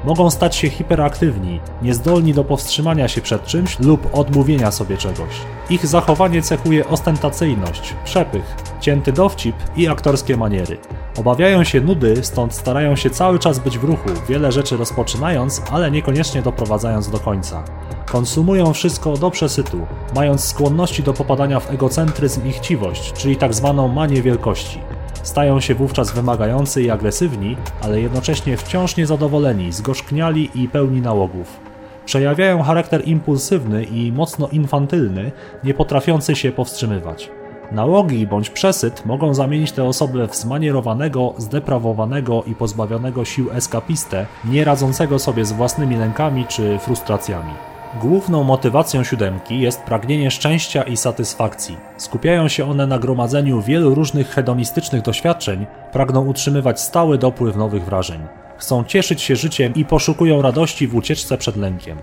mogą 0.05 0.31
stać 0.31 0.57
się 0.57 0.69
hiperaktywni, 0.69 1.61
niezdolni 1.83 2.35
do 2.35 2.45
powstrzymania 2.45 3.09
się 3.09 3.21
przed 3.21 3.45
czymś 3.45 3.79
lub 3.79 4.09
odmówienia 4.13 4.71
sobie 4.71 4.97
czegoś. 4.97 5.35
Ich 5.71 5.87
zachowanie 5.87 6.43
cechuje 6.43 6.89
ostentacyjność, 6.89 7.95
przepych, 8.05 8.57
cięty 8.81 9.13
dowcip 9.13 9.57
i 9.77 9.89
aktorskie 9.89 10.37
maniery. 10.37 10.79
Obawiają 11.19 11.65
się 11.65 11.81
nudy, 11.81 12.25
stąd 12.25 12.55
starają 12.55 12.97
się 12.97 13.11
cały 13.11 13.39
czas 13.39 13.59
być 13.59 13.79
w 13.79 13.85
ruchu, 13.85 14.09
wiele 14.29 14.53
rzeczy 14.53 14.77
rozpoczynając, 14.77 15.63
ale 15.71 15.91
niekoniecznie 15.91 16.43
doprowadzając 16.43 17.11
do 17.11 17.19
końca. 17.19 17.65
Konsumują 18.07 18.73
wszystko 18.73 19.17
do 19.17 19.31
przesytu, 19.31 19.87
mając 20.15 20.45
skłonności 20.45 21.03
do 21.03 21.13
popadania 21.13 21.61
w 21.61 21.71
egocentryzm 21.71 22.47
i 22.47 22.53
chciwość, 22.53 23.13
czyli 23.13 23.37
tak 23.37 23.55
zwaną 23.55 23.89
manię 23.89 24.23
wielkości. 24.23 24.81
Stają 25.23 25.61
się 25.61 25.75
wówczas 25.75 26.13
wymagający 26.13 26.83
i 26.83 26.91
agresywni, 26.91 27.57
ale 27.83 28.01
jednocześnie 28.01 28.57
wciąż 28.57 28.97
niezadowoleni, 28.97 29.73
zgorzkniali 29.73 30.51
i 30.55 30.69
pełni 30.69 31.01
nałogów. 31.01 31.61
Przejawiają 32.05 32.63
charakter 32.63 33.09
impulsywny 33.09 33.85
i 33.85 34.13
mocno 34.13 34.49
infantylny, 34.49 35.33
nie 35.65 35.75
potrafiący 35.75 36.37
się 36.37 36.53
powstrzymywać. 36.53 37.31
Nałogi 37.73 38.27
bądź 38.27 38.51
przesyt 38.51 39.07
mogą 39.07 39.35
zamienić 39.35 39.73
tę 39.73 39.85
osobę 39.85 40.29
w 40.29 40.37
zmanierowanego, 40.37 41.35
zdeprawowanego 41.39 42.43
i 42.47 42.55
pozbawionego 42.55 43.25
sił 43.25 43.51
eskapistę, 43.53 44.27
nie 44.45 44.65
radzącego 44.65 45.19
sobie 45.19 45.45
z 45.45 45.53
własnymi 45.53 45.97
lękami 45.97 46.47
czy 46.47 46.79
frustracjami. 46.79 47.72
Główną 48.01 48.45
motywacją 48.45 49.05
siódemki 49.05 49.61
jest 49.61 49.83
pragnienie 49.83 50.31
szczęścia 50.31 50.83
i 50.83 50.97
satysfakcji. 50.97 51.77
Skupiają 51.97 52.49
się 52.49 52.71
one 52.71 52.87
na 52.87 52.99
gromadzeniu 52.99 53.63
wielu 53.63 53.95
różnych 53.95 54.29
hedonistycznych 54.29 55.03
doświadczeń, 55.03 55.67
pragną 55.93 56.27
utrzymywać 56.27 56.81
stały 56.81 57.19
dopływ 57.19 57.57
nowych 57.57 57.85
wrażeń. 57.85 58.21
Chcą 58.59 58.85
cieszyć 58.85 59.23
się 59.23 59.37
życiem 59.37 59.75
i 59.75 59.85
poszukują 59.85 60.43
radości 60.43 60.87
w 60.87 60.95
ucieczce 60.95 61.39
przed 61.39 61.57
lękiem. 61.57 61.99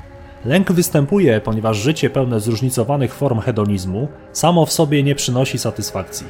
Lęk 0.45 0.71
występuje, 0.71 1.41
ponieważ 1.41 1.77
życie 1.77 2.09
pełne 2.09 2.39
zróżnicowanych 2.39 3.13
form 3.13 3.39
hedonizmu 3.39 4.07
samo 4.33 4.65
w 4.65 4.73
sobie 4.73 5.03
nie 5.03 5.15
przynosi 5.15 5.57
satysfakcji. 5.57 6.27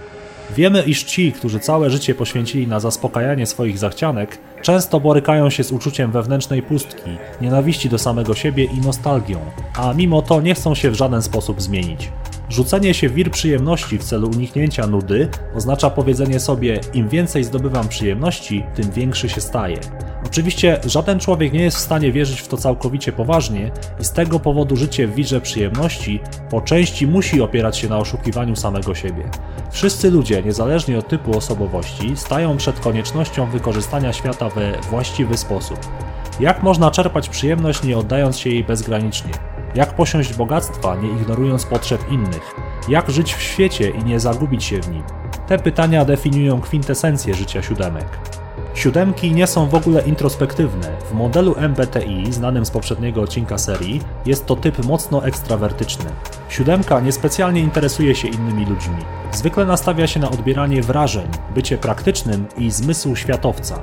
Wiemy, 0.55 0.81
iż 0.81 1.03
ci, 1.03 1.31
którzy 1.31 1.59
całe 1.59 1.89
życie 1.89 2.15
poświęcili 2.15 2.67
na 2.67 2.79
zaspokajanie 2.79 3.45
swoich 3.45 3.77
zachcianek, 3.77 4.37
często 4.61 4.99
borykają 4.99 5.49
się 5.49 5.63
z 5.63 5.71
uczuciem 5.71 6.11
wewnętrznej 6.11 6.61
pustki, 6.63 7.09
nienawiści 7.41 7.89
do 7.89 7.97
samego 7.97 8.33
siebie 8.33 8.63
i 8.63 8.81
nostalgią, 8.81 9.39
a 9.75 9.93
mimo 9.93 10.21
to 10.21 10.41
nie 10.41 10.55
chcą 10.55 10.75
się 10.75 10.91
w 10.91 10.95
żaden 10.95 11.21
sposób 11.21 11.61
zmienić. 11.61 12.09
Rzucenie 12.49 12.93
się 12.93 13.09
wir 13.09 13.31
przyjemności 13.31 13.97
w 13.97 14.03
celu 14.03 14.29
uniknięcia 14.29 14.87
nudy 14.87 15.29
oznacza 15.55 15.89
powiedzenie 15.89 16.39
sobie: 16.39 16.79
im 16.93 17.09
więcej 17.09 17.43
zdobywam 17.43 17.87
przyjemności, 17.87 18.63
tym 18.75 18.91
większy 18.91 19.29
się 19.29 19.41
staje. 19.41 19.77
Oczywiście 20.25 20.79
żaden 20.85 21.19
człowiek 21.19 21.53
nie 21.53 21.63
jest 21.63 21.77
w 21.77 21.79
stanie 21.79 22.11
wierzyć 22.11 22.41
w 22.41 22.47
to 22.47 22.57
całkowicie 22.57 23.11
poważnie 23.11 23.71
i 23.99 24.05
z 24.05 24.11
tego 24.11 24.39
powodu 24.39 24.75
życie 24.75 25.07
w 25.07 25.15
wirze 25.15 25.41
przyjemności 25.41 26.19
po 26.49 26.61
części 26.61 27.07
musi 27.07 27.41
opierać 27.41 27.77
się 27.77 27.89
na 27.89 27.97
oszukiwaniu 27.97 28.55
samego 28.55 28.95
siebie. 28.95 29.23
Wszyscy 29.71 30.11
ludzie, 30.11 30.43
niezależnie 30.43 30.97
od 30.97 31.07
typu 31.07 31.37
osobowości, 31.37 32.17
stają 32.17 32.57
przed 32.57 32.79
koniecznością 32.79 33.49
wykorzystania 33.49 34.13
świata 34.13 34.49
we 34.49 34.81
właściwy 34.89 35.37
sposób. 35.37 35.79
Jak 36.39 36.63
można 36.63 36.91
czerpać 36.91 37.29
przyjemność 37.29 37.83
nie 37.83 37.97
oddając 37.97 38.37
się 38.37 38.49
jej 38.49 38.63
bezgranicznie? 38.63 39.31
Jak 39.75 39.95
posiąść 39.95 40.33
bogactwa, 40.33 40.95
nie 40.95 41.09
ignorując 41.09 41.65
potrzeb 41.65 42.11
innych? 42.11 42.55
Jak 42.89 43.09
żyć 43.09 43.33
w 43.33 43.41
świecie 43.41 43.89
i 43.89 44.03
nie 44.03 44.19
zagubić 44.19 44.63
się 44.63 44.81
w 44.81 44.91
nim? 44.91 45.03
Te 45.47 45.59
pytania 45.59 46.05
definiują 46.05 46.61
kwintesencję 46.61 47.33
życia 47.33 47.61
siódemek. 47.61 48.19
Siódemki 48.73 49.31
nie 49.31 49.47
są 49.47 49.67
w 49.67 49.75
ogóle 49.75 50.01
introspektywne. 50.01 50.97
W 51.09 51.13
modelu 51.13 51.55
MBTI, 51.57 52.33
znanym 52.33 52.65
z 52.65 52.71
poprzedniego 52.71 53.21
odcinka 53.21 53.57
serii, 53.57 54.01
jest 54.25 54.45
to 54.45 54.55
typ 54.55 54.85
mocno 54.85 55.25
ekstrawertyczny. 55.25 56.05
Siódemka 56.49 56.99
niespecjalnie 56.99 57.61
interesuje 57.61 58.15
się 58.15 58.27
innymi 58.27 58.65
ludźmi. 58.65 58.97
Zwykle 59.31 59.65
nastawia 59.65 60.07
się 60.07 60.19
na 60.19 60.29
odbieranie 60.29 60.81
wrażeń, 60.81 61.27
bycie 61.55 61.77
praktycznym 61.77 62.45
i 62.57 62.71
zmysł 62.71 63.15
światowca. 63.15 63.79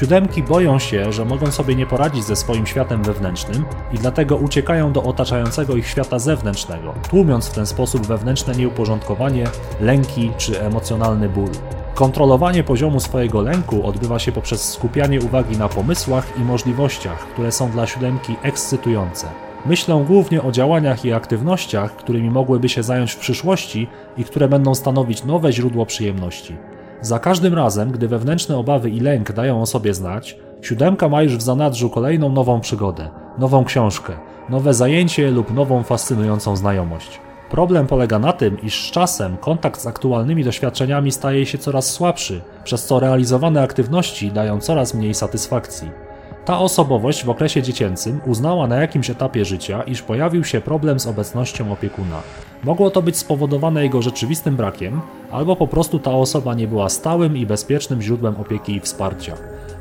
Siódemki 0.00 0.42
boją 0.42 0.78
się, 0.78 1.12
że 1.12 1.24
mogą 1.24 1.50
sobie 1.50 1.74
nie 1.74 1.86
poradzić 1.86 2.24
ze 2.24 2.36
swoim 2.36 2.66
światem 2.66 3.02
wewnętrznym 3.02 3.64
i 3.92 3.98
dlatego 3.98 4.36
uciekają 4.36 4.92
do 4.92 5.02
otaczającego 5.02 5.76
ich 5.76 5.86
świata 5.86 6.18
zewnętrznego, 6.18 6.94
tłumiąc 7.10 7.48
w 7.48 7.54
ten 7.54 7.66
sposób 7.66 8.06
wewnętrzne 8.06 8.54
nieuporządkowanie, 8.54 9.46
lęki 9.80 10.30
czy 10.38 10.60
emocjonalny 10.60 11.28
ból. 11.28 11.50
Kontrolowanie 11.94 12.64
poziomu 12.64 13.00
swojego 13.00 13.40
lęku 13.40 13.86
odbywa 13.86 14.18
się 14.18 14.32
poprzez 14.32 14.72
skupianie 14.72 15.20
uwagi 15.20 15.56
na 15.56 15.68
pomysłach 15.68 16.38
i 16.38 16.40
możliwościach, 16.40 17.18
które 17.18 17.52
są 17.52 17.70
dla 17.70 17.86
siódemki 17.86 18.36
ekscytujące. 18.42 19.26
Myślą 19.66 20.04
głównie 20.04 20.42
o 20.42 20.52
działaniach 20.52 21.04
i 21.04 21.12
aktywnościach, 21.12 21.96
którymi 21.96 22.30
mogłyby 22.30 22.68
się 22.68 22.82
zająć 22.82 23.12
w 23.12 23.18
przyszłości 23.18 23.88
i 24.16 24.24
które 24.24 24.48
będą 24.48 24.74
stanowić 24.74 25.24
nowe 25.24 25.52
źródło 25.52 25.86
przyjemności. 25.86 26.56
Za 27.02 27.18
każdym 27.18 27.54
razem, 27.54 27.90
gdy 27.90 28.08
wewnętrzne 28.08 28.56
obawy 28.56 28.90
i 28.90 29.00
lęk 29.00 29.32
dają 29.32 29.62
o 29.62 29.66
sobie 29.66 29.94
znać, 29.94 30.38
siódemka 30.62 31.08
ma 31.08 31.22
już 31.22 31.36
w 31.36 31.42
zanadrzu 31.42 31.90
kolejną 31.90 32.32
nową 32.32 32.60
przygodę, 32.60 33.08
nową 33.38 33.64
książkę, 33.64 34.12
nowe 34.48 34.74
zajęcie 34.74 35.30
lub 35.30 35.54
nową 35.54 35.82
fascynującą 35.82 36.56
znajomość. 36.56 37.20
Problem 37.50 37.86
polega 37.86 38.18
na 38.18 38.32
tym, 38.32 38.62
iż 38.62 38.88
z 38.88 38.90
czasem 38.90 39.36
kontakt 39.36 39.80
z 39.80 39.86
aktualnymi 39.86 40.44
doświadczeniami 40.44 41.12
staje 41.12 41.46
się 41.46 41.58
coraz 41.58 41.90
słabszy, 41.90 42.40
przez 42.64 42.86
co 42.86 43.00
realizowane 43.00 43.62
aktywności 43.62 44.32
dają 44.32 44.60
coraz 44.60 44.94
mniej 44.94 45.14
satysfakcji. 45.14 46.09
Ta 46.50 46.58
osobowość 46.58 47.24
w 47.24 47.30
okresie 47.30 47.62
dziecięcym 47.62 48.20
uznała 48.26 48.66
na 48.66 48.76
jakimś 48.76 49.10
etapie 49.10 49.44
życia, 49.44 49.82
iż 49.82 50.02
pojawił 50.02 50.44
się 50.44 50.60
problem 50.60 51.00
z 51.00 51.06
obecnością 51.06 51.72
opiekuna. 51.72 52.22
Mogło 52.64 52.90
to 52.90 53.02
być 53.02 53.16
spowodowane 53.16 53.82
jego 53.82 54.02
rzeczywistym 54.02 54.56
brakiem, 54.56 55.00
albo 55.30 55.56
po 55.56 55.66
prostu 55.66 55.98
ta 55.98 56.12
osoba 56.12 56.54
nie 56.54 56.68
była 56.68 56.88
stałym 56.88 57.36
i 57.36 57.46
bezpiecznym 57.46 58.02
źródłem 58.02 58.36
opieki 58.36 58.76
i 58.76 58.80
wsparcia. 58.80 59.34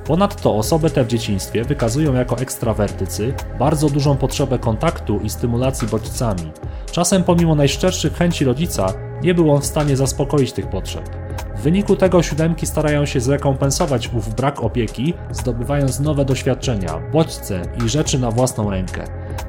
Ponadto 0.09 0.55
osoby 0.55 0.89
te 0.89 1.03
w 1.03 1.07
dzieciństwie 1.07 1.63
wykazują 1.63 2.13
jako 2.13 2.37
ekstrawertycy 2.37 3.33
bardzo 3.59 3.89
dużą 3.89 4.17
potrzebę 4.17 4.59
kontaktu 4.59 5.19
i 5.23 5.29
stymulacji 5.29 5.87
bodźcami. 5.87 6.51
Czasem 6.91 7.23
pomimo 7.23 7.55
najszczerszych 7.55 8.13
chęci 8.13 8.45
rodzica 8.45 8.93
nie 9.23 9.33
był 9.33 9.51
on 9.51 9.61
w 9.61 9.65
stanie 9.65 9.97
zaspokoić 9.97 10.53
tych 10.53 10.69
potrzeb. 10.69 11.09
W 11.55 11.61
wyniku 11.61 11.95
tego 11.95 12.23
siódemki 12.23 12.65
starają 12.65 13.05
się 13.05 13.19
zrekompensować 13.19 14.09
ów 14.13 14.35
brak 14.35 14.63
opieki, 14.63 15.13
zdobywając 15.31 15.99
nowe 15.99 16.25
doświadczenia, 16.25 16.99
bodźce 17.11 17.61
i 17.85 17.89
rzeczy 17.89 18.19
na 18.19 18.31
własną 18.31 18.69
rękę. 18.69 19.03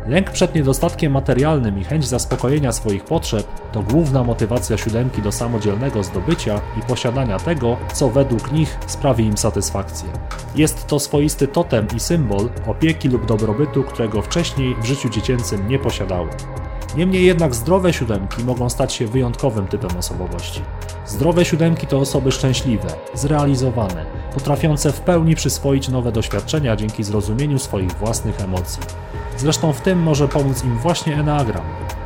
Lęk 0.06 0.30
przed 0.30 0.54
niedostatkiem 0.54 1.12
materialnym 1.12 1.78
i 1.78 1.84
chęć 1.84 2.06
zaspokojenia 2.06 2.72
swoich 2.72 3.04
potrzeb 3.04 3.46
to 3.72 3.82
główna 3.82 4.24
motywacja 4.24 4.76
siódemki 4.76 5.22
do 5.22 5.32
samodzielnego 5.32 6.02
zdobycia 6.02 6.60
i 6.78 6.82
posiadania 6.82 7.38
tego, 7.38 7.76
co 7.92 8.10
według 8.10 8.52
nich 8.52 8.78
sprawi 8.86 9.24
im 9.24 9.36
satysfakcję. 9.36 10.08
Jest 10.54 10.86
to 10.86 10.98
swoisty 10.98 11.48
totem 11.48 11.86
i 11.96 12.00
symbol 12.00 12.48
opieki 12.66 13.08
lub 13.08 13.26
dobrobytu, 13.26 13.82
którego 13.82 14.22
wcześniej 14.22 14.74
w 14.82 14.84
życiu 14.84 15.08
dziecięcym 15.08 15.68
nie 15.68 15.78
posiadały. 15.78 16.28
Niemniej 16.96 17.24
jednak 17.24 17.54
zdrowe 17.54 17.92
siódemki 17.92 18.44
mogą 18.44 18.70
stać 18.70 18.92
się 18.92 19.06
wyjątkowym 19.06 19.66
typem 19.66 19.98
osobowości. 19.98 20.62
Zdrowe 21.06 21.44
siódemki 21.44 21.86
to 21.86 21.98
osoby 21.98 22.32
szczęśliwe, 22.32 22.88
zrealizowane, 23.14 24.06
potrafiące 24.34 24.92
w 24.92 25.00
pełni 25.00 25.34
przyswoić 25.34 25.88
nowe 25.88 26.12
doświadczenia 26.12 26.76
dzięki 26.76 27.04
zrozumieniu 27.04 27.58
swoich 27.58 27.92
własnych 27.92 28.40
emocji. 28.40 28.82
Zresztą 29.40 29.72
w 29.72 29.80
tym 29.80 29.98
może 29.98 30.28
pomóc 30.28 30.64
im 30.64 30.78
właśnie 30.78 31.16
Enneagram. 31.16 31.64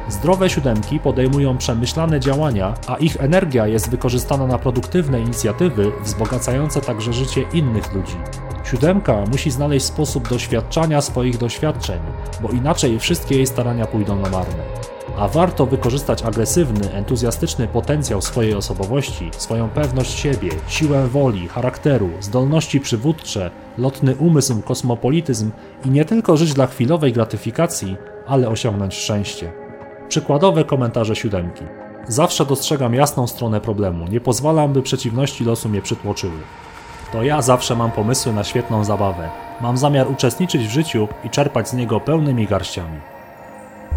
Zdrowe 0.09 0.51
siódemki 0.51 1.01
podejmują 1.01 1.59
przemyślane 1.59 2.20
działania, 2.20 2.74
a 2.87 2.97
ich 2.97 3.16
energia 3.20 3.66
jest 3.66 3.91
wykorzystana 3.91 4.47
na 4.47 4.59
produktywne 4.59 5.20
inicjatywy 5.20 5.93
wzbogacające 6.03 6.80
także 6.80 7.12
życie 7.12 7.45
innych 7.53 7.95
ludzi. 7.95 8.16
Siódemka 8.64 9.24
musi 9.30 9.51
znaleźć 9.51 9.87
sposób 9.87 10.28
doświadczania 10.28 11.01
swoich 11.01 11.39
doświadczeń, 11.39 12.01
bo 12.41 12.49
inaczej 12.49 12.99
wszystkie 12.99 13.37
jej 13.37 13.47
starania 13.47 13.87
pójdą 13.87 14.16
na 14.16 14.30
marne. 14.30 14.93
A 15.19 15.29
warto 15.29 15.67
wykorzystać 15.67 16.23
agresywny, 16.23 16.93
entuzjastyczny 16.93 17.69
potencjał 17.69 18.23
swojej 18.23 18.55
osobowości, 18.55 19.31
swoją 19.37 19.69
pewność 19.69 20.19
siebie, 20.19 20.51
siłę 20.69 21.07
woli, 21.09 21.49
charakteru, 21.49 22.11
zdolności 22.21 22.81
przywódcze, 22.81 23.51
lotny 23.79 24.17
umysł, 24.17 24.62
kosmopolityzm 24.62 25.51
i 25.85 25.91
nie 25.91 26.05
tylko 26.05 26.37
żyć 26.37 26.55
dla 26.55 26.67
chwilowej 26.67 27.12
gratyfikacji, 27.12 27.97
ale 28.27 28.49
osiągnąć 28.49 28.95
szczęście. 28.95 29.53
Przykładowe 30.09 30.65
komentarze 30.65 31.17
siódemki. 31.17 31.65
Zawsze 32.09 32.47
dostrzegam 32.47 32.95
jasną 32.95 33.27
stronę 33.27 33.61
problemu, 33.61 34.09
nie 34.09 34.21
pozwalam, 34.21 34.73
by 34.73 34.83
przeciwności 34.83 35.45
losu 35.45 35.69
mnie 35.69 35.83
przytłoczyły. 35.83 36.39
To 37.12 37.23
ja 37.23 37.43
zawsze 37.43 37.77
mam 37.77 37.91
pomysły 37.91 38.33
na 38.33 38.45
świetną 38.45 38.85
zabawę. 38.85 39.29
Mam 39.61 39.77
zamiar 39.77 40.11
uczestniczyć 40.11 40.67
w 40.67 40.71
życiu 40.71 41.09
i 41.25 41.31
czerpać 41.31 41.69
z 41.69 41.75
niego 41.75 42.01
pełnymi 42.01 42.47
garściami. 42.47 43.14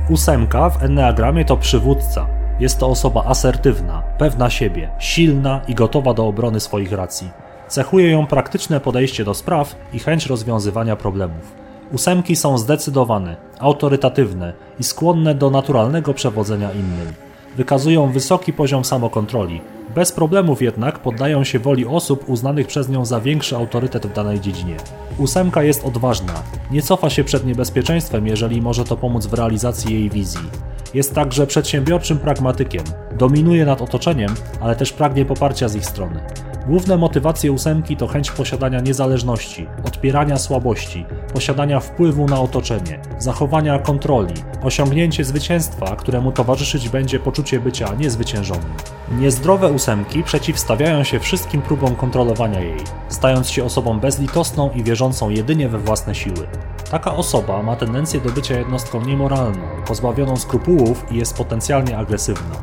Ósemka 0.10 0.70
w 0.70 0.84
enneagramie 0.84 1.45
to 1.45 1.58
przywódca. 1.58 2.28
Jest 2.60 2.80
to 2.80 2.88
osoba 2.88 3.24
asertywna, 3.26 4.03
pewna 4.18 4.49
siebie, 4.49 4.89
silna 4.99 5.62
i 5.68 5.76
gotowa 5.76 6.14
do 6.14 6.28
obrony 6.28 6.60
swoich 6.60 6.91
racji. 6.91 7.30
Cechuje 7.68 8.12
ją 8.12 8.28
praktyczne 8.28 8.80
podejście 8.80 9.24
do 9.24 9.34
spraw 9.34 9.76
i 9.93 9.99
chęć 9.99 10.26
rozwiązywania 10.26 10.95
problemów. 10.95 11.53
Ósemki 11.91 12.36
są 12.36 12.58
zdecydowane, 12.58 13.36
autorytatywne 13.60 14.53
i 14.80 14.84
skłonne 14.84 15.36
do 15.36 15.49
naturalnego 15.49 16.14
przewodzenia 16.14 16.72
innym. 16.72 17.26
Wykazują 17.58 18.12
wysoki 18.12 18.53
poziom 18.53 18.86
samokontroli. 18.86 19.62
Bez 19.95 20.12
problemów 20.12 20.62
jednak 20.62 20.99
poddają 20.99 21.43
się 21.43 21.60
woli 21.60 21.86
osób 21.86 22.30
uznanych 22.30 22.68
przez 22.68 22.89
nią 22.89 23.05
za 23.05 23.22
większy 23.22 23.55
autorytet 23.55 24.08
w 24.08 24.14
danej 24.14 24.41
dziedzinie. 24.41 24.76
Ósemka 25.18 25.64
jest 25.64 25.86
odważna, 25.86 26.34
nie 26.72 26.82
cofa 26.82 27.10
się 27.10 27.24
przed 27.24 27.45
niebezpieczeństwem, 27.45 28.28
jeżeli 28.28 28.62
może 28.62 28.84
to 28.84 28.97
pomóc 28.97 29.26
w 29.26 29.34
realizacji 29.34 29.93
jej 29.93 30.10
wizji. 30.10 30.49
Jest 30.93 31.16
także 31.16 31.47
przedsiębiorczym 31.47 32.18
pragmatykiem, 32.18 32.84
dominuje 33.18 33.66
nad 33.66 33.82
otoczeniem, 33.82 34.36
ale 34.62 34.76
też 34.76 34.93
pragnie 34.93 35.26
poparcia 35.26 35.68
z 35.68 35.76
ich 35.76 35.86
strony. 35.86 36.20
Główne 36.68 36.97
motywacje 36.97 37.51
ósemki 37.51 37.97
to 37.97 38.07
chęć 38.07 38.32
posiadania 38.32 38.80
niezależności, 38.80 39.68
odpierania 39.86 40.38
słabości, 40.38 41.05
posiadania 41.34 41.80
wpływu 41.80 42.26
na 42.26 42.41
otoczenie, 42.41 42.99
zachowania 43.18 43.80
kontroli, 43.80 44.34
osiągnięcie 44.63 45.24
zwycięstwa, 45.24 45.95
któremu 45.95 46.32
towarzyszyć 46.32 46.89
będzie 46.89 47.20
poczucie 47.20 47.59
bycia 47.59 47.95
niezwyciężonym. 47.95 48.74
Niezdrowe 49.20 49.70
ósemki 49.70 50.24
przeciwstawiają 50.24 51.03
się 51.03 51.20
wszystkim 51.20 51.61
próbom 51.61 51.95
kontrolowania 51.95 52.59
jej, 52.59 52.80
stając 53.09 53.49
się 53.49 53.63
osobą 53.63 53.99
bezlitosną 53.99 54.72
i 54.72 54.84
wierzącą 54.84 55.30
jedynie 55.30 55.70
we 55.70 55.78
własne 55.78 56.15
siły. 56.15 56.47
Taka 56.91 57.15
osoba 57.15 57.63
ma 57.63 57.76
tendencję 57.76 58.22
do 58.22 58.30
bycia 58.30 58.59
jednostką 58.59 59.05
niemoralną, 59.05 59.68
pozbawioną 59.88 60.36
skrupułów 60.36 61.11
i 61.11 61.15
jest 61.15 61.38
potencjalnie 61.38 61.97
agresywna. 61.97 62.55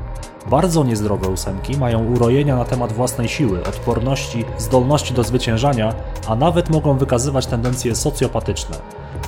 Bardzo 0.51 0.85
niezdrowe 0.85 1.29
ósemki 1.29 1.77
mają 1.77 2.05
urojenia 2.05 2.57
na 2.57 2.65
temat 2.65 2.93
własnej 2.93 3.29
siły, 3.29 3.65
odporności, 3.65 4.45
zdolności 4.59 5.15
do 5.15 5.25
zwyciężania, 5.25 5.95
a 6.29 6.37
nawet 6.37 6.71
mogą 6.71 6.99
wykazywać 6.99 7.47
tendencje 7.47 7.95
socjopatyczne. 7.95 8.77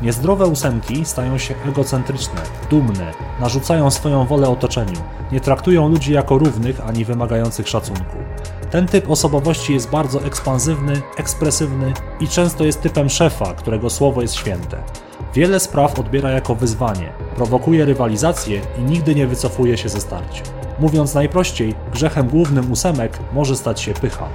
Niezdrowe 0.02 0.46
ósemki 0.46 1.04
stają 1.04 1.38
się 1.38 1.54
egocentryczne, 1.68 2.40
dumne, 2.70 3.12
narzucają 3.40 3.90
swoją 3.90 4.26
wolę 4.26 4.48
otoczeniu, 4.48 5.00
nie 5.32 5.40
traktują 5.40 5.88
ludzi 5.88 6.12
jako 6.12 6.38
równych 6.38 6.88
ani 6.88 7.04
wymagających 7.04 7.68
szacunku. 7.68 8.16
Ten 8.70 8.86
typ 8.86 9.10
osobowości 9.10 9.74
jest 9.74 9.90
bardzo 9.90 10.24
ekspansywny, 10.24 11.02
ekspresywny 11.16 11.92
i 12.20 12.28
często 12.28 12.64
jest 12.64 12.82
typem 12.82 13.08
szefa, 13.10 13.54
którego 13.54 13.90
słowo 13.90 14.22
jest 14.22 14.34
święte. 14.34 14.82
Wiele 15.34 15.60
spraw 15.60 15.98
odbiera 15.98 16.30
jako 16.30 16.54
wyzwanie, 16.54 17.12
prowokuje 17.36 17.84
rywalizację 17.84 18.60
i 18.78 18.82
nigdy 18.82 19.14
nie 19.14 19.26
wycofuje 19.26 19.78
się 19.78 19.88
ze 19.88 20.00
starć. 20.00 20.42
Mówiąc 20.78 21.14
najprościej, 21.14 21.74
grzechem 21.92 22.28
głównym 22.28 22.72
ósemek 22.72 23.18
może 23.32 23.56
stać 23.56 23.80
się 23.80 23.94
pycha. 23.94 24.28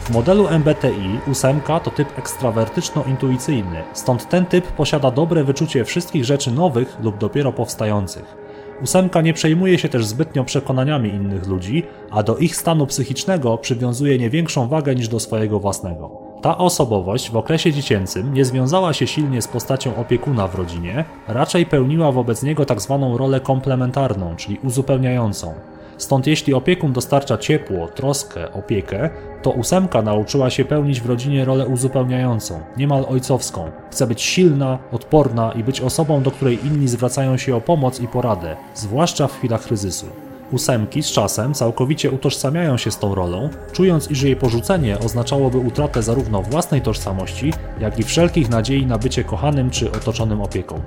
W 0.00 0.10
modelu 0.10 0.48
MBTI 0.48 1.18
ósemka 1.30 1.80
to 1.80 1.90
typ 1.90 2.18
ekstrawertyczno-intuicyjny, 2.18 3.82
stąd 3.92 4.28
ten 4.28 4.46
typ 4.46 4.66
posiada 4.66 5.10
dobre 5.10 5.44
wyczucie 5.44 5.84
wszystkich 5.84 6.24
rzeczy 6.24 6.50
nowych 6.50 6.96
lub 7.02 7.18
dopiero 7.18 7.52
powstających. 7.52 8.36
Ósemka 8.82 9.20
nie 9.20 9.32
przejmuje 9.32 9.78
się 9.78 9.88
też 9.88 10.06
zbytnio 10.06 10.44
przekonaniami 10.44 11.10
innych 11.10 11.46
ludzi, 11.46 11.82
a 12.10 12.22
do 12.22 12.36
ich 12.36 12.56
stanu 12.56 12.86
psychicznego 12.86 13.58
przywiązuje 13.58 14.18
nie 14.18 14.30
większą 14.30 14.68
wagę 14.68 14.94
niż 14.94 15.08
do 15.08 15.20
swojego 15.20 15.60
własnego. 15.60 16.10
Ta 16.42 16.58
osobowość 16.58 17.30
w 17.30 17.36
okresie 17.36 17.72
dziecięcym 17.72 18.34
nie 18.34 18.44
związała 18.44 18.92
się 18.92 19.06
silnie 19.06 19.42
z 19.42 19.48
postacią 19.48 19.96
opiekuna 19.96 20.48
w 20.48 20.54
rodzinie, 20.54 21.04
raczej 21.28 21.66
pełniła 21.66 22.12
wobec 22.12 22.42
niego 22.42 22.64
tzw. 22.64 23.08
Tak 23.10 23.18
rolę 23.18 23.40
komplementarną, 23.40 24.36
czyli 24.36 24.58
uzupełniającą. 24.62 25.54
Stąd 25.98 26.26
jeśli 26.26 26.54
opiekun 26.54 26.92
dostarcza 26.92 27.38
ciepło, 27.38 27.88
troskę, 27.88 28.52
opiekę, 28.52 29.10
to 29.42 29.50
ósemka 29.50 30.02
nauczyła 30.02 30.50
się 30.50 30.64
pełnić 30.64 31.00
w 31.00 31.06
rodzinie 31.06 31.44
rolę 31.44 31.66
uzupełniającą, 31.66 32.60
niemal 32.76 33.06
ojcowską. 33.08 33.70
Chce 33.90 34.06
być 34.06 34.22
silna, 34.22 34.78
odporna 34.92 35.52
i 35.52 35.64
być 35.64 35.80
osobą, 35.80 36.22
do 36.22 36.30
której 36.30 36.66
inni 36.66 36.88
zwracają 36.88 37.36
się 37.36 37.56
o 37.56 37.60
pomoc 37.60 38.00
i 38.00 38.08
poradę, 38.08 38.56
zwłaszcza 38.74 39.26
w 39.26 39.38
chwilach 39.38 39.62
kryzysu. 39.62 40.06
Ósemki 40.52 41.02
z 41.02 41.12
czasem 41.12 41.54
całkowicie 41.54 42.10
utożsamiają 42.10 42.76
się 42.76 42.90
z 42.90 42.98
tą 42.98 43.14
rolą, 43.14 43.48
czując, 43.72 44.10
iż 44.10 44.22
jej 44.22 44.36
porzucenie 44.36 44.98
oznaczałoby 44.98 45.58
utratę 45.58 46.02
zarówno 46.02 46.42
własnej 46.42 46.82
tożsamości, 46.82 47.52
jak 47.80 47.98
i 47.98 48.02
wszelkich 48.02 48.50
nadziei 48.50 48.86
na 48.86 48.98
bycie 48.98 49.24
kochanym 49.24 49.70
czy 49.70 49.92
otoczonym 49.92 50.40
opieką. 50.40 50.80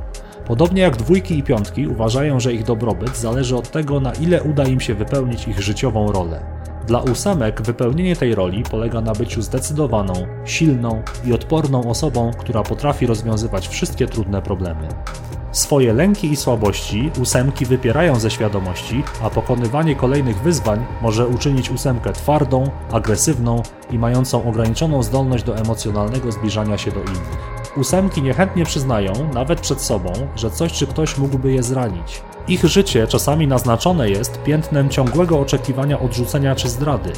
Podobnie 0.47 0.81
jak 0.81 0.97
dwójki 0.97 1.37
i 1.37 1.43
piątki 1.43 1.87
uważają, 1.87 2.39
że 2.39 2.53
ich 2.53 2.63
dobrobyt 2.63 3.17
zależy 3.17 3.55
od 3.55 3.71
tego, 3.71 3.99
na 3.99 4.11
ile 4.13 4.43
uda 4.43 4.63
im 4.63 4.79
się 4.79 4.93
wypełnić 4.93 5.47
ich 5.47 5.61
życiową 5.61 6.11
rolę. 6.11 6.45
Dla 6.85 6.99
ósemek 6.99 7.61
wypełnienie 7.61 8.15
tej 8.15 8.35
roli 8.35 8.63
polega 8.71 9.01
na 9.01 9.11
byciu 9.13 9.41
zdecydowaną, 9.41 10.13
silną 10.45 11.01
i 11.25 11.33
odporną 11.33 11.89
osobą, 11.89 12.31
która 12.37 12.63
potrafi 12.63 13.05
rozwiązywać 13.07 13.67
wszystkie 13.67 14.07
trudne 14.07 14.41
problemy. 14.41 14.87
Swoje 15.57 15.93
lęki 15.93 16.31
i 16.31 16.35
słabości 16.35 17.11
ósemki 17.21 17.65
wypierają 17.65 18.19
ze 18.19 18.31
świadomości, 18.31 19.03
a 19.23 19.29
pokonywanie 19.29 19.95
kolejnych 19.95 20.41
wyzwań 20.41 20.85
może 21.01 21.27
uczynić 21.27 21.71
ósemkę 21.71 22.13
twardą, 22.13 22.63
agresywną 22.91 23.63
i 23.91 23.99
mającą 23.99 24.49
ograniczoną 24.49 25.03
zdolność 25.03 25.43
do 25.43 25.57
emocjonalnego 25.57 26.31
zbliżania 26.31 26.77
się 26.77 26.91
do 26.91 26.99
innych. 26.99 27.37
Ósemki 27.77 28.21
niechętnie 28.21 28.65
przyznają, 28.65 29.13
nawet 29.33 29.61
przed 29.61 29.81
sobą, 29.81 30.13
że 30.35 30.51
coś 30.51 30.73
czy 30.73 30.87
ktoś 30.87 31.17
mógłby 31.17 31.51
je 31.51 31.63
zranić. 31.63 32.21
Ich 32.47 32.65
życie 32.65 33.07
czasami 33.07 33.47
naznaczone 33.47 34.09
jest 34.09 34.43
piętnem 34.43 34.89
ciągłego 34.89 35.39
oczekiwania 35.39 35.99
odrzucenia 35.99 36.55
czy 36.55 36.69
zdrady. 36.69 37.11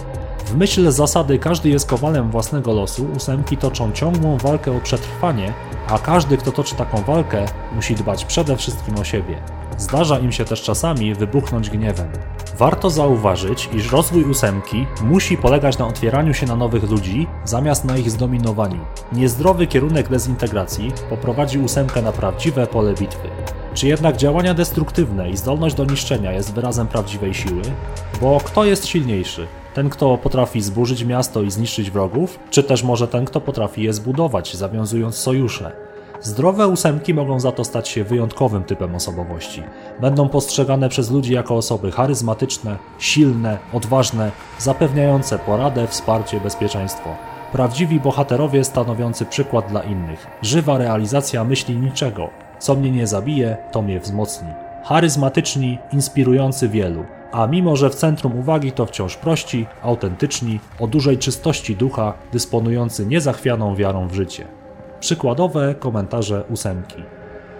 W 0.46 0.56
myśl 0.56 0.92
zasady 0.92 1.40
każdy 1.40 1.70
jest 1.70 1.90
kowalem 1.90 2.32
własnego 2.32 2.74
losu, 2.74 3.08
ósemki 3.16 3.58
toczą 3.58 3.92
ciągłą 3.92 4.38
walkę 4.38 4.78
o 4.78 4.80
przetrwanie, 4.80 5.54
a 5.92 6.00
każdy, 6.00 6.38
kto 6.38 6.52
toczy 6.52 6.76
taką 6.76 7.02
walkę, 7.02 7.46
musi 7.76 7.96
dbać 7.96 8.26
przede 8.26 8.58
wszystkim 8.58 8.96
o 9.00 9.04
siebie. 9.04 9.42
Zdarza 9.78 10.20
im 10.20 10.32
się 10.32 10.46
też 10.46 10.62
czasami 10.62 11.16
wybuchnąć 11.16 11.70
gniewem. 11.70 12.08
Warto 12.58 12.90
zauważyć, 12.90 13.70
iż 13.74 13.92
rozwój 13.92 14.24
ósemki 14.24 14.86
musi 15.04 15.38
polegać 15.38 15.78
na 15.78 15.88
otwieraniu 15.88 16.34
się 16.34 16.46
na 16.46 16.56
nowych 16.56 16.92
ludzi, 16.92 17.28
zamiast 17.46 17.86
na 17.86 17.98
ich 17.98 18.12
zdominowaniu. 18.12 18.80
Niezdrowy 19.14 19.68
kierunek 19.68 20.10
dezintegracji 20.10 20.92
poprowadzi 21.10 21.60
ósemkę 21.60 22.02
na 22.02 22.12
prawdziwe 22.12 22.68
pole 22.68 22.94
bitwy. 22.94 23.30
Czy 23.74 23.88
jednak 23.88 24.18
działania 24.18 24.54
destruktywne 24.54 25.30
i 25.30 25.38
zdolność 25.38 25.76
do 25.76 25.86
niszczenia 25.86 26.32
jest 26.32 26.54
wyrazem 26.54 26.88
prawdziwej 26.88 27.34
siły? 27.34 27.62
Bo 28.22 28.40
kto 28.44 28.66
jest 28.66 28.88
silniejszy? 28.88 29.48
Ten, 29.74 29.89
kto 29.89 30.17
potrafi 30.17 30.61
zburzyć 30.61 31.03
miasto 31.03 31.41
i 31.41 31.51
zniszczyć 31.51 31.91
wrogów, 31.91 32.39
czy 32.49 32.63
też 32.63 32.84
może 32.84 33.07
ten, 33.07 33.26
kto 33.26 33.41
potrafi 33.41 33.84
je 33.84 33.93
zbudować, 33.93 34.55
zawiązując 34.55 35.15
sojusze? 35.15 35.72
Zdrowe 36.22 36.67
ósemki 36.67 37.13
mogą 37.13 37.39
za 37.39 37.51
to 37.51 37.63
stać 37.63 37.89
się 37.89 38.03
wyjątkowym 38.03 38.63
typem 38.63 38.95
osobowości. 38.95 39.63
Będą 40.01 40.30
postrzegane 40.30 40.89
przez 40.89 41.11
ludzi 41.11 41.34
jako 41.34 41.55
osoby 41.55 41.91
charyzmatyczne, 41.91 42.78
silne, 42.99 43.57
odważne, 43.74 44.32
zapewniające 44.57 45.39
poradę, 45.39 45.88
wsparcie, 45.88 46.39
bezpieczeństwo. 46.39 47.15
Prawdziwi 47.51 47.99
bohaterowie 47.99 48.63
stanowiący 48.63 49.26
przykład 49.26 49.67
dla 49.67 49.84
innych. 49.84 50.28
Żywa 50.41 50.78
realizacja 50.78 51.43
myśli 51.43 51.78
niczego. 51.78 52.30
Co 52.59 52.76
mnie 52.76 52.91
nie 52.91 53.07
zabije, 53.07 53.57
to 53.72 53.82
mnie 53.82 53.99
wzmocni. 53.99 54.49
Charyzmatyczni, 54.84 55.78
inspirujący 55.93 56.70
wielu 56.70 57.18
a 57.32 57.48
mimo 57.48 57.76
że 57.76 57.90
w 57.90 57.96
centrum 57.96 58.40
uwagi 58.40 58.72
to 58.72 58.86
wciąż 58.86 59.16
prości, 59.16 59.66
autentyczni, 59.82 60.60
o 60.80 60.88
dużej 60.88 61.18
czystości 61.18 61.76
ducha, 61.76 62.14
dysponujący 62.32 63.06
niezachwianą 63.06 63.76
wiarą 63.76 64.08
w 64.08 64.14
życie. 64.14 64.48
Przykładowe 65.00 65.76
komentarze 65.76 66.44
ósemki. 66.50 67.04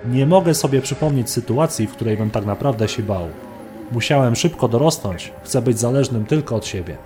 Nie 0.06 0.26
mogę 0.26 0.54
sobie 0.54 0.82
przypomnieć 0.82 1.30
sytuacji, 1.30 1.88
w 1.88 1.92
której 1.92 2.18
bym 2.18 2.32
tak 2.32 2.46
naprawdę 2.46 2.88
się 2.88 3.04
bał. 3.04 3.28
Musiałem 3.92 4.36
szybko 4.36 4.68
dorosnąć, 4.68 5.34
chcę 5.44 5.62
być 5.62 5.80
zależnym 5.80 6.26
tylko 6.26 6.56
od 6.56 6.66
siebie. 6.66 6.98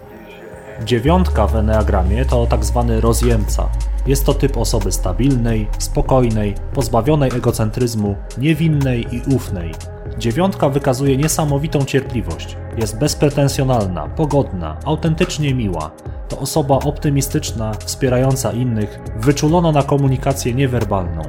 Dziewiątka 0.85 1.47
w 1.47 1.55
Enneagramie 1.55 2.25
to 2.25 2.47
tak 2.47 2.65
zwany 2.65 3.01
rozjemca. 3.01 3.69
Jest 4.07 4.25
to 4.25 4.33
typ 4.33 4.57
osoby 4.57 4.91
stabilnej, 4.91 5.67
spokojnej, 5.79 6.55
pozbawionej 6.73 7.31
egocentryzmu, 7.35 8.15
niewinnej 8.37 9.15
i 9.15 9.35
ufnej. 9.35 9.71
Dziewiątka 10.17 10.69
wykazuje 10.69 11.17
niesamowitą 11.17 11.85
cierpliwość. 11.85 12.57
Jest 12.77 12.99
bezpretensjonalna, 12.99 14.07
pogodna, 14.07 14.77
autentycznie 14.85 15.53
miła. 15.53 15.91
To 16.29 16.39
osoba 16.39 16.75
optymistyczna, 16.75 17.73
wspierająca 17.73 18.51
innych, 18.51 18.99
wyczulona 19.17 19.71
na 19.71 19.83
komunikację 19.83 20.53
niewerbalną. 20.53 21.21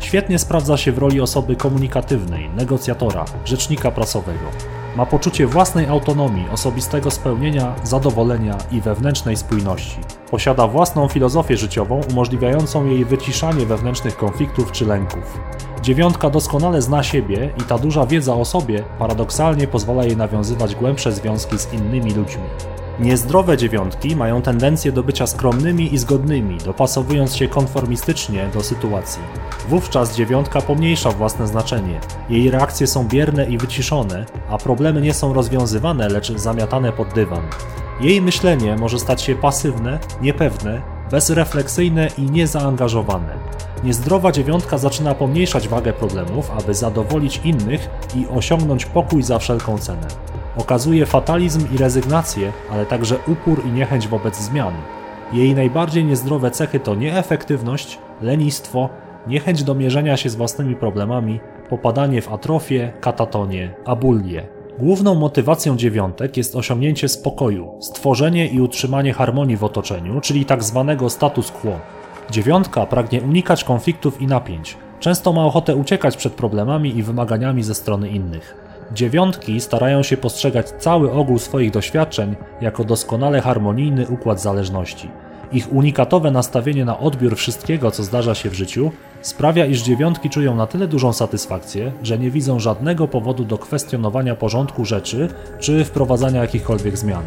Świetnie 0.00 0.38
sprawdza 0.38 0.76
się 0.76 0.92
w 0.92 0.98
roli 0.98 1.20
osoby 1.20 1.56
komunikatywnej, 1.56 2.50
negocjatora, 2.56 3.24
rzecznika 3.44 3.90
prasowego. 3.90 4.46
Ma 4.96 5.06
poczucie 5.06 5.46
własnej 5.46 5.86
autonomii, 5.86 6.48
osobistego 6.52 7.10
spełnienia, 7.10 7.74
zadowolenia 7.82 8.58
i 8.70 8.80
wewnętrznej 8.80 9.36
spójności. 9.36 9.98
Posiada 10.30 10.66
własną 10.66 11.08
filozofię 11.08 11.56
życiową 11.56 12.00
umożliwiającą 12.10 12.86
jej 12.86 13.04
wyciszanie 13.04 13.66
wewnętrznych 13.66 14.16
konfliktów 14.16 14.72
czy 14.72 14.86
lęków. 14.86 15.40
Dziewiątka 15.82 16.30
doskonale 16.30 16.82
zna 16.82 17.02
siebie 17.02 17.50
i 17.60 17.62
ta 17.62 17.78
duża 17.78 18.06
wiedza 18.06 18.34
o 18.34 18.44
sobie 18.44 18.82
paradoksalnie 18.98 19.66
pozwala 19.66 20.04
jej 20.04 20.16
nawiązywać 20.16 20.74
głębsze 20.74 21.12
związki 21.12 21.58
z 21.58 21.72
innymi 21.72 22.14
ludźmi. 22.14 22.44
Niezdrowe 23.00 23.56
dziewiątki 23.56 24.16
mają 24.16 24.42
tendencję 24.42 24.92
do 24.92 25.02
bycia 25.02 25.26
skromnymi 25.26 25.94
i 25.94 25.98
zgodnymi, 25.98 26.58
dopasowując 26.58 27.36
się 27.36 27.48
konformistycznie 27.48 28.50
do 28.54 28.62
sytuacji. 28.62 29.22
Wówczas 29.68 30.16
dziewiątka 30.16 30.60
pomniejsza 30.60 31.10
własne 31.10 31.46
znaczenie. 31.46 32.00
Jej 32.28 32.50
reakcje 32.50 32.86
są 32.86 33.08
bierne 33.08 33.46
i 33.46 33.58
wyciszone, 33.58 34.26
a 34.50 34.58
problemy 34.58 35.00
nie 35.00 35.14
są 35.14 35.32
rozwiązywane, 35.32 36.08
lecz 36.08 36.32
zamiatane 36.32 36.92
pod 36.92 37.08
dywan. 37.14 37.42
Jej 38.00 38.22
myślenie 38.22 38.76
może 38.76 38.98
stać 38.98 39.22
się 39.22 39.34
pasywne, 39.34 39.98
niepewne, 40.20 40.82
bezrefleksyjne 41.10 42.08
i 42.18 42.22
niezaangażowane. 42.22 43.34
Niezdrowa 43.84 44.32
dziewiątka 44.32 44.78
zaczyna 44.78 45.14
pomniejszać 45.14 45.68
wagę 45.68 45.92
problemów, 45.92 46.50
aby 46.50 46.74
zadowolić 46.74 47.40
innych 47.44 47.90
i 48.14 48.26
osiągnąć 48.26 48.86
pokój 48.86 49.22
za 49.22 49.38
wszelką 49.38 49.78
cenę. 49.78 50.06
Okazuje 50.56 51.06
fatalizm 51.06 51.74
i 51.74 51.78
rezygnację, 51.78 52.52
ale 52.72 52.86
także 52.86 53.16
upór 53.26 53.66
i 53.66 53.72
niechęć 53.72 54.08
wobec 54.08 54.36
zmian. 54.36 54.74
Jej 55.32 55.54
najbardziej 55.54 56.04
niezdrowe 56.04 56.50
cechy 56.50 56.80
to 56.80 56.94
nieefektywność, 56.94 57.98
lenistwo, 58.20 58.88
niechęć 59.26 59.64
do 59.64 59.74
mierzenia 59.74 60.16
się 60.16 60.30
z 60.30 60.34
własnymi 60.34 60.76
problemami, 60.76 61.40
popadanie 61.68 62.22
w 62.22 62.32
atrofię, 62.32 62.92
katatonię, 63.00 63.74
abulię. 63.84 64.48
Główną 64.78 65.14
motywacją 65.14 65.76
dziewiątek 65.76 66.36
jest 66.36 66.56
osiągnięcie 66.56 67.08
spokoju, 67.08 67.72
stworzenie 67.80 68.46
i 68.46 68.60
utrzymanie 68.60 69.12
harmonii 69.12 69.56
w 69.56 69.64
otoczeniu, 69.64 70.20
czyli 70.20 70.44
tak 70.44 70.64
zwanego 70.64 71.10
status 71.10 71.50
quo. 71.50 71.72
Dziewiątka 72.30 72.86
pragnie 72.86 73.22
unikać 73.22 73.64
konfliktów 73.64 74.20
i 74.20 74.26
napięć. 74.26 74.76
Często 75.00 75.32
ma 75.32 75.44
ochotę 75.44 75.76
uciekać 75.76 76.16
przed 76.16 76.32
problemami 76.32 76.96
i 76.96 77.02
wymaganiami 77.02 77.62
ze 77.62 77.74
strony 77.74 78.08
innych. 78.08 78.71
Dziewiątki 78.94 79.60
starają 79.60 80.02
się 80.02 80.16
postrzegać 80.16 80.68
cały 80.68 81.12
ogół 81.12 81.38
swoich 81.38 81.70
doświadczeń 81.70 82.36
jako 82.60 82.84
doskonale 82.84 83.40
harmonijny 83.40 84.06
układ 84.08 84.40
zależności. 84.40 85.10
Ich 85.52 85.72
unikatowe 85.72 86.30
nastawienie 86.30 86.84
na 86.84 86.98
odbiór 86.98 87.36
wszystkiego, 87.36 87.90
co 87.90 88.02
zdarza 88.02 88.34
się 88.34 88.50
w 88.50 88.54
życiu, 88.54 88.90
sprawia, 89.22 89.66
iż 89.66 89.82
dziewiątki 89.82 90.30
czują 90.30 90.56
na 90.56 90.66
tyle 90.66 90.88
dużą 90.88 91.12
satysfakcję, 91.12 91.92
że 92.02 92.18
nie 92.18 92.30
widzą 92.30 92.60
żadnego 92.60 93.08
powodu 93.08 93.44
do 93.44 93.58
kwestionowania 93.58 94.36
porządku 94.36 94.84
rzeczy 94.84 95.28
czy 95.58 95.84
wprowadzania 95.84 96.40
jakichkolwiek 96.40 96.98
zmian. 96.98 97.24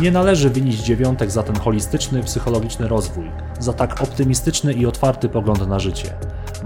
Nie 0.00 0.10
należy 0.10 0.50
winić 0.50 0.80
dziewiątek 0.80 1.30
za 1.30 1.42
ten 1.42 1.56
holistyczny, 1.56 2.22
psychologiczny 2.22 2.88
rozwój, 2.88 3.30
za 3.58 3.72
tak 3.72 4.02
optymistyczny 4.02 4.72
i 4.72 4.86
otwarty 4.86 5.28
pogląd 5.28 5.68
na 5.68 5.78
życie. 5.78 6.10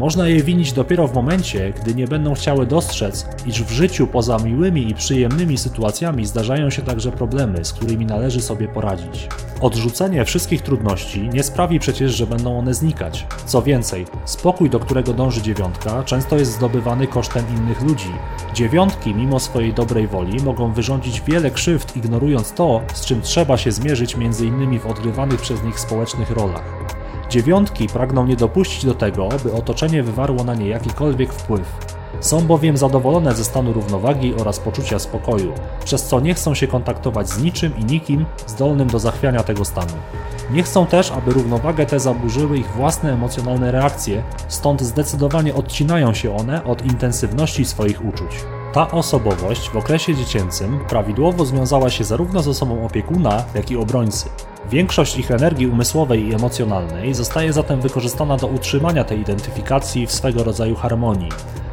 Można 0.02 0.28
je 0.28 0.42
winić 0.42 0.72
dopiero 0.72 1.08
w 1.08 1.14
momencie, 1.14 1.72
gdy 1.82 1.94
nie 1.94 2.06
będą 2.06 2.34
chciały 2.34 2.66
dostrzec, 2.66 3.26
iż 3.46 3.62
w 3.62 3.70
życiu 3.70 4.06
poza 4.06 4.38
miłymi 4.38 4.90
i 4.90 4.94
przyjemnymi 4.94 5.58
sytuacjami 5.58 6.26
zdarzają 6.26 6.70
się 6.70 6.82
także 6.82 7.12
problemy, 7.12 7.64
z 7.64 7.72
którymi 7.72 8.06
należy 8.06 8.40
sobie 8.40 8.68
poradzić. 8.68 9.28
Odrzucenie 9.60 10.24
wszystkich 10.24 10.62
trudności 10.62 11.28
nie 11.28 11.42
sprawi 11.42 11.78
przecież, 11.78 12.16
że 12.16 12.26
będą 12.26 12.58
one 12.58 12.74
znikać. 12.74 13.26
Co 13.46 13.62
więcej, 13.62 14.06
spokój, 14.24 14.70
do 14.70 14.80
którego 14.80 15.12
dąży 15.12 15.42
dziewiątka, 15.42 16.02
często 16.02 16.36
jest 16.36 16.52
zdobywany 16.52 17.06
kosztem 17.06 17.44
innych 17.56 17.82
ludzi. 17.82 18.10
Dziewiątki, 18.54 19.14
mimo 19.14 19.40
swojej 19.40 19.74
dobrej 19.74 20.06
woli, 20.06 20.42
mogą 20.42 20.72
wyrządzić 20.72 21.20
wiele 21.20 21.50
krzywd, 21.50 21.96
ignorując 21.96 22.52
to, 22.52 22.80
z 22.94 23.04
czym 23.04 23.20
trzeba 23.20 23.56
się 23.56 23.72
zmierzyć 23.72 24.14
m.in. 24.14 24.78
w 24.78 24.86
odgrywanych 24.86 25.40
przez 25.40 25.62
nich 25.62 25.80
społecznych 25.80 26.30
rolach. 26.30 27.01
Dziewiątki 27.32 27.88
pragną 27.88 28.26
nie 28.26 28.36
dopuścić 28.36 28.84
do 28.84 28.94
tego, 28.94 29.28
by 29.44 29.52
otoczenie 29.52 30.02
wywarło 30.02 30.44
na 30.44 30.54
nie 30.54 30.68
jakikolwiek 30.68 31.32
wpływ. 31.32 31.78
Są 32.20 32.40
bowiem 32.40 32.76
zadowolone 32.76 33.34
ze 33.34 33.44
stanu 33.44 33.72
równowagi 33.72 34.34
oraz 34.34 34.58
poczucia 34.58 34.98
spokoju, 34.98 35.52
przez 35.84 36.02
co 36.02 36.20
nie 36.20 36.34
chcą 36.34 36.54
się 36.54 36.66
kontaktować 36.66 37.28
z 37.28 37.42
niczym 37.42 37.72
i 37.78 37.84
nikim 37.84 38.26
zdolnym 38.46 38.88
do 38.88 38.98
zachwiania 38.98 39.42
tego 39.42 39.64
stanu. 39.64 39.92
Nie 40.50 40.62
chcą 40.62 40.86
też, 40.86 41.10
aby 41.10 41.32
równowagę 41.32 41.86
tę 41.86 42.00
zaburzyły 42.00 42.58
ich 42.58 42.70
własne 42.70 43.12
emocjonalne 43.12 43.72
reakcje, 43.72 44.22
stąd 44.48 44.82
zdecydowanie 44.82 45.54
odcinają 45.54 46.14
się 46.14 46.36
one 46.36 46.64
od 46.64 46.84
intensywności 46.84 47.64
swoich 47.64 48.04
uczuć. 48.04 48.44
Ta 48.72 48.90
osobowość 48.90 49.68
w 49.68 49.76
okresie 49.76 50.14
dziecięcym 50.14 50.80
prawidłowo 50.88 51.44
związała 51.44 51.90
się 51.90 52.04
zarówno 52.04 52.42
z 52.42 52.48
osobą 52.48 52.86
opiekuna, 52.86 53.44
jak 53.54 53.70
i 53.70 53.76
obrońcy. 53.76 54.28
Większość 54.70 55.18
ich 55.18 55.30
energii 55.30 55.66
umysłowej 55.66 56.28
i 56.28 56.34
emocjonalnej 56.34 57.14
zostaje 57.14 57.52
zatem 57.52 57.80
wykorzystana 57.80 58.36
do 58.36 58.46
utrzymania 58.46 59.04
tej 59.04 59.20
identyfikacji 59.20 60.06
w 60.06 60.12
swego 60.12 60.44
rodzaju 60.44 60.74
harmonii. 60.74 61.28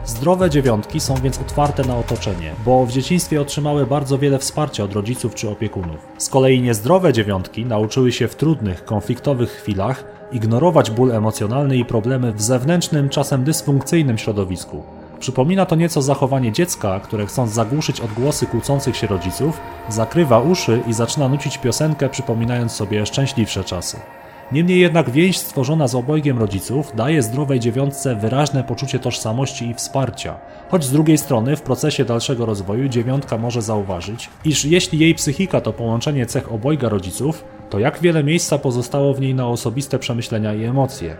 Zdrowe 0.06 0.50
dziewiątki 0.50 1.00
są 1.00 1.16
więc 1.16 1.40
otwarte 1.40 1.84
na 1.84 1.98
otoczenie, 1.98 2.52
bo 2.66 2.86
w 2.86 2.92
dzieciństwie 2.92 3.42
otrzymały 3.42 3.86
bardzo 3.86 4.18
wiele 4.18 4.40
wsparcia 4.40 4.84
od 4.84 4.94
rodziców 4.94 5.36
czy 5.36 5.50
opiekunów. 5.50 6.08
Z 6.18 6.30
kolei 6.30 6.62
niezdrowe 6.62 7.14
dziewiątki 7.14 7.66
nauczyły 7.66 8.12
się 8.12 8.28
w 8.28 8.36
trudnych, 8.36 8.86
konfliktowych 8.86 9.52
chwilach 9.52 10.04
ignorować 10.32 10.92
ból 10.92 11.12
emocjonalny 11.12 11.78
i 11.78 11.86
problemy 11.86 12.34
w 12.34 12.42
zewnętrznym, 12.42 13.10
czasem 13.10 13.44
dysfunkcyjnym 13.44 14.18
środowisku. 14.18 14.84
Przypomina 15.20 15.66
to 15.66 15.76
nieco 15.76 16.02
zachowanie 16.02 16.52
dziecka, 16.52 17.00
które 17.00 17.26
chcąc 17.26 17.52
zagłuszyć 17.52 18.02
odgłosy 18.02 18.46
kłócących 18.46 18.98
się 18.98 19.08
rodziców, 19.08 19.62
zakrywa 19.90 20.40
uszy 20.40 20.82
i 20.88 20.94
zaczyna 20.94 21.30
nucić 21.30 21.58
piosenkę, 21.58 22.10
przypominając 22.10 22.72
sobie 22.72 23.06
szczęśliwsze 23.06 23.64
czasy. 23.64 24.00
Niemniej 24.52 24.80
jednak 24.80 25.10
więź 25.10 25.38
stworzona 25.38 25.88
z 25.88 25.96
obojgiem 25.96 26.40
rodziców 26.40 26.92
daje 26.96 27.24
zdrowej 27.24 27.60
dziewiątce 27.60 28.16
wyraźne 28.16 28.64
poczucie 28.64 29.00
tożsamości 29.00 29.70
i 29.70 29.74
wsparcia, 29.74 30.36
choć 30.70 30.84
z 30.84 30.92
drugiej 30.92 31.18
strony 31.18 31.56
w 31.56 31.62
procesie 31.62 32.06
dalszego 32.06 32.46
rozwoju 32.46 32.88
dziewiątka 32.88 33.38
może 33.38 33.62
zauważyć, 33.62 34.30
iż 34.46 34.66
jeśli 34.66 35.00
jej 35.00 35.16
psychika 35.16 35.62
to 35.62 35.74
połączenie 35.74 36.26
cech 36.26 36.52
obojga 36.52 36.90
rodziców, 36.90 37.44
to 37.70 37.80
jak 37.80 38.00
wiele 38.02 38.24
miejsca 38.24 38.58
pozostało 38.58 39.14
w 39.14 39.22
niej 39.22 39.36
na 39.36 39.48
osobiste 39.48 40.00
przemyślenia 40.00 40.54
i 40.54 40.64
emocje. 40.64 41.16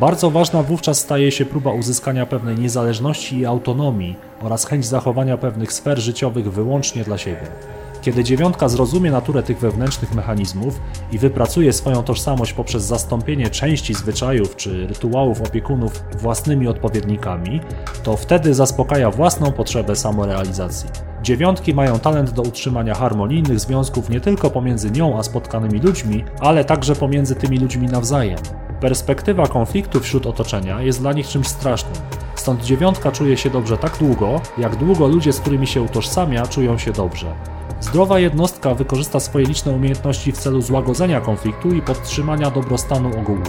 Bardzo 0.00 0.30
ważna 0.30 0.62
wówczas 0.62 0.98
staje 0.98 1.32
się 1.32 1.44
próba 1.44 1.72
uzyskania 1.72 2.26
pewnej 2.26 2.58
niezależności 2.58 3.38
i 3.38 3.46
autonomii 3.46 4.16
oraz 4.42 4.66
chęć 4.66 4.86
zachowania 4.86 5.36
pewnych 5.36 5.72
sfer 5.72 6.00
życiowych 6.00 6.52
wyłącznie 6.52 7.04
dla 7.04 7.18
siebie. 7.18 7.46
Kiedy 8.02 8.24
dziewiątka 8.24 8.68
zrozumie 8.68 9.10
naturę 9.10 9.42
tych 9.42 9.58
wewnętrznych 9.58 10.14
mechanizmów 10.14 10.80
i 11.12 11.18
wypracuje 11.18 11.72
swoją 11.72 12.02
tożsamość 12.02 12.52
poprzez 12.52 12.82
zastąpienie 12.82 13.50
części 13.50 13.94
zwyczajów 13.94 14.56
czy 14.56 14.86
rytuałów 14.86 15.42
opiekunów 15.42 16.02
własnymi 16.18 16.68
odpowiednikami, 16.68 17.60
to 18.02 18.16
wtedy 18.16 18.54
zaspokaja 18.54 19.10
własną 19.10 19.52
potrzebę 19.52 19.96
samorealizacji. 19.96 20.88
Dziewiątki 21.22 21.74
mają 21.74 21.98
talent 21.98 22.30
do 22.30 22.42
utrzymania 22.42 22.94
harmonijnych 22.94 23.60
związków 23.60 24.10
nie 24.10 24.20
tylko 24.20 24.50
pomiędzy 24.50 24.90
nią 24.90 25.18
a 25.18 25.22
spotkanymi 25.22 25.80
ludźmi, 25.80 26.24
ale 26.40 26.64
także 26.64 26.96
pomiędzy 26.96 27.34
tymi 27.34 27.58
ludźmi 27.58 27.86
nawzajem. 27.86 28.38
Perspektywa 28.80 29.46
konfliktu 29.46 30.00
wśród 30.00 30.26
otoczenia 30.26 30.82
jest 30.82 31.00
dla 31.00 31.12
nich 31.12 31.28
czymś 31.28 31.48
strasznym. 31.48 32.02
Stąd 32.34 32.64
dziewiątka 32.64 33.12
czuje 33.12 33.36
się 33.36 33.50
dobrze 33.50 33.76
tak 33.76 33.98
długo, 33.98 34.40
jak 34.58 34.76
długo 34.76 35.06
ludzie, 35.06 35.32
z 35.32 35.40
którymi 35.40 35.66
się 35.66 35.82
utożsamia, 35.82 36.46
czują 36.46 36.78
się 36.78 36.92
dobrze. 36.92 37.26
Zdrowa 37.80 38.18
jednostka 38.18 38.74
wykorzysta 38.74 39.20
swoje 39.20 39.46
liczne 39.46 39.72
umiejętności 39.72 40.32
w 40.32 40.38
celu 40.38 40.60
złagodzenia 40.60 41.20
konfliktu 41.20 41.74
i 41.74 41.82
podtrzymania 41.82 42.50
dobrostanu 42.50 43.20
ogółu. 43.20 43.42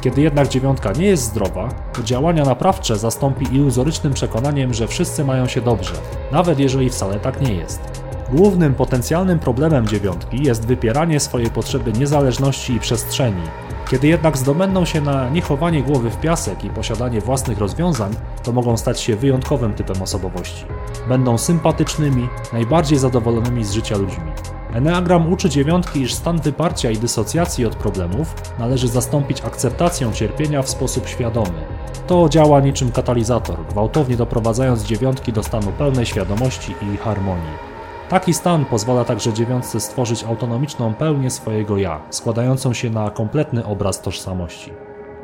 Kiedy 0.00 0.20
jednak 0.20 0.48
dziewiątka 0.48 0.92
nie 0.92 1.06
jest 1.06 1.22
zdrowa, 1.22 1.68
to 1.92 2.02
działania 2.02 2.44
naprawcze 2.44 2.96
zastąpi 2.96 3.54
iluzorycznym 3.54 4.14
przekonaniem, 4.14 4.74
że 4.74 4.88
wszyscy 4.88 5.24
mają 5.24 5.46
się 5.46 5.60
dobrze, 5.60 5.94
nawet 6.32 6.58
jeżeli 6.58 6.90
wcale 6.90 7.20
tak 7.20 7.40
nie 7.40 7.54
jest. 7.54 8.07
Głównym 8.32 8.74
potencjalnym 8.74 9.38
problemem 9.38 9.86
dziewiątki 9.86 10.42
jest 10.42 10.66
wypieranie 10.66 11.20
swojej 11.20 11.50
potrzeby 11.50 11.92
niezależności 11.92 12.72
i 12.72 12.80
przestrzeni, 12.80 13.42
kiedy 13.90 14.08
jednak 14.08 14.38
zdobędą 14.38 14.84
się 14.84 15.00
na 15.00 15.28
niechowanie 15.28 15.82
głowy 15.82 16.10
w 16.10 16.20
piasek 16.20 16.64
i 16.64 16.70
posiadanie 16.70 17.20
własnych 17.20 17.58
rozwiązań, 17.58 18.14
to 18.42 18.52
mogą 18.52 18.76
stać 18.76 19.00
się 19.00 19.16
wyjątkowym 19.16 19.72
typem 19.72 20.02
osobowości. 20.02 20.64
Będą 21.08 21.38
sympatycznymi, 21.38 22.28
najbardziej 22.52 22.98
zadowolonymi 22.98 23.64
z 23.64 23.72
życia 23.72 23.96
ludźmi. 23.96 24.30
Enneagram 24.72 25.32
uczy 25.32 25.50
dziewiątki, 25.50 26.00
iż 26.00 26.14
stan 26.14 26.40
wyparcia 26.40 26.90
i 26.90 26.96
dysocjacji 26.96 27.66
od 27.66 27.76
problemów 27.76 28.34
należy 28.58 28.88
zastąpić 28.88 29.40
akceptacją 29.40 30.12
cierpienia 30.12 30.62
w 30.62 30.68
sposób 30.68 31.08
świadomy. 31.08 31.64
To 32.06 32.28
działa 32.28 32.60
niczym 32.60 32.92
katalizator, 32.92 33.66
gwałtownie 33.70 34.16
doprowadzając 34.16 34.84
dziewiątki 34.84 35.32
do 35.32 35.42
stanu 35.42 35.72
pełnej 35.72 36.06
świadomości 36.06 36.74
i 36.94 36.96
harmonii. 36.96 37.77
Taki 38.08 38.34
stan 38.34 38.64
pozwala 38.64 39.04
także 39.04 39.32
dziewiątce 39.32 39.80
stworzyć 39.80 40.24
autonomiczną 40.24 40.94
pełnię 40.94 41.30
swojego 41.30 41.76
ja, 41.76 42.00
składającą 42.10 42.72
się 42.72 42.90
na 42.90 43.10
kompletny 43.10 43.66
obraz 43.66 44.00
tożsamości. 44.00 44.72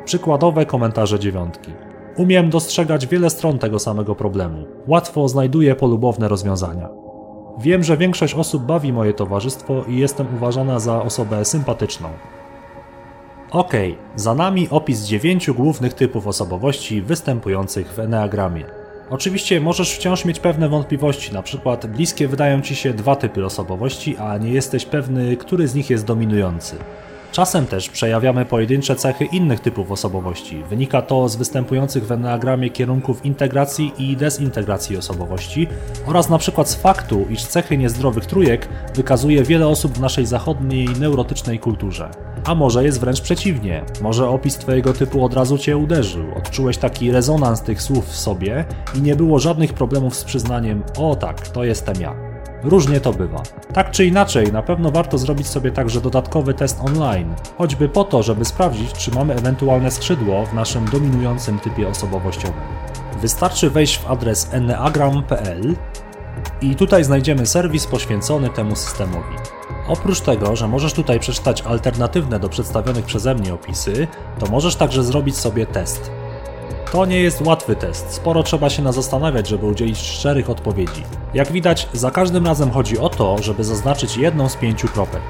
Przykładowe 0.05 0.65
komentarze 0.65 1.19
dziewiątki. 1.19 1.71
Umiem 2.17 2.49
dostrzegać 2.49 3.07
wiele 3.07 3.29
stron 3.29 3.59
tego 3.59 3.79
samego 3.79 4.15
problemu. 4.15 4.65
Łatwo 4.87 5.27
znajduję 5.27 5.75
polubowne 5.75 6.27
rozwiązania. 6.27 6.89
Wiem, 7.59 7.83
że 7.83 7.97
większość 7.97 8.33
osób 8.33 8.63
bawi 8.63 8.93
moje 8.93 9.13
towarzystwo 9.13 9.83
i 9.87 9.97
jestem 9.97 10.27
uważana 10.35 10.79
za 10.79 11.01
osobę 11.01 11.45
sympatyczną. 11.45 12.09
Ok, 13.51 13.73
za 14.15 14.35
nami 14.35 14.67
opis 14.69 15.03
dziewięciu 15.03 15.53
głównych 15.53 15.93
typów 15.93 16.27
osobowości 16.27 17.01
występujących 17.01 17.93
w 17.93 17.99
Enneagramie. 17.99 18.84
Oczywiście 19.09 19.61
możesz 19.61 19.95
wciąż 19.95 20.25
mieć 20.25 20.39
pewne 20.39 20.69
wątpliwości, 20.69 21.33
na 21.33 21.43
przykład 21.43 21.85
bliskie 21.85 22.27
wydają 22.27 22.61
ci 22.61 22.75
się 22.75 22.93
dwa 22.93 23.15
typy 23.15 23.45
osobowości, 23.45 24.17
a 24.17 24.37
nie 24.37 24.49
jesteś 24.49 24.85
pewny, 24.85 25.37
który 25.37 25.67
z 25.67 25.75
nich 25.75 25.89
jest 25.89 26.05
dominujący. 26.05 26.75
Czasem 27.35 27.65
też 27.65 27.89
przejawiamy 27.89 28.45
pojedyncze 28.45 28.95
cechy 28.95 29.25
innych 29.25 29.59
typów 29.59 29.91
osobowości. 29.91 30.63
Wynika 30.69 31.01
to 31.01 31.29
z 31.29 31.35
występujących 31.35 32.07
w 32.07 32.11
enneagramie 32.11 32.69
kierunków 32.69 33.25
integracji 33.25 33.91
i 33.97 34.17
dezintegracji 34.17 34.97
osobowości 34.97 35.67
oraz 36.05 36.29
na 36.29 36.37
przykład 36.37 36.69
z 36.69 36.75
faktu, 36.75 37.25
iż 37.29 37.45
cechy 37.45 37.77
niezdrowych 37.77 38.25
trójek 38.25 38.67
wykazuje 38.93 39.43
wiele 39.43 39.67
osób 39.67 39.93
w 39.93 39.99
naszej 39.99 40.25
zachodniej 40.25 40.87
neurotycznej 40.99 41.59
kulturze. 41.59 42.09
A 42.45 42.55
może 42.55 42.83
jest 42.83 42.99
wręcz 42.99 43.21
przeciwnie. 43.21 43.85
Może 44.01 44.29
opis 44.29 44.57
Twojego 44.57 44.93
typu 44.93 45.25
od 45.25 45.33
razu 45.33 45.57
Cię 45.57 45.77
uderzył, 45.77 46.25
odczułeś 46.37 46.77
taki 46.77 47.11
rezonans 47.11 47.61
tych 47.61 47.81
słów 47.81 48.05
w 48.05 48.15
sobie 48.17 48.65
i 48.97 49.01
nie 49.01 49.15
było 49.15 49.39
żadnych 49.39 49.73
problemów 49.73 50.15
z 50.15 50.23
przyznaniem: 50.23 50.83
O 50.97 51.15
tak, 51.15 51.47
to 51.47 51.63
jestem 51.63 51.95
ja. 52.01 52.24
Różnie 52.65 52.99
to 52.99 53.13
bywa. 53.13 53.43
Tak 53.73 53.91
czy 53.91 54.05
inaczej, 54.05 54.51
na 54.51 54.61
pewno 54.63 54.91
warto 54.91 55.17
zrobić 55.17 55.47
sobie 55.47 55.71
także 55.71 56.01
dodatkowy 56.01 56.53
test 56.53 56.79
online, 56.81 57.35
choćby 57.57 57.89
po 57.89 58.03
to, 58.03 58.23
żeby 58.23 58.45
sprawdzić, 58.45 58.93
czy 58.93 59.11
mamy 59.11 59.33
ewentualne 59.33 59.91
skrzydło 59.91 60.45
w 60.45 60.53
naszym 60.53 60.85
dominującym 60.85 61.59
typie 61.59 61.87
osobowościowym. 61.87 62.61
Wystarczy 63.21 63.69
wejść 63.69 63.97
w 63.97 64.11
adres 64.11 64.49
enneagram.pl 64.53 65.75
i 66.61 66.75
tutaj 66.75 67.03
znajdziemy 67.03 67.45
serwis 67.45 67.87
poświęcony 67.87 68.49
temu 68.49 68.75
systemowi. 68.75 69.35
Oprócz 69.87 70.21
tego, 70.21 70.55
że 70.55 70.67
możesz 70.67 70.93
tutaj 70.93 71.19
przeczytać 71.19 71.61
alternatywne 71.61 72.39
do 72.39 72.49
przedstawionych 72.49 73.05
przeze 73.05 73.35
mnie 73.35 73.53
opisy, 73.53 74.07
to 74.39 74.45
możesz 74.45 74.75
także 74.75 75.03
zrobić 75.03 75.37
sobie 75.37 75.65
test. 75.65 76.11
To 76.91 77.05
nie 77.05 77.19
jest 77.19 77.41
łatwy 77.41 77.75
test, 77.75 78.13
sporo 78.13 78.43
trzeba 78.43 78.69
się 78.69 78.83
na 78.83 78.91
zastanawiać, 78.91 79.47
żeby 79.47 79.65
udzielić 79.65 79.97
szczerych 79.97 80.49
odpowiedzi. 80.49 81.03
Jak 81.33 81.51
widać, 81.51 81.87
za 81.93 82.11
każdym 82.11 82.47
razem 82.47 82.71
chodzi 82.71 82.99
o 82.99 83.09
to, 83.09 83.37
żeby 83.43 83.63
zaznaczyć 83.63 84.17
jedną 84.17 84.49
z 84.49 84.55
pięciu 84.55 84.87
kropek. 84.87 85.21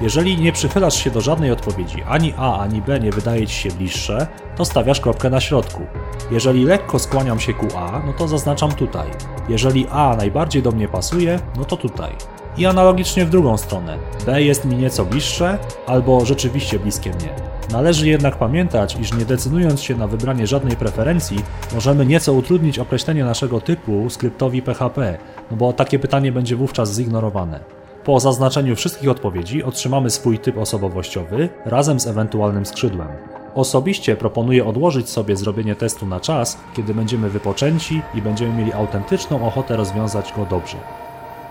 Jeżeli 0.00 0.38
nie 0.38 0.52
przychylasz 0.52 1.04
się 1.04 1.10
do 1.10 1.20
żadnej 1.20 1.50
odpowiedzi, 1.50 2.02
ani 2.08 2.34
A, 2.36 2.58
ani 2.58 2.82
B 2.82 3.00
nie 3.00 3.10
wydaje 3.10 3.46
Ci 3.46 3.54
się 3.54 3.70
bliższe, 3.70 4.26
to 4.56 4.64
stawiasz 4.64 5.00
kropkę 5.00 5.30
na 5.30 5.40
środku. 5.40 5.82
Jeżeli 6.30 6.64
lekko 6.64 6.98
skłaniam 6.98 7.40
się 7.40 7.54
ku 7.54 7.66
A, 7.76 8.02
no 8.06 8.12
to 8.12 8.28
zaznaczam 8.28 8.72
tutaj. 8.72 9.10
Jeżeli 9.48 9.86
A 9.90 10.16
najbardziej 10.16 10.62
do 10.62 10.72
mnie 10.72 10.88
pasuje, 10.88 11.40
no 11.56 11.64
to 11.64 11.76
tutaj. 11.76 12.12
I 12.56 12.66
analogicznie 12.66 13.24
w 13.24 13.30
drugą 13.30 13.56
stronę. 13.56 13.98
B 14.26 14.42
jest 14.42 14.64
mi 14.64 14.76
nieco 14.76 15.04
bliższe, 15.04 15.58
albo 15.86 16.24
rzeczywiście 16.24 16.78
bliskie 16.78 17.10
mnie. 17.10 17.28
Należy 17.72 18.08
jednak 18.08 18.36
pamiętać, 18.36 18.96
iż 19.00 19.14
nie 19.14 19.24
decydując 19.24 19.82
się 19.82 19.96
na 19.96 20.06
wybranie 20.06 20.46
żadnej 20.46 20.76
preferencji, 20.76 21.38
możemy 21.74 22.06
nieco 22.06 22.32
utrudnić 22.32 22.78
określenie 22.78 23.24
naszego 23.24 23.60
typu 23.60 24.10
skryptowi 24.10 24.62
PHP, 24.62 25.18
no 25.50 25.56
bo 25.56 25.72
takie 25.72 25.98
pytanie 25.98 26.32
będzie 26.32 26.56
wówczas 26.56 26.94
zignorowane. 26.94 27.60
Po 28.04 28.20
zaznaczeniu 28.20 28.76
wszystkich 28.76 29.10
odpowiedzi 29.10 29.62
otrzymamy 29.62 30.10
swój 30.10 30.38
typ 30.38 30.58
osobowościowy 30.58 31.48
razem 31.64 32.00
z 32.00 32.06
ewentualnym 32.06 32.66
skrzydłem. 32.66 33.08
Osobiście 33.54 34.16
proponuję 34.16 34.66
odłożyć 34.66 35.08
sobie 35.08 35.36
zrobienie 35.36 35.74
testu 35.74 36.06
na 36.06 36.20
czas, 36.20 36.58
kiedy 36.76 36.94
będziemy 36.94 37.30
wypoczęci 37.30 38.02
i 38.14 38.22
będziemy 38.22 38.54
mieli 38.54 38.72
autentyczną 38.72 39.46
ochotę 39.46 39.76
rozwiązać 39.76 40.32
go 40.36 40.46
dobrze. 40.46 40.76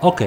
Ok, 0.00 0.20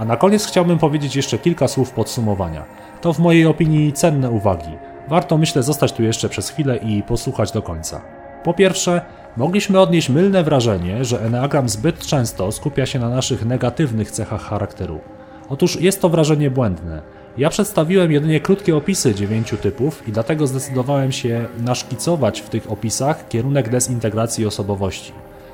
a 0.00 0.04
na 0.04 0.16
koniec 0.16 0.46
chciałbym 0.46 0.78
powiedzieć 0.78 1.16
jeszcze 1.16 1.38
kilka 1.38 1.68
słów 1.68 1.90
podsumowania. 1.90 2.64
To 3.00 3.12
w 3.12 3.18
mojej 3.18 3.46
opinii 3.46 3.92
cenne 3.92 4.30
uwagi 4.30 4.70
warto 5.08 5.38
myślę 5.38 5.62
zostać 5.62 5.92
tu 5.92 6.02
jeszcze 6.02 6.28
przez 6.28 6.50
chwilę 6.50 6.76
i 6.76 7.02
posłuchać 7.02 7.52
do 7.52 7.62
końca. 7.62 8.00
Po 8.44 8.54
pierwsze, 8.54 9.00
mogliśmy 9.36 9.80
odnieść 9.80 10.08
mylne 10.08 10.44
wrażenie, 10.44 11.04
że 11.04 11.22
Enneagram 11.22 11.68
zbyt 11.68 12.06
często 12.06 12.52
skupia 12.52 12.86
się 12.86 12.98
na 12.98 13.08
naszych 13.08 13.44
negatywnych 13.44 14.10
cechach 14.10 14.42
charakteru. 14.42 15.00
Otóż 15.48 15.80
jest 15.80 16.00
to 16.00 16.08
wrażenie 16.08 16.50
błędne. 16.50 17.02
Ja 17.38 17.50
przedstawiłem 17.50 18.12
jedynie 18.12 18.40
krótkie 18.40 18.76
opisy 18.76 19.14
dziewięciu 19.14 19.56
typów 19.56 20.08
i 20.08 20.12
dlatego 20.12 20.46
zdecydowałem 20.46 21.12
się 21.12 21.46
naszkicować 21.58 22.40
w 22.40 22.48
tych 22.48 22.72
opisach 22.72 23.28
kierunek 23.28 23.68
dezintegracji 23.68 24.46
osobowości. 24.46 25.12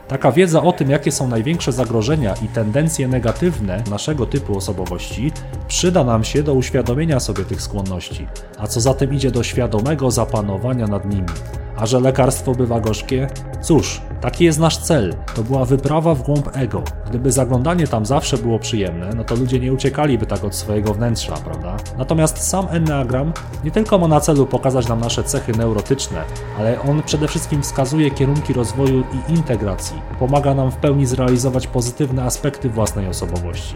Taka 0.09 0.32
wiedza 0.32 0.62
o 0.62 0.72
tym, 0.72 0.90
jakie 0.90 1.12
są 1.12 1.28
największe 1.28 1.72
zagrożenia 1.72 2.34
i 2.42 2.48
tendencje 2.48 3.09
negatywne 3.09 3.82
naszego 3.90 4.26
typu 4.26 4.57
osobowości, 4.57 5.32
przyda 5.68 6.04
nam 6.04 6.24
się 6.24 6.42
do 6.42 6.54
uświadomienia 6.54 7.20
sobie 7.20 7.44
tych 7.44 7.62
skłonności, 7.62 8.26
a 8.59 8.66
co 8.66 8.80
za 8.80 8.94
tym 8.94 9.14
idzie 9.14 9.30
do 9.30 9.42
świadomego 9.42 10.11
zapanowania 10.11 10.86
nad 10.86 11.04
nimi. 11.04 11.28
A 11.76 11.86
że 11.86 12.00
lekarstwo 12.00 12.52
bywa 12.52 12.80
gorzkie? 12.80 13.28
Cóż, 13.61 14.00
taki 14.20 14.44
jest 14.44 14.59
nasz 14.59 14.78
cel. 14.78 15.14
To 15.34 15.42
była 15.42 15.64
wyprawa 15.64 16.14
w 16.14 16.22
głąb 16.22 16.48
ego. 16.57 16.82
Gdyby 17.09 17.32
zaglądanie 17.32 17.86
tam 17.86 18.07
zawsze 18.07 18.38
było 18.38 18.59
przyjemne, 18.59 19.11
no 19.16 19.24
to 19.24 19.34
ludzie 19.34 19.61
nie 19.61 19.72
uciekaliby 19.72 20.26
tak 20.26 20.44
od 20.44 20.54
swojego 20.54 20.94
wnętrza, 20.94 21.36
prawda? 21.36 21.76
Natomiast 21.98 22.48
sam 22.48 22.66
Enneagram 22.70 23.32
nie 23.64 23.70
tylko 23.70 23.98
ma 23.98 24.09
na 24.09 24.20
celu 24.20 24.46
pokazać 24.46 24.88
nam 24.88 25.00
nasze 25.00 25.24
cechy 25.24 25.52
neurotyczne, 25.52 26.22
ale 26.59 26.80
on 26.80 27.02
przede 27.02 27.28
wszystkim 27.28 27.62
wskazuje 27.62 28.11
kierunki 28.11 28.52
rozwoju 28.52 29.00
i 29.00 29.32
integracji. 29.32 29.95
Pomaga 30.18 30.55
nam 30.55 30.70
w 30.70 30.76
pełni 30.76 31.07
zrealizować 31.07 31.66
pozytywne 31.66 32.24
aspekty 32.24 32.70
własnej 32.70 33.09
osobowości. 33.09 33.74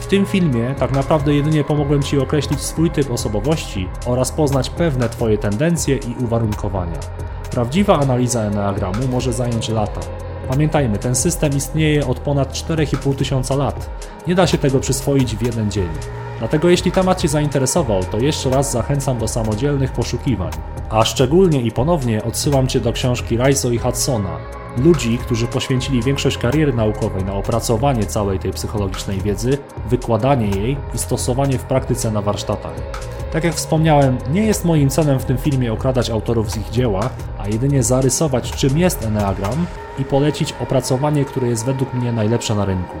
W 0.00 0.06
tym 0.06 0.26
filmie 0.26 0.74
tak 0.78 0.92
naprawdę 0.92 1.34
jedynie 1.34 1.64
pomogłem 1.64 2.02
Ci 2.02 2.18
określić 2.18 2.60
swój 2.60 2.90
typ 2.90 3.10
osobowości 3.10 3.88
oraz 4.06 4.32
poznać 4.32 4.70
pewne 4.70 5.08
Twoje 5.08 5.38
tendencje 5.38 5.96
i 5.96 6.24
uwarunkowania. 6.24 6.98
Prawdziwa 7.50 7.98
analiza 7.98 8.40
Enneagramu 8.40 9.08
może 9.08 9.32
zająć 9.32 9.68
lata. 9.68 10.00
Pamiętajmy, 10.48 10.98
ten 10.98 11.14
system 11.14 11.56
istnieje 11.56 12.06
od 12.06 12.20
ponad 12.20 12.52
4,5 12.52 13.14
tysiąca 13.14 13.56
lat. 13.56 13.90
Nie 14.26 14.34
da 14.34 14.46
się 14.46 14.58
tego 14.58 14.80
przyswoić 14.80 15.36
w 15.36 15.42
jeden 15.42 15.70
dzień. 15.70 15.88
Dlatego 16.38 16.68
jeśli 16.68 16.92
temat 16.92 17.20
Cię 17.20 17.28
zainteresował, 17.28 18.04
to 18.04 18.18
jeszcze 18.18 18.50
raz 18.50 18.72
zachęcam 18.72 19.18
do 19.18 19.28
samodzielnych 19.28 19.92
poszukiwań. 19.92 20.50
A 20.90 21.04
szczególnie 21.04 21.60
i 21.60 21.72
ponownie 21.72 22.24
odsyłam 22.24 22.66
Cię 22.66 22.80
do 22.80 22.92
książki 22.92 23.36
Riso 23.36 23.70
i 23.70 23.78
Hudsona, 23.78 24.38
ludzi, 24.76 25.18
którzy 25.18 25.46
poświęcili 25.46 26.02
większość 26.02 26.38
kariery 26.38 26.72
naukowej 26.72 27.24
na 27.24 27.34
opracowanie 27.34 28.06
całej 28.06 28.38
tej 28.38 28.52
psychologicznej 28.52 29.20
wiedzy, 29.20 29.58
wykładanie 29.88 30.46
jej 30.46 30.76
i 30.94 30.98
stosowanie 30.98 31.58
w 31.58 31.64
praktyce 31.64 32.10
na 32.10 32.22
warsztatach. 32.22 32.74
Tak 33.32 33.44
jak 33.44 33.54
wspomniałem, 33.54 34.18
nie 34.32 34.46
jest 34.46 34.64
moim 34.64 34.90
celem 34.90 35.18
w 35.18 35.24
tym 35.24 35.38
filmie 35.38 35.72
okradać 35.72 36.10
autorów 36.10 36.50
z 36.50 36.56
ich 36.56 36.70
dzieła, 36.70 37.10
a 37.38 37.48
jedynie 37.48 37.82
zarysować 37.82 38.50
czym 38.50 38.78
jest 38.78 39.04
Enneagram 39.04 39.66
i 39.98 40.04
polecić 40.04 40.54
opracowanie, 40.60 41.24
które 41.24 41.48
jest 41.48 41.64
według 41.64 41.94
mnie 41.94 42.12
najlepsze 42.12 42.54
na 42.54 42.64
rynku. 42.64 42.96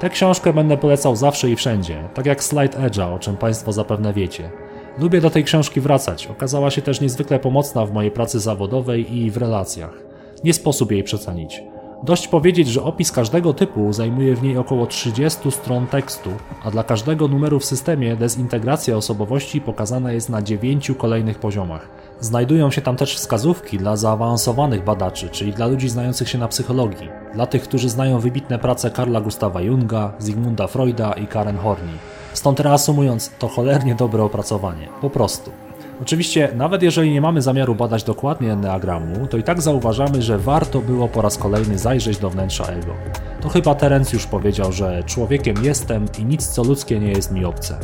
Tę 0.00 0.10
książkę 0.10 0.52
będę 0.52 0.76
polecał 0.76 1.16
zawsze 1.16 1.50
i 1.50 1.56
wszędzie, 1.56 2.08
tak 2.14 2.26
jak 2.26 2.44
Slide 2.44 2.78
Edge'a, 2.78 3.14
o 3.14 3.18
czym 3.18 3.36
Państwo 3.36 3.72
zapewne 3.72 4.12
wiecie. 4.12 4.50
Lubię 4.98 5.20
do 5.20 5.30
tej 5.30 5.44
książki 5.44 5.80
wracać, 5.80 6.26
okazała 6.26 6.70
się 6.70 6.82
też 6.82 7.00
niezwykle 7.00 7.38
pomocna 7.38 7.86
w 7.86 7.92
mojej 7.92 8.10
pracy 8.10 8.40
zawodowej 8.40 9.16
i 9.16 9.30
w 9.30 9.36
relacjach. 9.36 10.07
Nie 10.44 10.54
sposób 10.54 10.92
jej 10.92 11.04
przecenić. 11.04 11.62
Dość 12.02 12.28
powiedzieć, 12.28 12.68
że 12.68 12.82
opis 12.82 13.12
każdego 13.12 13.54
typu 13.54 13.92
zajmuje 13.92 14.36
w 14.36 14.42
niej 14.42 14.58
około 14.58 14.86
30 14.86 15.50
stron 15.50 15.86
tekstu, 15.86 16.30
a 16.64 16.70
dla 16.70 16.82
każdego 16.84 17.28
numeru 17.28 17.60
w 17.60 17.64
systemie 17.64 18.16
dezintegracja 18.16 18.96
osobowości 18.96 19.60
pokazana 19.60 20.12
jest 20.12 20.28
na 20.28 20.42
9 20.42 20.92
kolejnych 20.98 21.38
poziomach. 21.38 21.88
Znajdują 22.20 22.70
się 22.70 22.82
tam 22.82 22.96
też 22.96 23.16
wskazówki 23.16 23.78
dla 23.78 23.96
zaawansowanych 23.96 24.84
badaczy, 24.84 25.28
czyli 25.28 25.52
dla 25.52 25.66
ludzi 25.66 25.88
znających 25.88 26.28
się 26.28 26.38
na 26.38 26.48
psychologii, 26.48 27.08
dla 27.34 27.46
tych, 27.46 27.62
którzy 27.62 27.88
znają 27.88 28.20
wybitne 28.20 28.58
prace 28.58 28.90
Karla 28.90 29.20
Gustawa 29.20 29.60
Junga, 29.60 30.12
Zygmunda 30.18 30.66
Freuda 30.66 31.12
i 31.12 31.26
Karen 31.26 31.56
Horney. 31.56 31.98
Stąd 32.32 32.60
reasumując, 32.60 33.30
to 33.38 33.48
cholernie 33.48 33.94
dobre 33.94 34.22
opracowanie. 34.22 34.88
Po 35.00 35.10
prostu. 35.10 35.67
Oczywiście, 36.02 36.48
nawet 36.56 36.82
jeżeli 36.82 37.12
nie 37.12 37.20
mamy 37.20 37.42
zamiaru 37.42 37.74
badać 37.74 38.04
dokładnie 38.04 38.52
enneagramu, 38.52 39.26
to 39.26 39.36
i 39.36 39.42
tak 39.42 39.62
zauważamy, 39.62 40.22
że 40.22 40.38
warto 40.38 40.80
było 40.80 41.08
po 41.08 41.22
raz 41.22 41.38
kolejny 41.38 41.78
zajrzeć 41.78 42.18
do 42.18 42.30
wnętrza 42.30 42.64
ego. 42.64 42.94
To 43.40 43.48
chyba 43.48 43.74
Terence 43.74 44.16
już 44.16 44.26
powiedział, 44.26 44.72
że 44.72 45.02
człowiekiem 45.06 45.56
jestem 45.62 46.06
i 46.18 46.24
nic 46.24 46.46
co 46.46 46.64
ludzkie 46.64 47.00
nie 47.00 47.10
jest 47.10 47.32
mi 47.32 47.44
obce. 47.44 47.78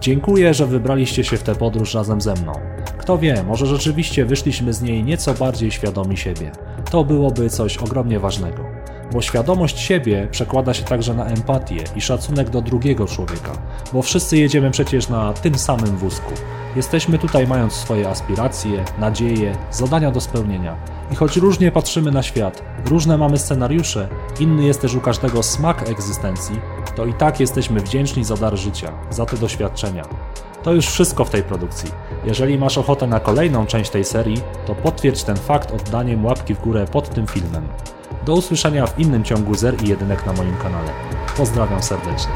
Dziękuję, 0.00 0.54
że 0.54 0.66
wybraliście 0.66 1.24
się 1.24 1.36
w 1.36 1.42
tę 1.42 1.54
podróż 1.54 1.94
razem 1.94 2.20
ze 2.20 2.34
mną. 2.34 2.52
Kto 2.98 3.18
wie, 3.18 3.42
może 3.42 3.66
rzeczywiście 3.66 4.24
wyszliśmy 4.24 4.72
z 4.72 4.82
niej 4.82 5.04
nieco 5.04 5.34
bardziej 5.34 5.70
świadomi 5.70 6.16
siebie. 6.16 6.52
To 6.90 7.04
byłoby 7.04 7.50
coś 7.50 7.78
ogromnie 7.78 8.20
ważnego. 8.20 8.79
Bo 9.12 9.22
świadomość 9.22 9.78
siebie 9.78 10.28
przekłada 10.30 10.74
się 10.74 10.84
także 10.84 11.14
na 11.14 11.26
empatię 11.26 11.84
i 11.96 12.00
szacunek 12.00 12.50
do 12.50 12.62
drugiego 12.62 13.06
człowieka, 13.06 13.52
bo 13.92 14.02
wszyscy 14.02 14.38
jedziemy 14.38 14.70
przecież 14.70 15.08
na 15.08 15.32
tym 15.32 15.58
samym 15.58 15.96
wózku. 15.96 16.32
Jesteśmy 16.76 17.18
tutaj 17.18 17.46
mając 17.46 17.72
swoje 17.72 18.08
aspiracje, 18.08 18.84
nadzieje, 18.98 19.56
zadania 19.70 20.10
do 20.10 20.20
spełnienia. 20.20 20.76
I 21.12 21.16
choć 21.16 21.36
różnie 21.36 21.72
patrzymy 21.72 22.10
na 22.10 22.22
świat, 22.22 22.62
różne 22.86 23.18
mamy 23.18 23.38
scenariusze, 23.38 24.08
inny 24.40 24.64
jest 24.64 24.80
też 24.80 24.94
u 24.94 25.00
każdego 25.00 25.42
smak 25.42 25.88
egzystencji, 25.88 26.60
to 26.96 27.06
i 27.06 27.14
tak 27.14 27.40
jesteśmy 27.40 27.80
wdzięczni 27.80 28.24
za 28.24 28.36
dar 28.36 28.56
życia, 28.56 28.92
za 29.10 29.26
te 29.26 29.36
doświadczenia. 29.36 30.04
To 30.62 30.72
już 30.72 30.86
wszystko 30.86 31.24
w 31.24 31.30
tej 31.30 31.42
produkcji. 31.42 31.90
Jeżeli 32.24 32.58
masz 32.58 32.78
ochotę 32.78 33.06
na 33.06 33.20
kolejną 33.20 33.66
część 33.66 33.90
tej 33.90 34.04
serii, 34.04 34.40
to 34.66 34.74
potwierdź 34.74 35.24
ten 35.24 35.36
fakt 35.36 35.72
oddaniem 35.74 36.24
łapki 36.24 36.54
w 36.54 36.60
górę 36.60 36.86
pod 36.92 37.10
tym 37.10 37.26
filmem. 37.26 37.68
Do 38.24 38.34
usłyszenia 38.34 38.86
w 38.86 38.98
innym 38.98 39.24
ciągu 39.24 39.54
zer 39.54 39.82
i 39.84 39.88
jedynek 39.88 40.26
na 40.26 40.32
moim 40.32 40.56
kanale. 40.56 40.92
Pozdrawiam 41.36 41.82
serdecznie. 41.82 42.32